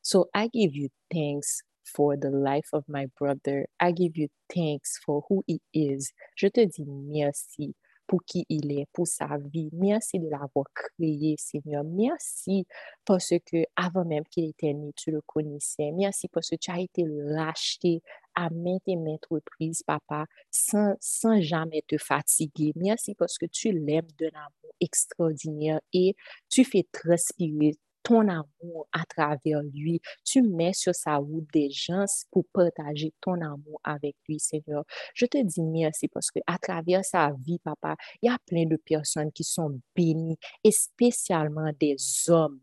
So 0.02 0.28
I 0.34 0.48
give 0.52 0.74
you 0.74 0.88
thanks 1.10 1.62
for 1.84 2.16
the 2.16 2.30
life 2.30 2.68
of 2.72 2.84
my 2.88 3.06
brother. 3.18 3.66
I 3.78 3.92
give 3.92 4.16
you 4.16 4.28
thanks 4.48 4.98
for 5.04 5.24
who 5.28 5.42
he 5.46 5.60
is. 5.72 6.12
Je 6.34 6.48
te 6.48 6.64
dis 6.64 6.84
merci 6.86 7.74
pour 8.10 8.24
qui 8.24 8.44
il 8.48 8.72
est, 8.72 8.86
pour 8.92 9.06
sa 9.06 9.38
vie. 9.38 9.70
Merci 9.72 10.18
de 10.18 10.28
l'avoir 10.28 10.66
créé, 10.74 11.36
Seigneur. 11.38 11.84
Merci 11.84 12.66
parce 13.04 13.32
que 13.46 13.58
avant 13.76 14.04
même 14.04 14.24
qu'il 14.24 14.46
était 14.46 14.72
né, 14.72 14.90
tu 14.96 15.12
le 15.12 15.20
connaissais. 15.20 15.92
Merci 15.92 16.26
parce 16.26 16.50
que 16.50 16.56
tu 16.56 16.72
as 16.72 16.80
été 16.80 17.04
racheté 17.32 18.02
à 18.34 18.50
maintes 18.50 18.82
et 18.88 18.96
maintes 18.96 19.26
reprises, 19.30 19.84
papa, 19.84 20.26
sans, 20.50 20.96
sans 20.98 21.40
jamais 21.40 21.84
te 21.86 21.98
fatiguer. 21.98 22.72
Merci 22.74 23.14
parce 23.14 23.38
que 23.38 23.46
tu 23.46 23.70
l'aimes 23.70 24.10
d'un 24.18 24.34
amour 24.34 24.74
extraordinaire 24.80 25.80
et 25.92 26.16
tu 26.48 26.64
fais 26.64 26.88
transpirer 26.90 27.76
ton 28.02 28.28
amour 28.28 28.88
à 28.92 29.04
travers 29.04 29.62
lui. 29.72 30.00
Tu 30.24 30.42
mets 30.42 30.72
sur 30.72 30.94
sa 30.94 31.16
route 31.16 31.46
des 31.52 31.70
gens 31.70 32.04
pour 32.30 32.44
partager 32.52 33.12
ton 33.20 33.40
amour 33.40 33.80
avec 33.84 34.16
lui, 34.28 34.38
Seigneur. 34.38 34.84
Je 35.14 35.26
te 35.26 35.42
dis 35.42 35.62
merci 35.62 36.08
parce 36.08 36.30
que 36.30 36.40
à 36.46 36.58
travers 36.58 37.04
sa 37.04 37.32
vie, 37.44 37.58
papa, 37.58 37.96
il 38.22 38.30
y 38.30 38.32
a 38.32 38.38
plein 38.46 38.66
de 38.66 38.76
personnes 38.76 39.32
qui 39.32 39.44
sont 39.44 39.80
bénies 39.94 40.38
et 40.64 40.70
spécialement 40.70 41.70
des 41.78 41.96
hommes 42.28 42.60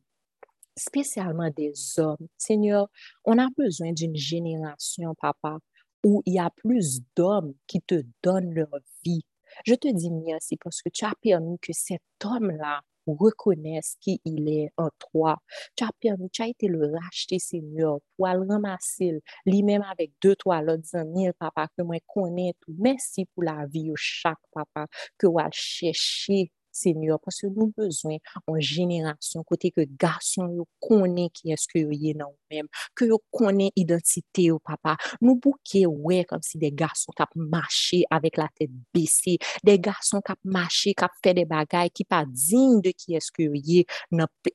spécialement 0.78 1.50
des 1.50 1.74
hommes. 1.98 2.28
Seigneur, 2.38 2.88
on 3.26 3.38
a 3.40 3.48
besoin 3.58 3.92
d'une 3.94 4.16
génération, 4.16 5.16
papa, 5.16 5.58
où 6.04 6.22
il 6.26 6.36
y 6.36 6.40
a 6.40 6.52
plus 6.56 7.02
d'hommes 7.16 7.54
qui 7.66 7.82
te 7.82 8.04
donnent 8.24 8.54
leur 8.54 8.70
vie. 9.04 9.26
Je 9.66 9.74
te 9.74 9.88
dis 9.88 10.12
merci 10.12 10.56
parce 10.58 10.82
que 10.82 10.90
tu 10.90 11.06
as 11.06 11.16
permis 11.22 11.58
que 11.60 11.74
cet 11.74 12.02
homme-là 12.24 12.82
reconnaisse 13.14 13.96
qui 14.02 14.22
il 14.26 14.50
est 14.50 14.70
en 14.78 14.90
toi. 15.12 15.38
Tu 15.76 15.84
as 15.84 15.92
permis, 16.00 16.30
tu 16.30 16.42
as 16.42 16.48
été 16.48 16.68
le 16.68 16.92
racheter, 16.94 17.40
Seigneur, 17.40 18.00
pour 18.16 18.28
le 18.28 18.48
ramasser, 18.48 19.22
lui-même 19.46 19.84
avec 19.84 20.12
deux, 20.22 20.36
trois 20.36 20.62
autres 20.62 20.96
amis, 20.96 21.30
papa, 21.40 21.68
que 21.78 21.84
moi 21.84 21.98
connais 22.08 22.54
tout. 22.62 22.76
Merci 22.78 23.26
pour 23.34 23.44
la 23.44 23.66
vie 23.68 23.92
chaque 23.96 24.38
papa, 24.54 24.88
que 25.18 25.28
vous 25.28 25.38
chercher 25.52 26.52
Seigneur, 26.78 27.20
parce 27.20 27.42
que 27.42 27.48
nous 27.48 27.74
besoin 27.76 28.18
en 28.46 28.60
génération, 28.60 29.44
côté 29.44 29.72
que 29.72 29.82
garçon 30.00 30.48
yo 30.50 30.68
connaît 30.80 31.30
qui 31.34 31.52
est-ce 31.52 31.68
que 31.68 31.80
yo 31.80 32.14
dans 32.14 32.34
même, 32.52 32.68
que 32.96 33.06
yo 33.06 33.22
connaît 33.32 33.72
identité 33.76 34.52
au 34.52 34.60
papa. 34.60 34.96
Nous 35.22 35.36
bouquet 35.36 35.86
ouais 35.86 36.24
comme 36.24 36.42
si 36.42 36.58
des 36.58 36.72
garçons 36.72 37.12
qui 37.18 37.24
marché 37.36 38.04
avec 38.10 38.38
la 38.38 38.48
tête 38.56 38.70
baissée, 38.94 39.38
des 39.64 39.80
garçons 39.80 40.22
qui 40.22 40.34
marché, 40.44 40.94
qui 40.94 41.06
fait 41.24 41.34
des 41.34 41.46
bagailles 41.46 41.90
qui 41.90 42.04
pas 42.04 42.26
dignes 42.28 42.82
de 42.82 42.92
qui 42.92 43.16
est-ce 43.16 43.32
que 43.32 43.44
yo 43.44 43.54
y 43.56 43.86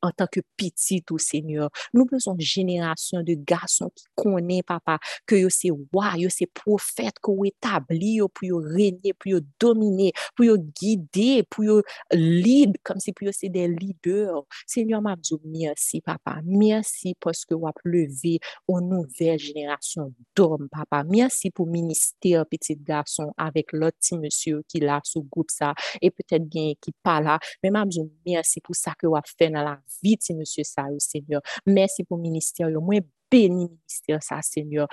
en 0.00 0.10
tant 0.12 0.26
que 0.30 0.40
petit 0.56 1.04
au 1.10 1.18
Seigneur. 1.18 1.70
Nous 1.92 2.06
besoin 2.06 2.36
génération 2.38 3.22
de 3.22 3.34
garçons 3.34 3.90
qui 3.94 4.04
connaît 4.14 4.62
papa 4.62 4.98
que 5.26 5.34
yo 5.34 5.48
c'est 5.50 5.70
roi, 5.70 6.16
yo 6.16 6.28
c'est 6.30 6.46
prophète 6.46 7.18
qu'on 7.20 7.44
établi 7.44 8.20
pour 8.20 8.44
yo 8.44 8.58
régner, 8.58 9.12
pour 9.18 9.32
yo 9.32 9.40
dominer, 9.58 10.12
pour 10.36 10.44
yo 10.44 10.56
guider, 10.58 11.42
pour 11.50 11.64
yo 11.64 11.82
lead 12.12 12.76
comme 12.82 12.98
si 12.98 13.12
pour 13.12 13.28
c'est 13.32 13.48
des 13.48 13.68
leaders. 13.68 14.44
Seigneur 14.66 15.02
m'a 15.02 15.16
dit 15.16 15.34
merci 15.44 16.00
papa. 16.00 16.40
Merci 16.44 17.14
parce 17.20 17.44
que 17.44 17.54
vous 17.54 17.66
avez 17.66 17.74
levé 17.84 18.38
une 18.68 18.88
nouvelle 18.88 19.38
génération 19.38 20.12
d'hommes 20.36 20.68
papa. 20.70 21.04
Merci 21.04 21.50
pour 21.50 21.66
ministère 21.66 22.46
petit 22.46 22.76
garçon 22.76 23.32
avec 23.36 23.72
l'autre 23.72 23.96
monsieur 24.12 24.62
qui 24.68 24.80
là 24.80 25.00
sous 25.04 25.22
groupe 25.22 25.50
ça 25.50 25.74
et 26.00 26.10
peut-être 26.10 26.44
bien 26.48 26.72
qui 26.80 26.92
pas 27.02 27.20
là. 27.20 27.38
Mais 27.62 27.70
m'a 27.70 27.84
dit 27.86 28.00
merci 28.26 28.60
pour 28.60 28.74
ça 28.74 28.92
que 28.98 29.06
vous 29.06 29.16
avez 29.16 29.22
fait 29.38 29.50
dans 29.50 29.62
la 29.62 29.80
vie 30.02 30.18
monsieur 30.34 30.64
ça 30.64 30.86
Seigneur. 30.98 31.40
Merci 31.66 32.04
pour 32.04 32.18
ministère 32.18 32.68
moi 32.80 33.00
béni 33.30 33.68
ministère 33.68 34.22
ça 34.22 34.40
Seigneur. 34.42 34.88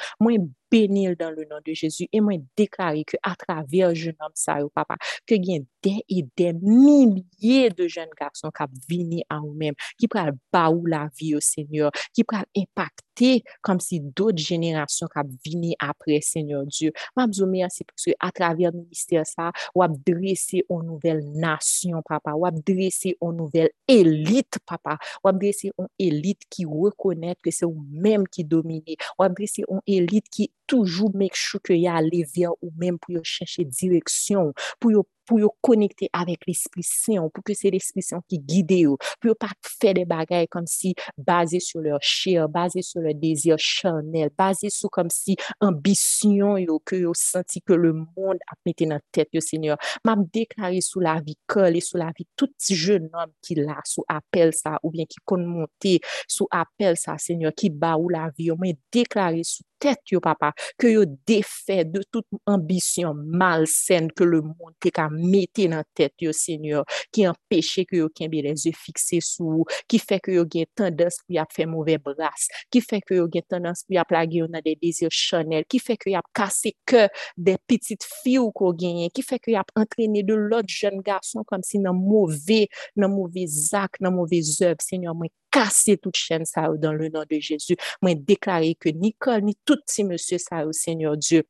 Bénir 0.71 1.15
dans 1.17 1.31
le 1.31 1.45
nom 1.45 1.57
de 1.65 1.73
Jésus. 1.73 2.07
Et 2.11 2.21
moi 2.21 2.33
déclarer 2.55 3.03
que 3.03 3.17
à 3.23 3.35
travers 3.35 3.93
jeune 3.95 4.15
homme 4.19 4.31
ça 4.35 4.57
papa 4.73 4.95
que 5.25 5.35
y 5.35 5.57
a 5.57 5.59
des 5.81 6.03
et 6.09 6.25
des 6.35 6.53
milliers 6.53 7.69
de 7.69 7.87
jeunes 7.87 8.09
garçons 8.19 8.51
qui 8.51 8.63
viennent 8.87 9.21
à 9.29 9.39
eux-mêmes 9.39 9.75
qui 9.97 10.07
prennent 10.07 10.37
la 10.53 11.09
vie 11.17 11.35
au 11.35 11.39
Seigneur 11.39 11.91
qui 12.13 12.23
prennent 12.23 12.45
impacter 12.55 13.43
comme 13.61 13.79
si 13.79 13.99
d'autres 13.99 14.37
générations 14.37 15.07
qui 15.07 15.51
viennent 15.51 15.73
après 15.79 16.21
Seigneur 16.21 16.65
Dieu. 16.65 16.91
M'a 17.15 17.27
merci 17.47 17.83
parce 17.83 18.05
que 18.05 18.11
à 18.19 18.31
travers 18.31 18.71
le 18.71 18.79
ministère 18.79 19.25
ça 19.25 19.51
ou 19.75 19.83
dresser 20.05 20.65
une 20.69 20.83
nouvelle 20.83 21.23
nation 21.33 22.01
papa 22.07 22.33
ou 22.33 22.47
dresser 22.65 23.17
une 23.21 23.37
nouvelle 23.37 23.69
élite 23.87 24.57
papa 24.65 24.97
ou 25.23 25.31
dresser 25.31 25.71
une 25.77 25.87
élite 25.97 26.41
qui 26.49 26.65
reconnaît 26.65 27.35
que 27.41 27.51
c'est 27.51 27.65
eux 27.65 27.75
même 27.91 28.27
qui 28.27 28.43
domine 28.43 28.81
ou 29.17 29.27
dresser 29.29 29.63
une 29.69 29.81
élite 29.87 30.29
qui 30.29 30.51
toujou 30.69 31.11
mek 31.17 31.37
chou 31.37 31.61
ke 31.63 31.77
ya 31.77 31.97
ale 31.99 32.23
via 32.33 32.51
ou 32.53 32.71
men 32.79 32.99
pou 33.01 33.17
yo 33.17 33.23
chèche 33.25 33.65
direksyon, 33.67 34.53
pou 34.79 34.93
yo 34.95 35.05
pou 35.29 35.37
yo 35.41 35.51
konekte 35.65 36.09
avèk 36.17 36.47
l'esprit 36.49 36.85
saint, 36.87 37.29
pou 37.29 37.45
ke 37.45 37.53
se 37.57 37.69
l'esprit 37.69 38.05
saint 38.05 38.25
ki 38.29 38.39
guide 38.41 38.79
yo, 38.81 38.95
pou 39.19 39.29
yo 39.31 39.35
pa 39.37 39.51
fè 39.61 39.93
de 39.97 40.05
bagay 40.09 40.47
kom 40.51 40.65
si 40.69 40.95
baze 41.13 41.61
sou 41.63 41.83
lor 41.85 42.01
chèr, 42.01 42.47
baze 42.51 42.81
sou 42.85 43.03
lor 43.05 43.13
dezir 43.21 43.59
chanel, 43.61 44.31
baze 44.39 44.71
sou 44.73 44.89
kom 44.93 45.11
si 45.13 45.37
ambisyon 45.65 46.57
yo, 46.63 46.79
ke 46.81 47.03
yo 47.03 47.13
senti 47.17 47.61
ke 47.61 47.77
le 47.77 47.93
moun 47.99 48.41
ap 48.49 48.57
mette 48.65 48.89
nan 48.89 49.03
tèt 49.13 49.29
yo, 49.35 49.43
Seigneur. 49.45 49.77
Mam 50.07 50.25
deklare 50.33 50.81
sou 50.85 51.03
la 51.05 51.19
vi 51.23 51.37
kol, 51.49 51.77
e 51.77 51.83
sou 51.85 52.01
la 52.01 52.09
vi 52.17 52.25
tout 52.39 52.53
jeun 52.73 53.09
nom 53.13 53.29
ki 53.45 53.59
la, 53.61 53.77
sou 53.85 54.07
apel 54.09 54.55
sa, 54.57 54.79
ou 54.81 54.93
bien 54.95 55.09
ki 55.09 55.21
kon 55.29 55.45
monte, 55.45 55.99
sou 56.25 56.49
apel 56.55 56.97
sa, 56.97 57.19
Seigneur, 57.21 57.53
ki 57.53 57.69
ba 57.69 57.95
ou 57.99 58.09
la 58.13 58.27
vi 58.33 58.49
yo, 58.49 58.57
mwen 58.57 58.79
deklare 58.95 59.45
sou 59.45 59.67
tèt 59.79 60.11
yo, 60.11 60.19
papa, 60.23 60.51
ke 60.79 60.91
yo 60.91 61.05
defè 61.29 61.83
de 61.87 62.01
tout 62.11 62.25
ambisyon 62.49 63.21
malsen 63.39 64.09
ke 64.15 64.27
le 64.27 64.41
moun 64.43 64.73
te 64.83 64.91
kam 64.95 65.18
mette 65.19 65.67
nan 65.71 65.85
tet 65.97 66.13
yo, 66.23 66.33
Senyor, 66.35 66.87
ki 67.15 67.25
empeshe 67.29 67.85
ki 67.89 68.01
yo 68.01 68.09
kenbe 68.15 68.41
les 68.45 68.65
yo 68.67 68.73
fikse 68.75 69.21
sou, 69.25 69.65
ki 69.89 69.99
fe 70.01 70.19
ki 70.23 70.37
yo 70.37 70.45
gen 70.49 70.69
tendans 70.77 71.19
ki 71.25 71.37
yo 71.37 71.43
ap 71.43 71.53
fe 71.55 71.67
mouve 71.69 71.97
bras, 72.03 72.47
ki 72.73 72.81
fe 72.85 73.01
ki 73.03 73.19
yo 73.19 73.27
gen 73.31 73.45
tendans 73.49 73.83
ki 73.85 73.97
yo 73.97 74.03
ap 74.03 74.13
lage 74.15 74.39
yo 74.41 74.47
nan 74.51 74.63
de 74.65 74.75
dezir 74.79 75.13
chanel, 75.15 75.67
ki 75.69 75.81
fe 75.83 75.97
ki 75.99 76.13
yo 76.13 76.21
ap 76.21 76.29
kase 76.35 76.73
ke 76.89 77.07
de 77.37 77.57
pitit 77.69 78.05
fi 78.23 78.37
ou 78.41 78.53
ko 78.55 78.71
genyen, 78.77 79.11
ki 79.13 79.25
fe 79.25 79.39
ki 79.41 79.55
yo 79.55 79.61
ap 79.63 79.73
entrene 79.79 80.23
de 80.25 80.37
lot 80.39 80.69
jen 80.69 81.03
gason 81.05 81.47
kom 81.49 81.63
si 81.65 81.81
nan 81.81 81.97
mouve, 81.97 82.65
nan 82.99 83.13
mouve 83.13 83.45
zak, 83.49 83.99
nan 84.03 84.15
mouve 84.15 84.41
zeb, 84.45 84.81
Senyor, 84.83 85.17
mwen 85.17 85.31
kase 85.53 85.97
tout 85.99 86.15
chen 86.15 86.45
sa 86.47 86.67
ou 86.69 86.77
dan 86.81 86.97
le 86.99 87.09
nan 87.13 87.27
de 87.29 87.39
Jezu, 87.43 87.77
mwen 88.03 88.21
deklare 88.27 88.75
ke 88.79 88.93
Nikol, 88.95 89.43
ni 89.45 89.55
tout 89.67 89.81
si 89.89 90.05
monsie 90.07 90.39
sa 90.41 90.63
ou, 90.65 90.75
Senyor 90.75 91.17
Diyo, 91.19 91.43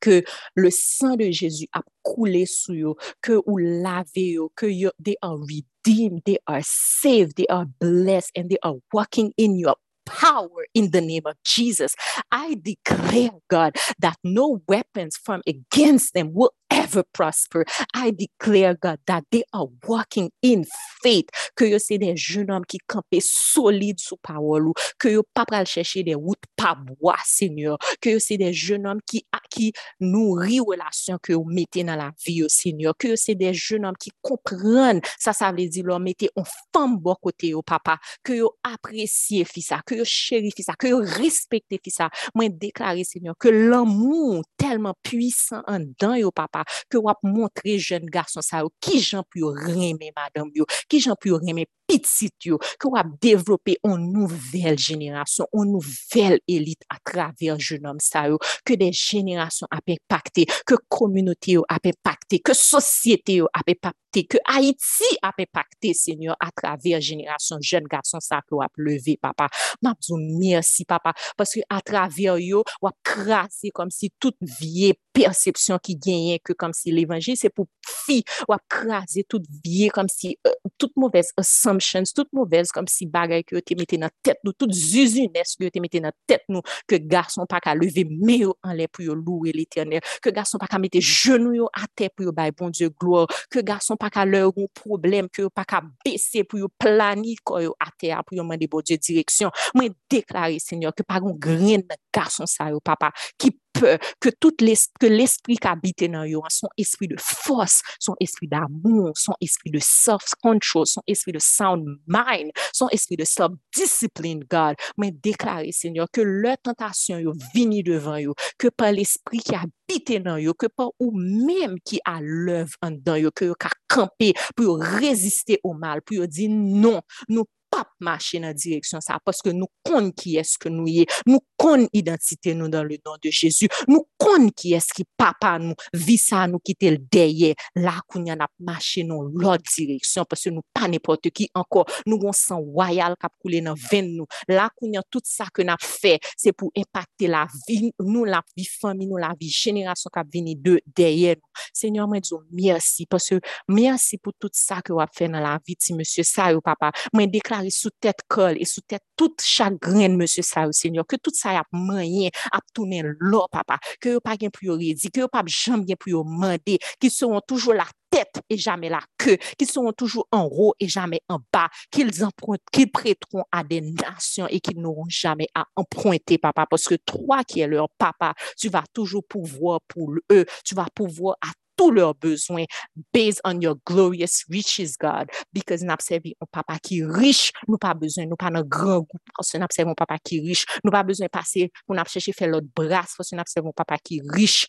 que 0.00 0.22
le 0.54 0.70
sang 0.70 1.16
de 1.16 1.30
Jésus 1.30 1.68
a 1.72 1.82
coulé 2.02 2.46
sur 2.46 2.92
eux, 2.92 2.96
que 3.22 3.40
ou 3.46 3.58
lavé 3.58 4.36
eux, 4.36 4.48
que 4.56 4.66
you, 4.66 4.90
they 5.02 5.16
are 5.22 5.36
redeemed, 5.36 6.22
they 6.24 6.38
are 6.46 6.62
saved, 6.62 7.36
they 7.36 7.46
are 7.48 7.66
blessed, 7.80 8.30
and 8.36 8.48
they 8.48 8.58
are 8.62 8.76
walking 8.92 9.32
in 9.36 9.58
your 9.58 9.76
power 10.08 10.66
in 10.74 10.90
the 10.90 11.00
name 11.00 11.26
of 11.26 11.34
Jesus. 11.44 11.94
I 12.32 12.56
declare, 12.62 13.30
God, 13.48 13.76
that 13.98 14.16
no 14.24 14.62
weapons 14.66 15.16
formed 15.16 15.44
against 15.46 16.14
them 16.14 16.32
will 16.32 16.52
never 16.88 17.04
prosper. 17.12 17.64
I 17.94 18.10
declare, 18.10 18.74
God, 18.74 18.98
that 19.06 19.24
they 19.30 19.44
are 19.52 19.66
walking 19.86 20.30
in 20.42 20.64
faith. 21.02 21.28
Ke 21.56 21.68
yo 21.70 21.78
se 21.82 21.98
den 21.98 22.16
joun 22.16 22.50
om 22.54 22.64
ki 22.68 22.80
kampe 22.88 23.20
solide 23.24 24.00
sou 24.02 24.18
parol 24.24 24.70
ou. 24.70 24.86
Ke 25.00 25.12
yo 25.16 25.24
pa 25.34 25.44
pral 25.48 25.68
chèche 25.68 26.04
den 26.06 26.20
wout 26.22 26.48
pa 26.58 26.74
bwa, 26.78 27.16
Seigneur. 27.26 27.78
Ke 28.02 28.14
yo 28.16 28.22
se 28.22 28.38
den 28.40 28.54
joun 28.54 28.86
om 28.88 29.02
ki, 29.08 29.22
ki 29.52 29.70
nourri 30.04 30.60
relasyon 30.64 31.20
ke 31.24 31.32
yo 31.34 31.42
mette 31.46 31.84
nan 31.86 32.00
la 32.00 32.10
vi 32.24 32.38
yo, 32.42 32.50
Seigneur. 32.52 32.96
Ke 32.98 33.12
yo 33.12 33.18
se 33.20 33.36
den 33.38 33.56
joun 33.56 33.88
om 33.88 33.98
ki 33.98 34.12
kompran, 34.24 35.02
sa 35.16 35.34
sa 35.36 35.52
vle 35.54 35.68
di 35.72 35.84
lor 35.86 36.02
mette 36.02 36.30
on 36.38 36.46
fam 36.74 36.98
bo 37.02 37.16
kote 37.20 37.52
yo, 37.52 37.62
oh, 37.62 37.66
papa. 37.66 37.98
Ke 38.26 38.40
yo 38.40 38.52
apresye 38.66 39.46
fisa, 39.48 39.82
ke 39.86 40.00
yo 40.00 40.08
chéri 40.08 40.52
fisa, 40.54 40.76
ke 40.78 40.92
yo 40.92 41.02
respekte 41.18 41.80
fisa. 41.84 42.08
Mwen 42.36 42.56
deklare, 42.60 43.04
Seigneur, 43.08 43.36
ke 43.40 43.52
l'amour 43.54 44.44
telman 44.60 44.96
puisan 45.06 45.64
an 45.68 45.90
dan 46.00 46.18
yo, 46.20 46.32
papa, 46.34 46.64
ke 46.90 47.00
wap 47.02 47.22
montre 47.26 47.78
jen 47.82 48.06
garson 48.12 48.44
sa 48.44 48.62
yo, 48.64 48.72
ki 48.82 49.00
jan 49.02 49.26
pou 49.26 49.42
yo 49.46 49.52
reme 49.56 50.12
madame 50.14 50.52
yo, 50.56 50.68
ki 50.88 51.02
jan 51.04 51.18
pou 51.18 51.34
yo 51.34 51.42
reme 51.42 51.66
pitit 51.88 52.48
yo, 52.50 52.58
ki 52.80 52.90
wap 52.92 53.14
devlope 53.22 53.78
an 53.88 54.02
nouvel 54.12 54.76
jenerasyon, 54.78 55.48
an 55.56 55.72
nouvel 55.72 56.38
elit 56.50 56.84
a 56.92 56.98
traver 57.00 57.58
jenom 57.62 58.00
sa 58.02 58.26
yo, 58.28 58.38
ke 58.66 58.76
de 58.80 58.90
jenerasyon 58.92 59.72
ap 59.74 59.94
impakte, 59.94 60.44
ke 60.68 60.78
kominote 60.92 61.56
yo 61.56 61.64
ap 61.72 61.88
impakte, 61.88 62.42
ke 62.44 62.56
sosyete 62.56 63.40
yo 63.40 63.48
ap 63.56 63.72
impakte, 63.72 64.24
ke 64.28 64.40
Haiti 64.48 65.10
ap 65.24 65.40
impakte, 65.42 65.94
senyor, 65.96 66.36
a 66.40 66.50
traver 66.54 67.02
jenerasyon 67.04 67.64
jen 67.64 67.88
gason 67.90 68.22
sa 68.24 68.42
ki 68.44 68.58
wap 68.60 68.76
leve, 68.80 69.16
papa. 69.22 69.48
Mabzou 69.84 70.20
mersi, 70.20 70.86
papa, 70.88 71.14
paske 71.38 71.64
a 71.72 71.80
traver 71.84 72.40
yo 72.44 72.64
wap 72.84 72.96
krasi 73.06 73.72
kom 73.74 73.92
si 73.94 74.10
tout 74.20 74.36
vie 74.60 74.94
persepsyon 75.16 75.80
ki 75.82 75.96
genyen 75.98 76.42
ke 76.44 76.54
kom 76.58 76.74
si 76.76 76.92
l'Evangil, 76.94 77.38
se 77.38 77.50
pou 77.52 77.68
fi 77.88 78.20
wap 78.50 78.62
krasi 78.70 79.24
tout 79.28 79.44
vie 79.64 79.88
kom 79.94 80.08
si 80.12 80.36
euh, 80.46 80.54
tout 80.78 80.92
mouvez 80.96 81.32
ansam 81.40 81.77
assumptions, 81.78 82.12
tout 82.14 82.28
mouvels, 82.32 82.70
kom 82.72 82.86
si 82.90 83.06
bagay 83.06 83.44
ki 83.46 83.56
yo 83.56 83.62
te 83.64 83.76
mette 83.78 83.98
nan 84.00 84.12
tet 84.24 84.38
nou, 84.44 84.52
tout 84.56 84.70
zuzunes 84.74 85.54
ki 85.56 85.66
yo 85.66 85.72
te 85.72 85.80
mette 85.82 86.00
nan 86.02 86.14
tet 86.28 86.44
nou, 86.50 86.62
ke 86.88 86.98
garson 86.98 87.46
pa 87.48 87.60
ka 87.62 87.74
leve 87.78 88.04
me 88.08 88.40
yo 88.42 88.54
an 88.66 88.76
le 88.78 88.88
pou 88.90 89.06
yo 89.06 89.14
loue 89.16 89.52
l'Eternel, 89.54 90.02
ke 90.24 90.32
garson 90.34 90.60
pa 90.60 90.68
ka 90.70 90.80
mette 90.82 91.00
genou 91.04 91.54
yo 91.56 91.68
a 91.72 91.86
te 91.94 92.10
pou 92.10 92.26
yo 92.26 92.34
bay 92.34 92.52
bon 92.54 92.72
Diyo 92.74 92.90
gloor, 93.00 93.30
ke 93.52 93.62
garson 93.66 93.98
pa 93.98 94.10
ka 94.12 94.26
lor 94.28 94.52
ou 94.54 94.68
problem, 94.76 95.30
ke 95.32 95.44
yo 95.46 95.52
pa 95.54 95.64
ka 95.68 95.82
bese 96.04 96.44
pou 96.44 96.60
yo 96.60 96.68
plani 96.80 97.36
ko 97.46 97.62
yo 97.62 97.74
a 97.80 97.90
te 97.96 98.12
a 98.14 98.20
pou 98.24 98.38
yo 98.38 98.46
mande 98.46 98.68
bon 98.70 98.84
Diyo 98.84 98.98
direksyon. 99.00 99.54
Mwen 99.78 99.94
deklare, 100.10 100.58
Senyor, 100.62 100.94
ke 100.96 101.06
pa 101.06 101.20
gon 101.22 101.36
gren 101.38 101.86
garson 102.14 102.48
sa 102.50 102.68
yo, 102.72 102.82
papa, 102.84 103.12
ki 103.40 103.52
peur, 103.78 103.98
que 104.20 104.28
tout 104.28 104.54
l'esprit 104.60 105.56
qu'habite 105.56 106.04
dans 106.10 106.24
eux, 106.24 106.40
son 106.48 106.68
esprit 106.76 107.08
de 107.08 107.16
force, 107.18 107.82
son 107.98 108.14
esprit 108.20 108.48
d'amour, 108.48 109.12
son 109.16 109.34
esprit 109.40 109.70
de 109.70 109.78
self-control, 109.80 110.86
son 110.86 111.02
esprit 111.06 111.32
de 111.32 111.38
sound 111.38 111.84
mind, 112.06 112.50
son 112.72 112.88
esprit 112.88 113.16
de 113.16 113.24
self-discipline, 113.24 114.44
God, 114.50 114.76
mais 114.96 115.10
déclarer, 115.10 115.72
Seigneur, 115.72 116.06
que 116.12 116.20
leur 116.20 116.56
tentation 116.58 117.18
yo 117.18 117.32
vini 117.54 117.82
devant 117.82 118.20
eux, 118.20 118.34
que 118.58 118.68
par 118.68 118.92
l'esprit 118.92 119.38
qui 119.38 119.54
habite 119.54 120.22
dans 120.22 120.38
eux, 120.38 120.52
que 120.52 120.66
par 120.66 120.90
ou 120.98 121.12
même 121.12 121.76
qui 121.84 122.00
a 122.04 122.20
l'œuvre 122.20 122.72
en 122.82 122.90
dedans 122.90 123.18
eux, 123.18 123.30
que 123.30 123.46
eux 123.46 123.54
camper 123.88 124.34
pour 124.56 124.78
résister 124.78 125.60
au 125.62 125.74
mal, 125.74 126.02
pour 126.02 126.26
dire 126.28 126.50
non, 126.50 127.00
nous 127.28 127.44
pap 127.72 127.90
mache 128.04 128.40
nan 128.42 128.56
direksyon 128.56 129.02
sa, 129.04 129.18
paske 129.24 129.52
nou 129.54 129.70
kon 129.86 130.10
ki 130.16 130.36
eske 130.40 130.70
nou 130.72 130.88
ye, 130.90 131.06
nou 131.28 131.42
kon 131.58 131.84
identite 131.96 132.54
nou 132.56 132.70
dan 132.72 132.86
le 132.88 132.98
don 133.02 133.18
de 133.22 133.32
Jezu, 133.34 133.68
nou 133.90 134.06
kon 134.20 134.48
ki 134.54 134.74
eski 134.78 135.04
papa 135.18 135.56
nou, 135.62 135.76
visa 136.06 136.44
nou 136.50 136.62
kite 136.64 136.92
l 136.94 136.98
deye, 137.12 137.54
la 137.78 137.96
koun 138.06 138.28
yan 138.30 138.44
ap 138.44 138.52
mache 138.64 139.04
nou 139.06 139.28
lot 139.42 139.64
direksyon, 139.66 140.28
paske 140.28 140.52
nou 140.54 140.64
pa 140.76 140.88
nepote 140.90 141.32
ki 141.34 141.48
anko, 141.58 141.84
nou 142.06 142.20
gon 142.22 142.36
san 142.36 142.62
wayal 142.76 143.16
kap 143.20 143.34
koule 143.42 143.62
nan 143.64 143.78
ven 143.88 144.12
nou, 144.16 144.28
la 144.50 144.68
koun 144.74 144.96
yan 144.98 145.06
tout 145.12 145.26
sa 145.28 145.48
ke 145.54 145.66
nap 145.66 145.82
fe, 145.84 146.16
se 146.38 146.54
pou 146.54 146.72
impacte 146.78 147.30
la 147.30 147.44
vi, 147.66 147.92
nou 148.02 148.26
la 148.28 148.42
vi 148.54 148.66
fami, 148.68 149.08
nou 149.08 149.20
la 149.20 149.34
vi 149.38 149.50
jenerasyon 149.52 150.14
kap 150.14 150.30
vini 150.32 150.56
de 150.58 150.78
deye 150.96 151.36
nou. 151.38 151.44
Senyor 151.74 152.08
mwen 152.10 152.22
dizo 152.22 152.40
mersi, 152.54 153.06
paske 153.10 153.40
mersi 153.70 154.18
pou 154.22 154.34
tout 154.38 154.54
sa 154.56 154.80
ke 154.84 154.94
wap 154.94 155.12
fe 155.16 155.28
nan 155.30 155.44
la 155.44 155.56
vi 155.64 155.76
ti 155.78 155.96
monsye 155.96 156.24
sa 156.26 156.50
yo 156.54 156.62
papa, 156.64 156.92
mwen 157.14 157.30
dekla 157.32 157.57
déclarer 157.58 157.70
sous 157.70 157.90
tête 158.00 158.20
colle 158.28 158.56
et 158.58 158.64
sous 158.64 158.80
tête 158.80 159.02
toute 159.16 159.40
chagrin, 159.42 160.08
monsieur 160.10 160.42
ça, 160.42 160.66
Seigneur, 160.72 161.06
que 161.06 161.16
tout 161.16 161.32
ça 161.34 161.52
y 161.52 161.56
a 161.56 161.64
moyen, 161.72 162.30
à 162.52 162.60
tourner 162.74 163.02
l'or, 163.18 163.48
papa, 163.50 163.78
que 164.00 164.10
yo 164.10 164.20
pas 164.20 164.36
gain 164.36 164.48
pour 164.50 164.78
dire, 164.78 164.96
que 165.12 165.20
yo 165.20 165.28
pas 165.28 165.42
jamais 165.46 165.84
bien 165.84 165.96
pour 165.98 166.24
demander, 166.24 166.78
qu'ils 167.00 167.10
seront 167.10 167.40
toujours 167.40 167.74
la 167.74 167.86
tête 168.10 168.40
et 168.48 168.56
jamais 168.56 168.88
la 168.88 169.00
queue, 169.18 169.36
qu'ils 169.58 169.70
seront 169.70 169.92
toujours 169.92 170.26
en 170.32 170.48
haut 170.50 170.74
et 170.80 170.88
jamais 170.88 171.20
en 171.28 171.38
bas, 171.52 171.68
qu'ils 171.90 172.24
empruntent, 172.24 172.62
qu'ils 172.72 172.90
prêteront 172.90 173.44
à 173.52 173.64
des 173.64 173.80
nations 173.80 174.46
et 174.48 174.60
qu'ils 174.60 174.80
n'auront 174.80 175.08
jamais 175.08 175.48
à 175.54 175.64
emprunter, 175.76 176.38
papa, 176.38 176.66
parce 176.68 176.84
que 176.84 176.94
toi 176.94 177.44
qui 177.44 177.60
es 177.60 177.66
leur 177.66 177.88
papa, 177.98 178.34
tu 178.56 178.68
vas 178.68 178.84
toujours 178.92 179.24
pouvoir 179.28 179.80
pour 179.88 180.12
eux, 180.30 180.46
tu 180.64 180.74
vas 180.74 180.86
pouvoir 180.94 181.36
à 181.42 181.48
tous 181.78 181.90
leurs 181.90 182.14
besoins 182.14 182.64
based 183.12 183.40
on 183.44 183.60
your 183.60 183.76
glorious 183.86 184.44
riches, 184.50 184.96
God. 185.00 185.30
Because 185.52 185.82
nous 185.82 185.92
observons 185.92 186.32
un 186.40 186.46
papa 186.50 186.78
qui 186.78 186.98
est 186.98 187.06
riche, 187.06 187.52
nous 187.66 187.78
pas 187.78 187.94
besoin, 187.94 188.26
nous 188.26 188.36
pas 188.36 188.50
un 188.52 188.62
grand 188.62 189.00
goût 189.00 189.18
parce 189.34 189.52
que 189.52 189.58
nous 189.58 189.64
observons 189.64 189.92
un 189.92 189.94
papa 189.94 190.18
qui 190.18 190.38
est 190.38 190.40
riche, 190.40 190.66
nous 190.84 190.90
pas 190.90 191.02
besoin 191.02 191.26
de 191.26 191.30
passer, 191.30 191.70
nous 191.88 191.96
chercher 192.06 192.32
faire 192.32 192.48
l'autre 192.48 192.66
bras 192.74 193.04
parce 193.16 193.30
que 193.30 193.34
nous 193.34 193.40
observons 193.40 193.70
un 193.70 193.72
papa 193.72 193.96
qui 193.98 194.18
est 194.18 194.22
riche. 194.30 194.66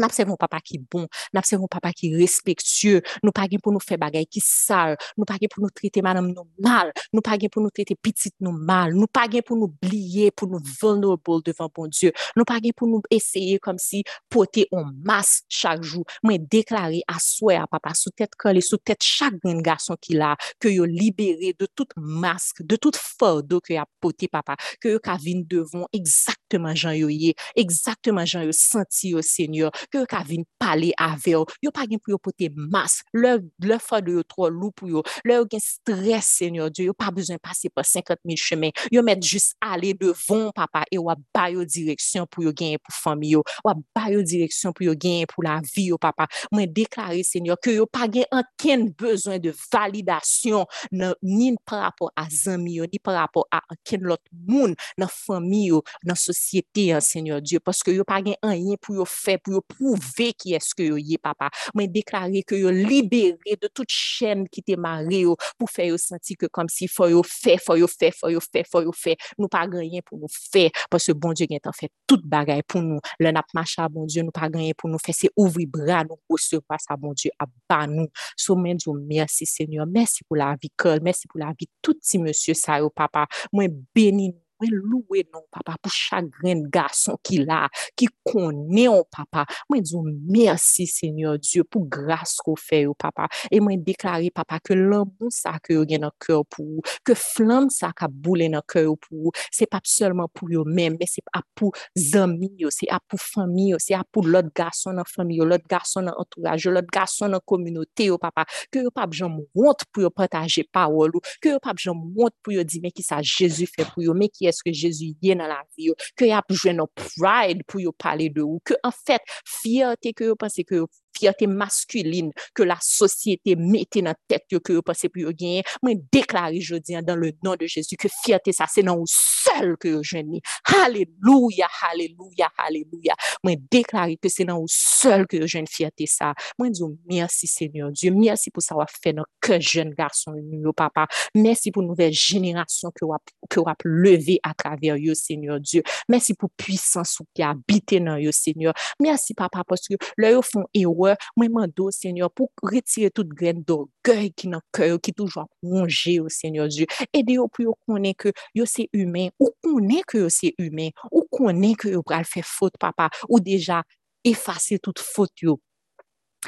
Nap 0.00 0.12
se 0.14 0.24
yon 0.24 0.38
papa 0.40 0.60
ki 0.64 0.80
bon, 0.92 1.06
nap 1.36 1.46
se 1.48 1.56
yon 1.56 1.70
papa 1.70 1.92
ki 1.96 2.12
respektye, 2.16 3.00
nou 3.24 3.34
pa 3.36 3.46
gen 3.50 3.62
pou 3.62 3.74
nou 3.74 3.82
fe 3.82 3.98
bagay 4.00 4.26
ki 4.28 4.42
sal, 4.44 4.96
nou 5.16 5.28
pa 5.28 5.38
gen 5.40 5.50
pou 5.52 5.64
nou 5.64 5.72
trite 5.74 6.02
manam 6.04 6.28
nou 6.32 6.46
mal, 6.62 6.92
nou 7.14 7.24
pa 7.24 7.36
gen 7.40 7.52
pou 7.52 7.64
nou 7.64 7.74
trite 7.74 7.96
pitit 8.02 8.34
nou 8.44 8.52
mal, 8.52 8.94
nou 8.96 9.08
pa 9.08 9.26
gen 9.32 9.44
pou 9.46 9.58
nou 9.58 9.72
bliye, 9.82 10.30
pou 10.36 10.50
nou 10.50 10.60
vulnerable 10.80 11.42
devan 11.46 11.72
bon 11.74 11.90
Diyo, 11.92 12.12
nou 12.36 12.48
pa 12.48 12.58
gen 12.62 12.74
pou 12.76 12.90
nou 12.90 13.04
eseye 13.14 13.60
kom 13.62 13.80
si 13.80 14.02
pote 14.32 14.66
on 14.74 14.92
mas 15.06 15.40
chak 15.52 15.84
jou. 15.84 16.04
Mwen 16.26 16.46
deklare 16.52 17.02
aswe 17.12 17.56
a 17.56 17.66
papa 17.70 17.94
sou 17.96 18.12
tet 18.16 18.36
kole, 18.40 18.62
sou 18.64 18.80
tet 18.82 19.04
chak 19.04 19.38
gen 19.44 19.62
gason 19.64 19.98
ki 20.02 20.18
la, 20.20 20.34
ke 20.62 20.72
yo 20.74 20.86
libere 20.88 21.54
de 21.56 21.68
tout 21.72 21.96
mask, 21.96 22.62
de 22.66 22.78
tout 22.80 22.96
fardo 22.98 23.62
ke 23.64 23.76
yo 23.76 23.84
apote 23.86 24.28
papa, 24.32 24.58
ke 24.82 24.92
yo 24.94 25.02
kavine 25.02 25.46
devon 25.48 25.86
exact 25.96 26.45
exactement 26.46 26.74
jan 26.74 26.94
yo 26.94 27.08
ye, 27.08 27.34
exactement 27.56 28.26
jan 28.26 28.44
yo 28.46 28.52
senti 28.52 29.10
yo 29.10 29.22
senyor, 29.22 29.72
ke 29.90 29.98
yo 29.98 30.06
ka 30.06 30.22
vin 30.26 30.44
pale 30.60 30.92
ave 30.98 31.34
yo, 31.34 31.44
yo 31.62 31.72
pa 31.74 31.86
gen 31.86 31.98
pou 31.98 32.14
yo 32.14 32.18
pote 32.18 32.48
mas, 32.54 33.02
le, 33.12 33.38
le 33.62 33.78
fade 33.82 34.14
yo 34.14 34.22
tro 34.22 34.48
lou 34.50 34.70
pou 34.76 34.88
yo, 34.88 35.02
le 35.26 35.38
yo 35.40 35.46
gen 35.50 35.62
stres 35.62 36.30
senyor 36.38 36.70
diyo, 36.70 36.92
yo 36.92 36.96
pa 36.96 37.10
bezwen 37.14 37.40
pase 37.42 37.70
pa 37.74 37.82
50 37.86 38.22
mil 38.24 38.38
chemen, 38.38 38.74
yo 38.92 39.02
met 39.02 39.22
just 39.22 39.56
ale 39.60 39.92
devon 39.98 40.50
papa, 40.56 40.84
e 40.90 41.00
wap 41.02 41.20
bayo 41.34 41.64
direksyon 41.66 42.28
pou 42.30 42.46
yo 42.46 42.54
gen 42.56 42.78
pou 42.78 42.94
fami 42.94 43.34
yo, 43.34 43.42
wap 43.66 43.80
bayo 43.96 44.22
direksyon 44.22 44.74
pou 44.76 44.86
yo 44.86 44.94
gen 44.94 45.26
pou 45.30 45.44
la 45.46 45.58
vi 45.72 45.88
yo 45.90 45.98
papa, 46.00 46.28
mwen 46.54 46.70
deklare 46.76 47.24
senyor, 47.26 47.58
ke 47.62 47.74
yo 47.76 47.88
pa 47.90 48.06
gen 48.10 48.28
anken 48.34 48.88
bezwen 48.98 49.42
de 49.42 49.54
validasyon, 49.72 50.66
nan, 50.94 51.16
ni 51.22 51.54
par 51.66 51.86
rapport 51.86 52.12
a 52.18 52.26
zanmi 52.30 52.78
yo, 52.78 52.86
ni 52.90 53.00
par 53.02 53.18
rapport 53.18 53.46
a 53.54 53.62
anken 53.72 54.06
lot 54.06 54.22
moun, 54.46 54.74
nan 55.00 55.10
fami 55.10 55.66
yo, 55.72 55.82
nan 56.06 56.18
sosyal, 56.18 56.35
société 56.36 56.92
hein, 56.92 57.00
Seigneur 57.00 57.40
Dieu 57.40 57.60
parce 57.60 57.82
que 57.82 57.90
yo 57.90 58.04
pas 58.04 58.22
rien 58.42 58.76
pour 58.80 58.94
yo 58.94 59.04
faire 59.04 59.38
pour 59.40 59.54
yo 59.54 59.60
prouver 59.60 60.32
qui 60.32 60.54
est-ce 60.54 60.74
que 60.74 60.82
yo 60.82 60.96
y 60.96 61.16
papa. 61.18 61.50
Moi 61.74 61.86
déclarer 61.86 62.42
que 62.42 62.54
yo 62.54 62.70
libéré 62.70 63.56
de 63.60 63.68
toute 63.72 63.90
chaîne 63.90 64.48
qui 64.48 64.62
te 64.62 64.76
marré 64.76 65.24
pour 65.58 65.70
faire 65.70 65.98
sentir 65.98 66.36
que 66.38 66.46
comme 66.46 66.68
si 66.68 66.88
faut 66.88 67.08
yo 67.08 67.22
fait, 67.22 67.58
faut 67.58 67.76
yo 67.76 67.86
fait, 67.86 68.12
faut 68.12 68.28
yo 68.28 68.40
fait, 68.40 68.64
faut 68.70 68.82
yo 68.82 68.92
fait. 68.92 69.16
Nous 69.38 69.48
pas 69.48 69.66
rien 69.70 70.00
pour 70.04 70.18
nous 70.18 70.28
faire 70.30 70.70
parce 70.90 71.06
que 71.06 71.12
bon 71.12 71.32
Dieu 71.32 71.46
a 71.50 71.72
fait 71.72 71.90
toute 72.06 72.26
bagaille 72.26 72.62
pour 72.62 72.82
nous. 72.82 73.00
Le 73.18 73.30
n'a 73.30 73.42
marché 73.54 73.82
bon 73.90 74.04
Dieu, 74.04 74.22
nous 74.22 74.30
pas 74.30 74.48
rien 74.52 74.72
pour 74.76 74.90
nous 74.90 74.98
faire, 74.98 75.14
c'est 75.14 75.30
ouvrir 75.36 75.68
bras 75.68 76.04
nous 76.04 76.18
recevoir 76.28 76.80
ça 76.80 76.96
bon 76.96 77.12
Dieu 77.12 77.30
à 77.38 77.46
bas 77.68 77.86
nous. 77.86 78.08
So 78.36 78.56
Dieu 78.56 78.92
merci 79.06 79.46
Seigneur, 79.46 79.86
merci 79.86 80.22
pour 80.24 80.36
la 80.36 80.56
vie 80.60 80.70
merci 81.02 81.26
pour 81.28 81.40
la 81.40 81.52
vie 81.58 81.68
tout 81.82 81.94
petit 81.94 82.18
monsieur 82.18 82.54
ça 82.54 82.78
papa. 82.94 83.26
Moi 83.52 83.66
béni 83.94 84.34
mwen 84.60 84.76
louwe 84.76 85.24
non 85.30 85.44
papa 85.52 85.76
pou 85.80 85.92
chagren 85.92 86.66
gason 86.72 87.18
ki 87.26 87.42
la, 87.44 87.64
ki 87.98 88.08
kone 88.26 88.88
on 88.90 89.04
papa. 89.12 89.46
Mwen 89.70 89.84
diyo 89.86 90.02
mersi 90.06 90.88
senyor 90.90 91.38
Diyo 91.42 91.64
pou 91.68 91.86
grase 91.90 92.40
ko 92.44 92.56
fe 92.58 92.82
yo 92.84 92.94
papa. 92.98 93.28
E 93.52 93.60
mwen 93.62 93.82
deklari 93.86 94.30
papa 94.34 94.58
ke 94.64 94.76
lambou 94.76 95.30
sa 95.34 95.56
ke 95.62 95.76
yo 95.76 95.84
gen 95.88 96.04
nan 96.06 96.14
kèw 96.22 96.42
pou, 96.52 96.82
ke 97.06 97.16
flam 97.18 97.68
sa 97.72 97.92
ka 97.96 98.08
boule 98.10 98.48
nan 98.52 98.64
kèw 98.68 98.94
pou, 99.06 99.32
se 99.54 99.68
pap 99.70 99.86
selman 99.88 100.30
pou 100.34 100.50
yo 100.52 100.64
men, 100.66 100.96
men 100.98 101.10
se 101.10 101.22
ap 101.36 101.46
pou 101.58 101.74
zami 101.98 102.50
yo, 102.60 102.72
se 102.74 102.88
ap 102.92 103.04
pou 103.10 103.20
fami 103.20 103.70
yo, 103.72 103.80
se 103.82 103.96
ap 103.96 104.08
pou 104.14 104.26
lot 104.26 104.48
gason 104.56 104.96
nan 104.98 105.08
fami 105.08 105.40
yo, 105.40 105.46
lot 105.48 105.64
gason 105.70 106.08
nan 106.08 106.18
entourage 106.20 106.68
yo, 106.68 106.74
lot 106.74 106.88
gason 106.92 107.34
nan 107.34 107.44
kominote 107.46 108.08
yo 108.10 108.18
papa. 108.22 108.46
Ke 108.72 108.84
yo 108.86 108.92
pap 108.94 109.14
jom 109.16 109.40
wont 109.56 109.86
pou 109.92 110.06
yo 110.06 110.12
pataje 110.14 110.66
pa 110.72 110.86
wolo, 110.92 111.22
ke 111.42 111.54
yo 111.54 111.62
pap 111.62 111.80
jom 111.82 112.00
wont 112.16 112.34
pou 112.42 112.54
yo 112.56 112.64
di 112.66 112.82
men 112.82 112.94
ki 112.94 113.04
sa 113.06 113.20
Jezu 113.26 113.68
fe 113.70 113.86
pou 113.92 114.04
yo, 114.04 114.16
men 114.16 114.30
ki 114.32 114.45
ki 114.46 114.52
eske 114.52 114.74
Jezu 114.74 115.12
ye 115.22 115.34
nan 115.34 115.50
la 115.50 115.60
vi 115.74 115.90
yo, 115.90 115.96
ke 116.18 116.30
ap 116.34 116.52
jwen 116.54 116.78
nou 116.80 116.90
pride 116.94 117.66
pou 117.66 117.82
yo 117.82 117.92
pale 117.98 118.30
de 118.32 118.44
ou, 118.44 118.60
ke 118.66 118.78
an 118.86 118.94
fèt 118.94 119.26
fiyate 119.58 120.14
ke 120.16 120.30
yo 120.30 120.38
panse 120.38 120.64
ke 120.66 120.82
yo 120.82 120.88
fierté 121.16 121.46
masculine 121.46 122.32
que 122.54 122.62
la 122.62 122.78
société 122.80 123.56
mettait 123.56 124.02
dans 124.02 124.14
tête 124.28 124.44
que 124.62 124.72
vous 124.72 124.82
pensez 124.82 125.08
pour 125.08 125.22
gagner. 125.32 125.62
Moi, 125.82 125.94
déclarer 126.12 126.60
jeudi 126.60 126.94
dans 127.02 127.16
le 127.16 127.32
nom 127.42 127.56
de 127.56 127.66
Jésus 127.66 127.96
que 127.96 128.08
fierté, 128.24 128.52
ça, 128.52 128.66
c'est 128.68 128.82
dans 128.82 128.96
vous 128.96 129.04
seul 129.06 129.76
que 129.76 129.88
vous 129.88 130.02
gênez. 130.02 130.40
Alléluia, 130.64 131.68
alléluia, 131.90 132.48
alléluia. 132.58 133.14
Moi, 133.42 133.54
déclarer 133.70 134.16
que 134.16 134.28
c'est 134.28 134.44
dans 134.44 134.60
vous 134.60 134.66
seul 134.68 135.26
que 135.26 135.38
vous 135.38 135.46
gênez 135.46 135.66
fierté, 135.68 136.06
ça. 136.06 136.34
Moi, 136.58 136.70
dis 136.70 136.82
merci 137.08 137.46
Seigneur 137.46 137.90
Dieu. 137.90 138.12
Merci 138.12 138.50
pour 138.50 138.62
ça, 138.62 138.74
fait 139.02 139.12
dans 139.12 139.24
que 139.40 139.60
jeune 139.60 139.90
garçon, 139.90 140.34
papa. 140.76 141.06
Merci 141.34 141.70
pour 141.70 141.82
nouvelle 141.82 142.12
génération 142.12 142.90
que 142.90 143.04
vous 143.04 143.12
avez 143.12 143.74
levé 143.84 144.40
à 144.42 144.54
travers 144.54 144.96
vous, 144.96 145.14
Seigneur 145.14 145.60
Dieu. 145.60 145.82
Merci 146.08 146.34
pour 146.34 146.50
puissance 146.56 147.18
qui 147.34 147.42
habite 147.42 147.94
dans 147.94 148.20
vous, 148.20 148.32
Seigneur. 148.32 148.74
Merci, 149.00 149.34
papa, 149.34 149.62
parce 149.66 149.86
que 149.88 149.94
là, 150.16 150.30
ils 150.30 150.40
font 150.42 150.64
héros 150.74 151.05
wè, 151.06 151.16
mwen 151.38 151.52
mando, 151.54 151.88
Seigneur, 151.94 152.30
pou 152.34 152.50
retire 152.66 153.12
tout 153.14 153.28
gren 153.38 153.62
d'orgueil 153.66 154.32
ki 154.36 154.50
nan 154.52 154.64
kè 154.76 154.90
yo, 154.92 155.00
ki 155.02 155.14
toujwa 155.16 155.46
ronge 155.64 156.16
yo, 156.16 156.30
Seigneur 156.32 156.70
Diyo. 156.72 156.88
Ede 157.12 157.38
yo 157.38 157.46
pou 157.50 157.66
yo 157.68 157.76
konen 157.88 158.16
ke 158.18 158.34
yo 158.56 158.66
se 158.70 158.88
humen, 158.94 159.30
ou 159.40 159.52
konen 159.64 160.02
ke 160.08 160.24
yo 160.24 160.32
se 160.32 160.52
humen, 160.60 160.92
ou 161.10 161.26
konen 161.32 161.76
ke 161.78 161.94
yo 161.94 162.02
pral 162.06 162.26
fè 162.28 162.44
fote, 162.46 162.78
papa, 162.82 163.10
ou 163.28 163.40
deja 163.42 163.82
efase 164.26 164.80
tout 164.82 164.98
fote 165.02 165.46
yo. 165.46 165.60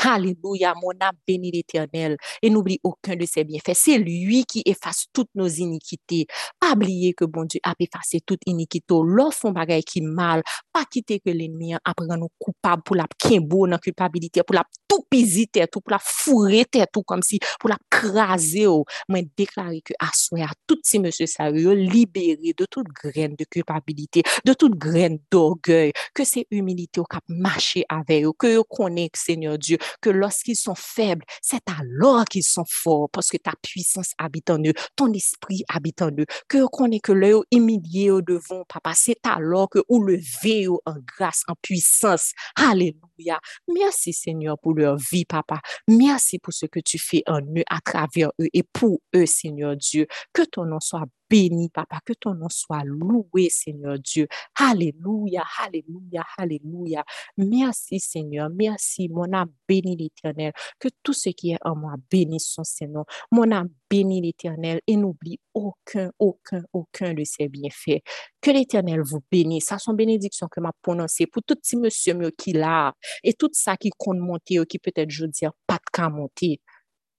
Alléluia, 0.01 0.75
mon 0.81 0.93
âme 1.01 1.17
bénit 1.27 1.51
l'Éternel 1.51 2.17
et 2.41 2.51
n'oublie 2.51 2.79
aucun 2.83 3.17
de 3.17 3.27
ses 3.27 3.45
bienfaits. 3.45 3.75
C'est 3.75 3.99
lui 3.99 4.45
qui 4.45 4.63
efface 4.65 5.07
toutes 5.13 5.31
nos 5.35 5.49
iniquités. 5.49 6.27
Pas 6.61 6.73
oublier 6.73 7.15
que 7.15 7.25
bon 7.25 7.45
Dieu 7.45 7.61
a 7.65 7.75
effacé 7.79 8.21
toute 8.25 8.41
iniquité. 8.47 8.95
Lorsqu'on 9.05 9.51
bagaille 9.51 9.83
qui 9.83 10.01
mal, 10.01 10.43
pas 10.73 10.85
quitter 10.85 11.21
que 11.21 11.31
l'ennemi 11.31 11.75
apprend 11.85 12.17
nous 12.17 12.29
coupables 12.39 12.83
pour 12.85 12.97
la 12.97 13.07
kimbo 13.19 13.67
dans 13.67 13.79
culpabilité, 13.79 14.43
pour 14.43 14.55
la 14.55 14.65
tout 14.89 15.05
pisiter, 15.11 15.67
tout 15.71 15.81
pour 15.81 15.91
la 15.91 15.99
fourrer 16.01 16.65
tout 16.93 17.03
comme 17.03 17.23
si 17.23 17.39
pour 17.59 17.69
la 17.69 17.77
craser. 17.91 18.67
Moi 19.09 19.21
déclarer 19.37 19.81
que 19.83 19.95
à 19.99 20.09
soi 20.15 20.45
à 20.45 20.53
tout 20.67 20.79
ces 20.83 20.99
monsieur 20.99 21.27
sérieux 21.27 21.73
libéré 21.73 22.55
de 22.57 22.67
toute 22.71 22.87
graine 22.87 23.35
de 23.37 23.45
culpabilité, 23.45 24.23
de 24.45 24.53
toute 24.53 24.75
graine 24.75 25.19
d'orgueil, 25.31 25.93
que 26.15 26.25
c'est 26.25 26.47
humilité 26.51 27.01
au 27.01 27.05
cap 27.05 27.25
marcher 27.29 27.85
avec 27.89 28.25
eux, 28.25 28.33
que 28.39 28.63
connaît 28.69 29.11
Seigneur 29.15 29.59
Dieu 29.59 29.79
que 30.01 30.11
lorsqu'ils 30.11 30.57
sont 30.57 30.75
faibles, 30.75 31.25
c'est 31.43 31.63
alors 31.69 32.25
qu'ils 32.25 32.45
sont 32.45 32.65
forts 32.69 33.09
parce 33.11 33.29
que 33.29 33.37
ta 33.37 33.53
puissance 33.63 34.13
habite 34.19 34.51
en 34.51 34.59
eux, 34.59 34.73
ton 34.97 35.13
esprit 35.13 35.65
habite 35.69 36.03
en 36.03 36.11
eux. 36.11 36.27
Que 36.49 36.67
connaît 36.67 37.01
que 37.01 37.13
l'œil 37.13 37.41
humilié 37.53 38.11
au 38.11 38.23
devant, 38.23 38.65
papa, 38.69 38.93
c'est 38.95 39.19
alors 39.25 39.69
que 39.69 39.81
ou 39.89 40.03
lever 40.03 40.69
en 40.69 40.95
grâce, 41.17 41.43
en 41.49 41.55
puissance. 41.61 42.33
Alléluia. 42.57 43.39
Merci 43.73 44.13
Seigneur 44.13 44.59
pour 44.59 44.75
leur 44.75 44.97
vie, 44.97 45.25
papa. 45.25 45.61
Merci 45.89 46.39
pour 46.39 46.53
ce 46.53 46.67
que 46.67 46.81
tu 46.81 46.99
fais 46.99 47.23
en 47.27 47.41
eux, 47.41 47.65
à 47.69 47.81
travers 47.81 48.31
eux 48.41 48.49
et 48.53 48.63
pour 48.63 49.01
eux, 49.15 49.27
Seigneur 49.27 49.77
Dieu. 49.77 50.07
Que 50.33 50.43
ton 50.43 50.65
nom 50.65 50.81
soit 50.81 51.05
béni, 51.31 51.69
papa. 51.69 52.01
Que 52.05 52.13
ton 52.13 52.35
nom 52.35 52.49
soit 52.49 52.85
loué, 52.85 53.49
Seigneur 53.51 53.99
Dieu. 53.99 54.29
Alléluia, 54.57 55.45
alléluia, 55.65 56.25
alléluia. 56.37 57.05
Merci, 57.37 58.01
Seigneur. 58.01 58.49
Merci. 58.51 59.09
Mon 59.09 59.33
âme 59.33 59.53
bénit 59.69 59.97
l'éternel. 59.97 60.53
Que 60.79 60.89
tout 61.03 61.13
ce 61.13 61.31
qui 61.31 61.53
est 61.53 61.59
en 61.65 61.77
moi 61.77 61.95
bénisse 62.11 62.49
son 62.49 62.65
Seigneur. 62.65 63.05
Mon 63.31 63.51
âme 63.53 63.69
bénit 63.91 64.21
l'éternel 64.21 64.81
et 64.87 64.97
n'oublie 64.97 65.41
aucun, 65.55 66.11
aucun, 66.19 66.63
aucun 66.73 67.15
de 67.15 67.25
ses 67.25 67.49
bienfaits. 67.49 68.03
Que 68.41 68.51
l'éternel 68.51 69.03
vous 69.03 69.21
bénisse. 69.31 69.67
Ça, 69.67 69.79
son 69.79 69.95
bénédiction 69.95 70.49
que 70.49 70.61
m'a 70.61 70.73
prononcé 70.83 71.27
pour 71.27 71.43
tout 71.43 71.57
petit 71.57 71.77
monsieur 71.77 72.15
mieux 72.15 72.31
qui 72.31 72.53
l'a 72.53 72.95
et 73.25 73.35
tout 73.35 73.51
ça 73.53 73.77
qui 73.77 73.91
compte 73.97 74.19
monter 74.19 74.61
ou 74.61 74.65
qui 74.65 74.79
peut-être, 74.79 75.11
je 75.11 75.25
veux 75.25 75.31
dire, 75.31 75.53
pas 75.67 75.79
de 75.79 76.15
monter. 76.15 76.61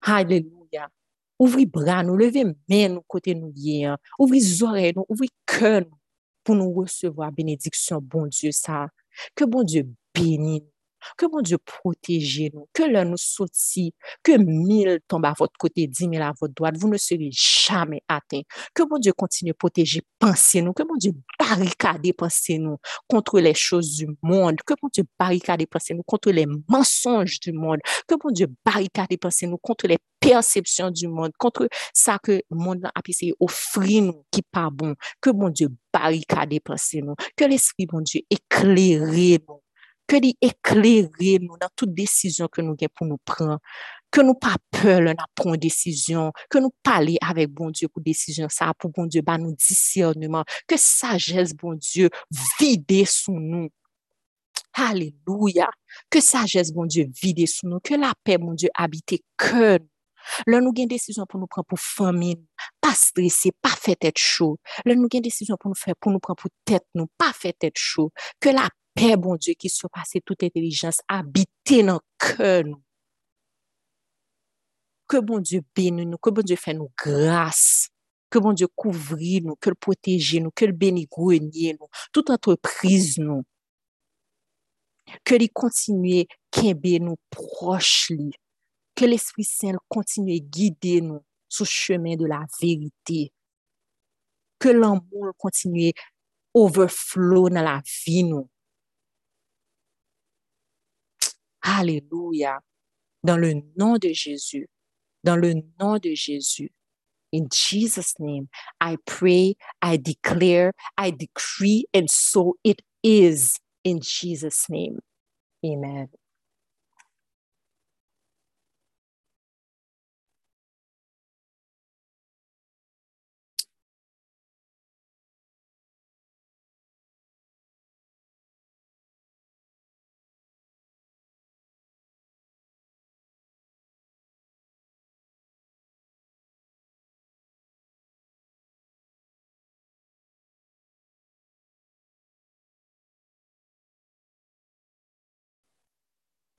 Alléluia. 0.01 0.89
Ouvrez 1.39 1.65
bras 1.65 2.03
nous, 2.03 2.17
levez 2.17 2.43
main 2.69 2.89
nous 2.89 3.01
côté 3.07 3.33
nous 3.33 3.51
bien. 3.51 3.97
Ouvrez 4.19 4.61
oreilles 4.61 4.93
nous, 4.95 5.05
ouvrez 5.07 5.29
cœur 5.45 5.83
pour 6.43 6.55
nous 6.55 6.71
recevoir 6.73 7.31
bénédiction, 7.31 7.99
bon 8.01 8.27
Dieu, 8.27 8.51
ça. 8.51 8.87
Que 9.35 9.45
bon 9.45 9.63
Dieu 9.63 9.89
bénisse 10.13 10.63
que 11.17 11.25
mon 11.25 11.41
Dieu 11.41 11.57
protège 11.57 12.41
nous, 12.53 12.67
que 12.73 12.83
l'un 12.83 13.05
nous 13.05 13.17
sortit, 13.17 13.93
que 14.23 14.37
mille 14.37 14.99
tombent 15.07 15.25
à 15.25 15.33
votre 15.37 15.57
côté, 15.57 15.87
dix 15.87 16.07
mille 16.07 16.21
à 16.21 16.33
votre 16.39 16.53
droite, 16.53 16.75
vous 16.77 16.89
ne 16.89 16.97
serez 16.97 17.29
jamais 17.31 18.01
atteints. 18.07 18.41
Que 18.73 18.83
mon 18.89 18.97
Dieu 18.97 19.13
continue 19.13 19.51
à 19.51 19.53
protéger 19.53 20.01
pensez 20.19 20.61
nous, 20.61 20.73
que 20.73 20.83
mon 20.83 20.95
Dieu 20.95 21.13
barricade 21.39 22.11
pensez 22.17 22.57
nous 22.57 22.77
contre 23.07 23.39
les 23.39 23.53
choses 23.53 23.95
du 23.95 24.07
monde, 24.21 24.57
que 24.65 24.73
mon 24.81 24.89
Dieu 24.89 25.03
barricade 25.17 25.65
pensez 25.67 25.93
nous 25.93 26.03
contre 26.03 26.31
les 26.31 26.45
mensonges 26.67 27.39
du 27.39 27.51
monde, 27.51 27.79
que 28.07 28.15
mon 28.23 28.31
Dieu 28.31 28.47
barricade 28.65 29.17
pensez 29.19 29.47
nous 29.47 29.57
contre 29.57 29.87
les 29.87 29.97
perceptions 30.19 30.91
du 30.91 31.07
monde, 31.07 31.31
contre 31.37 31.67
ça 31.93 32.19
que 32.19 32.41
le 32.49 32.57
monde 32.57 32.85
a 32.85 33.01
essayé 33.07 33.33
d'offrir 33.39 34.03
nous 34.03 34.25
qui 34.31 34.41
pas 34.41 34.69
bon, 34.71 34.95
que 35.21 35.29
mon 35.29 35.49
Dieu 35.49 35.69
barricade 35.93 36.53
pensez 36.63 37.01
nous, 37.01 37.15
que 37.35 37.45
l'Esprit, 37.45 37.87
mon 37.91 38.01
Dieu, 38.01 38.21
éclaire 38.29 39.39
nous 39.47 39.61
ke 40.09 40.19
li 40.23 40.33
ekleri 40.43 41.37
nou 41.43 41.57
nan 41.59 41.71
tout 41.77 41.91
desisyon 41.93 42.49
ke 42.53 42.65
nou 42.65 42.77
gen 42.79 42.91
pou 42.95 43.07
nou 43.07 43.21
pran, 43.29 43.59
ke 44.13 44.23
nou 44.25 44.37
pa 44.41 44.55
peur 44.73 45.03
lè 45.05 45.13
nan 45.17 45.29
pran 45.37 45.59
desisyon, 45.61 46.33
ke 46.49 46.61
nou 46.63 46.73
pale 46.85 47.17
avèk 47.29 47.51
bon 47.55 47.73
Diyo 47.75 47.91
pou 47.93 48.03
desisyon 48.05 48.49
sa, 48.53 48.71
pou 48.73 48.93
bon 48.95 49.09
Diyo 49.11 49.23
ba 49.25 49.37
nou 49.41 49.53
disirnouman, 49.57 50.47
ke 50.69 50.79
sajes 50.81 51.53
bon 51.57 51.77
Diyo 51.77 52.09
vide 52.57 53.03
sou 53.09 53.37
nou. 53.37 53.69
Aleluya, 54.79 55.69
ke 56.09 56.21
sajes 56.23 56.73
bon 56.73 56.89
Diyo 56.89 57.05
vide 57.21 57.45
sou 57.49 57.69
nou, 57.69 57.83
ke 57.83 57.99
la 57.99 58.15
pe 58.25 58.39
bon 58.41 58.57
Diyo 58.57 58.73
habite 58.77 59.21
ke 59.37 59.77
nou. 59.77 59.93
Lè 60.49 60.59
nou 60.61 60.75
gen 60.75 60.89
desisyon 60.89 61.27
pou 61.29 61.39
nou 61.41 61.49
pran 61.51 61.65
pou 61.67 61.79
famin, 61.79 62.37
pa 62.83 62.91
stresse, 62.97 63.51
pa 63.63 63.71
fè 63.79 63.95
tèt 63.99 64.19
chou. 64.19 64.57
Lè 64.87 64.95
nou 64.97 65.11
gen 65.11 65.23
desisyon 65.25 65.59
pou 65.59 65.71
nou, 65.71 65.79
fè, 65.79 65.95
pou 65.97 66.13
nou 66.13 66.23
pran 66.23 66.37
pou 66.39 66.51
tèt 66.67 66.85
nou, 66.97 67.09
pa 67.19 67.31
fè 67.35 67.53
tèt 67.57 67.79
chou. 67.79 68.13
Ke 68.43 68.53
la 68.55 68.67
Pè 68.99 69.13
bon 69.15 69.37
Diyo 69.39 69.55
ki 69.55 69.69
surpase 69.71 70.19
tout 70.27 70.41
intelijans, 70.43 70.97
habite 71.07 71.77
nan 71.87 72.01
kè 72.19 72.65
nou. 72.67 72.81
Ke 75.07 75.21
bon 75.23 75.39
Diyo 75.39 75.63
bene 75.77 76.03
nou, 76.03 76.19
ke 76.19 76.33
bon 76.35 76.43
Diyo 76.43 76.59
fè 76.59 76.73
nou 76.75 76.91
grâs, 76.99 77.61
ke 78.27 78.41
bon 78.43 78.57
Diyo 78.59 78.67
kouvri 78.75 79.39
nou, 79.45 79.55
ke 79.55 79.71
l'proteje 79.71 80.43
nou, 80.43 80.51
ke 80.51 80.67
l'beni 80.67 81.05
gwenye 81.07 81.77
nou, 81.77 81.87
tout 82.11 82.33
entreprise 82.35 83.23
nou. 83.23 83.45
Ke 85.23 85.39
li 85.39 85.47
kontinye 85.47 86.27
kenbe 86.51 86.97
nou 86.99 87.15
proche 87.31 88.19
li. 88.19 88.29
Ke 88.99 89.07
l'Esprit 89.07 89.47
Saint 89.47 89.79
kontinye 89.87 90.41
guide 90.43 90.99
nou 91.07 91.23
sou 91.47 91.63
chemen 91.63 92.19
de 92.19 92.27
la 92.27 92.43
verite. 92.59 93.29
Ke 94.59 94.75
l'amour 94.75 95.31
kontinye 95.39 95.95
overflow 96.51 97.47
nan 97.47 97.63
la 97.71 97.79
vi 97.87 98.27
nou. 98.27 98.49
Alléluia. 101.61 102.59
Dans 103.23 103.37
le 103.37 103.61
nom 103.77 103.97
de 103.97 104.09
Jésus. 104.09 104.67
Dans 105.23 105.35
le 105.35 105.55
nom 105.79 105.97
de 105.97 106.13
Jésus. 106.13 106.71
In 107.31 107.47
Jesus' 107.53 108.15
name, 108.19 108.49
I 108.81 108.97
pray, 109.05 109.55
I 109.81 109.97
declare, 109.97 110.73
I 110.97 111.11
decree, 111.11 111.85
and 111.93 112.09
so 112.09 112.55
it 112.63 112.81
is. 113.03 113.59
In 113.83 113.99
Jesus' 114.01 114.65
name. 114.69 114.99
Amen. 115.65 116.09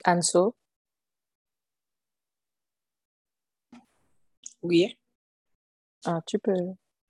Anso? 0.04 0.54
Oui. 4.62 4.98
Ah, 6.04 6.20
tu 6.26 6.38
peux 6.38 6.52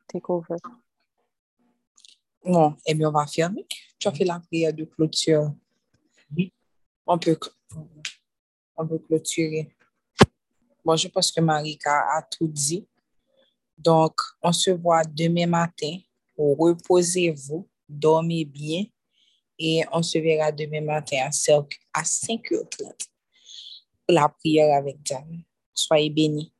take 0.08 0.28
over. 0.28 0.56
Bon, 2.44 2.74
eh 2.86 2.94
bien, 2.94 3.08
on 3.08 3.12
va 3.12 3.26
fermer. 3.26 3.66
Tu 3.98 4.08
as 4.08 4.12
fait 4.12 4.24
la 4.24 4.40
prière 4.40 4.72
de 4.72 4.84
clôture. 4.84 5.54
On 7.06 7.18
peut, 7.18 7.38
on 8.76 8.86
peut 8.86 8.98
clôturer. 8.98 9.74
Bon, 10.84 10.96
je 10.96 11.08
pense 11.08 11.30
que 11.30 11.40
Marika 11.40 12.16
a 12.16 12.22
tout 12.22 12.48
dit. 12.48 12.88
Donc, 13.76 14.14
on 14.42 14.52
se 14.52 14.70
voit 14.70 15.04
demain 15.04 15.46
matin. 15.46 15.98
Reposez-vous, 16.36 17.68
dormez 17.88 18.44
bien 18.44 18.84
et 19.60 19.84
on 19.92 20.02
se 20.02 20.18
verra 20.18 20.50
demain 20.50 20.80
matin 20.80 21.18
à 21.26 21.30
5h30 21.30 22.72
pour 22.76 24.14
la 24.14 24.28
prière 24.28 24.76
avec 24.76 25.02
Diane. 25.02 25.42
Soyez 25.74 26.10
bénis. 26.10 26.52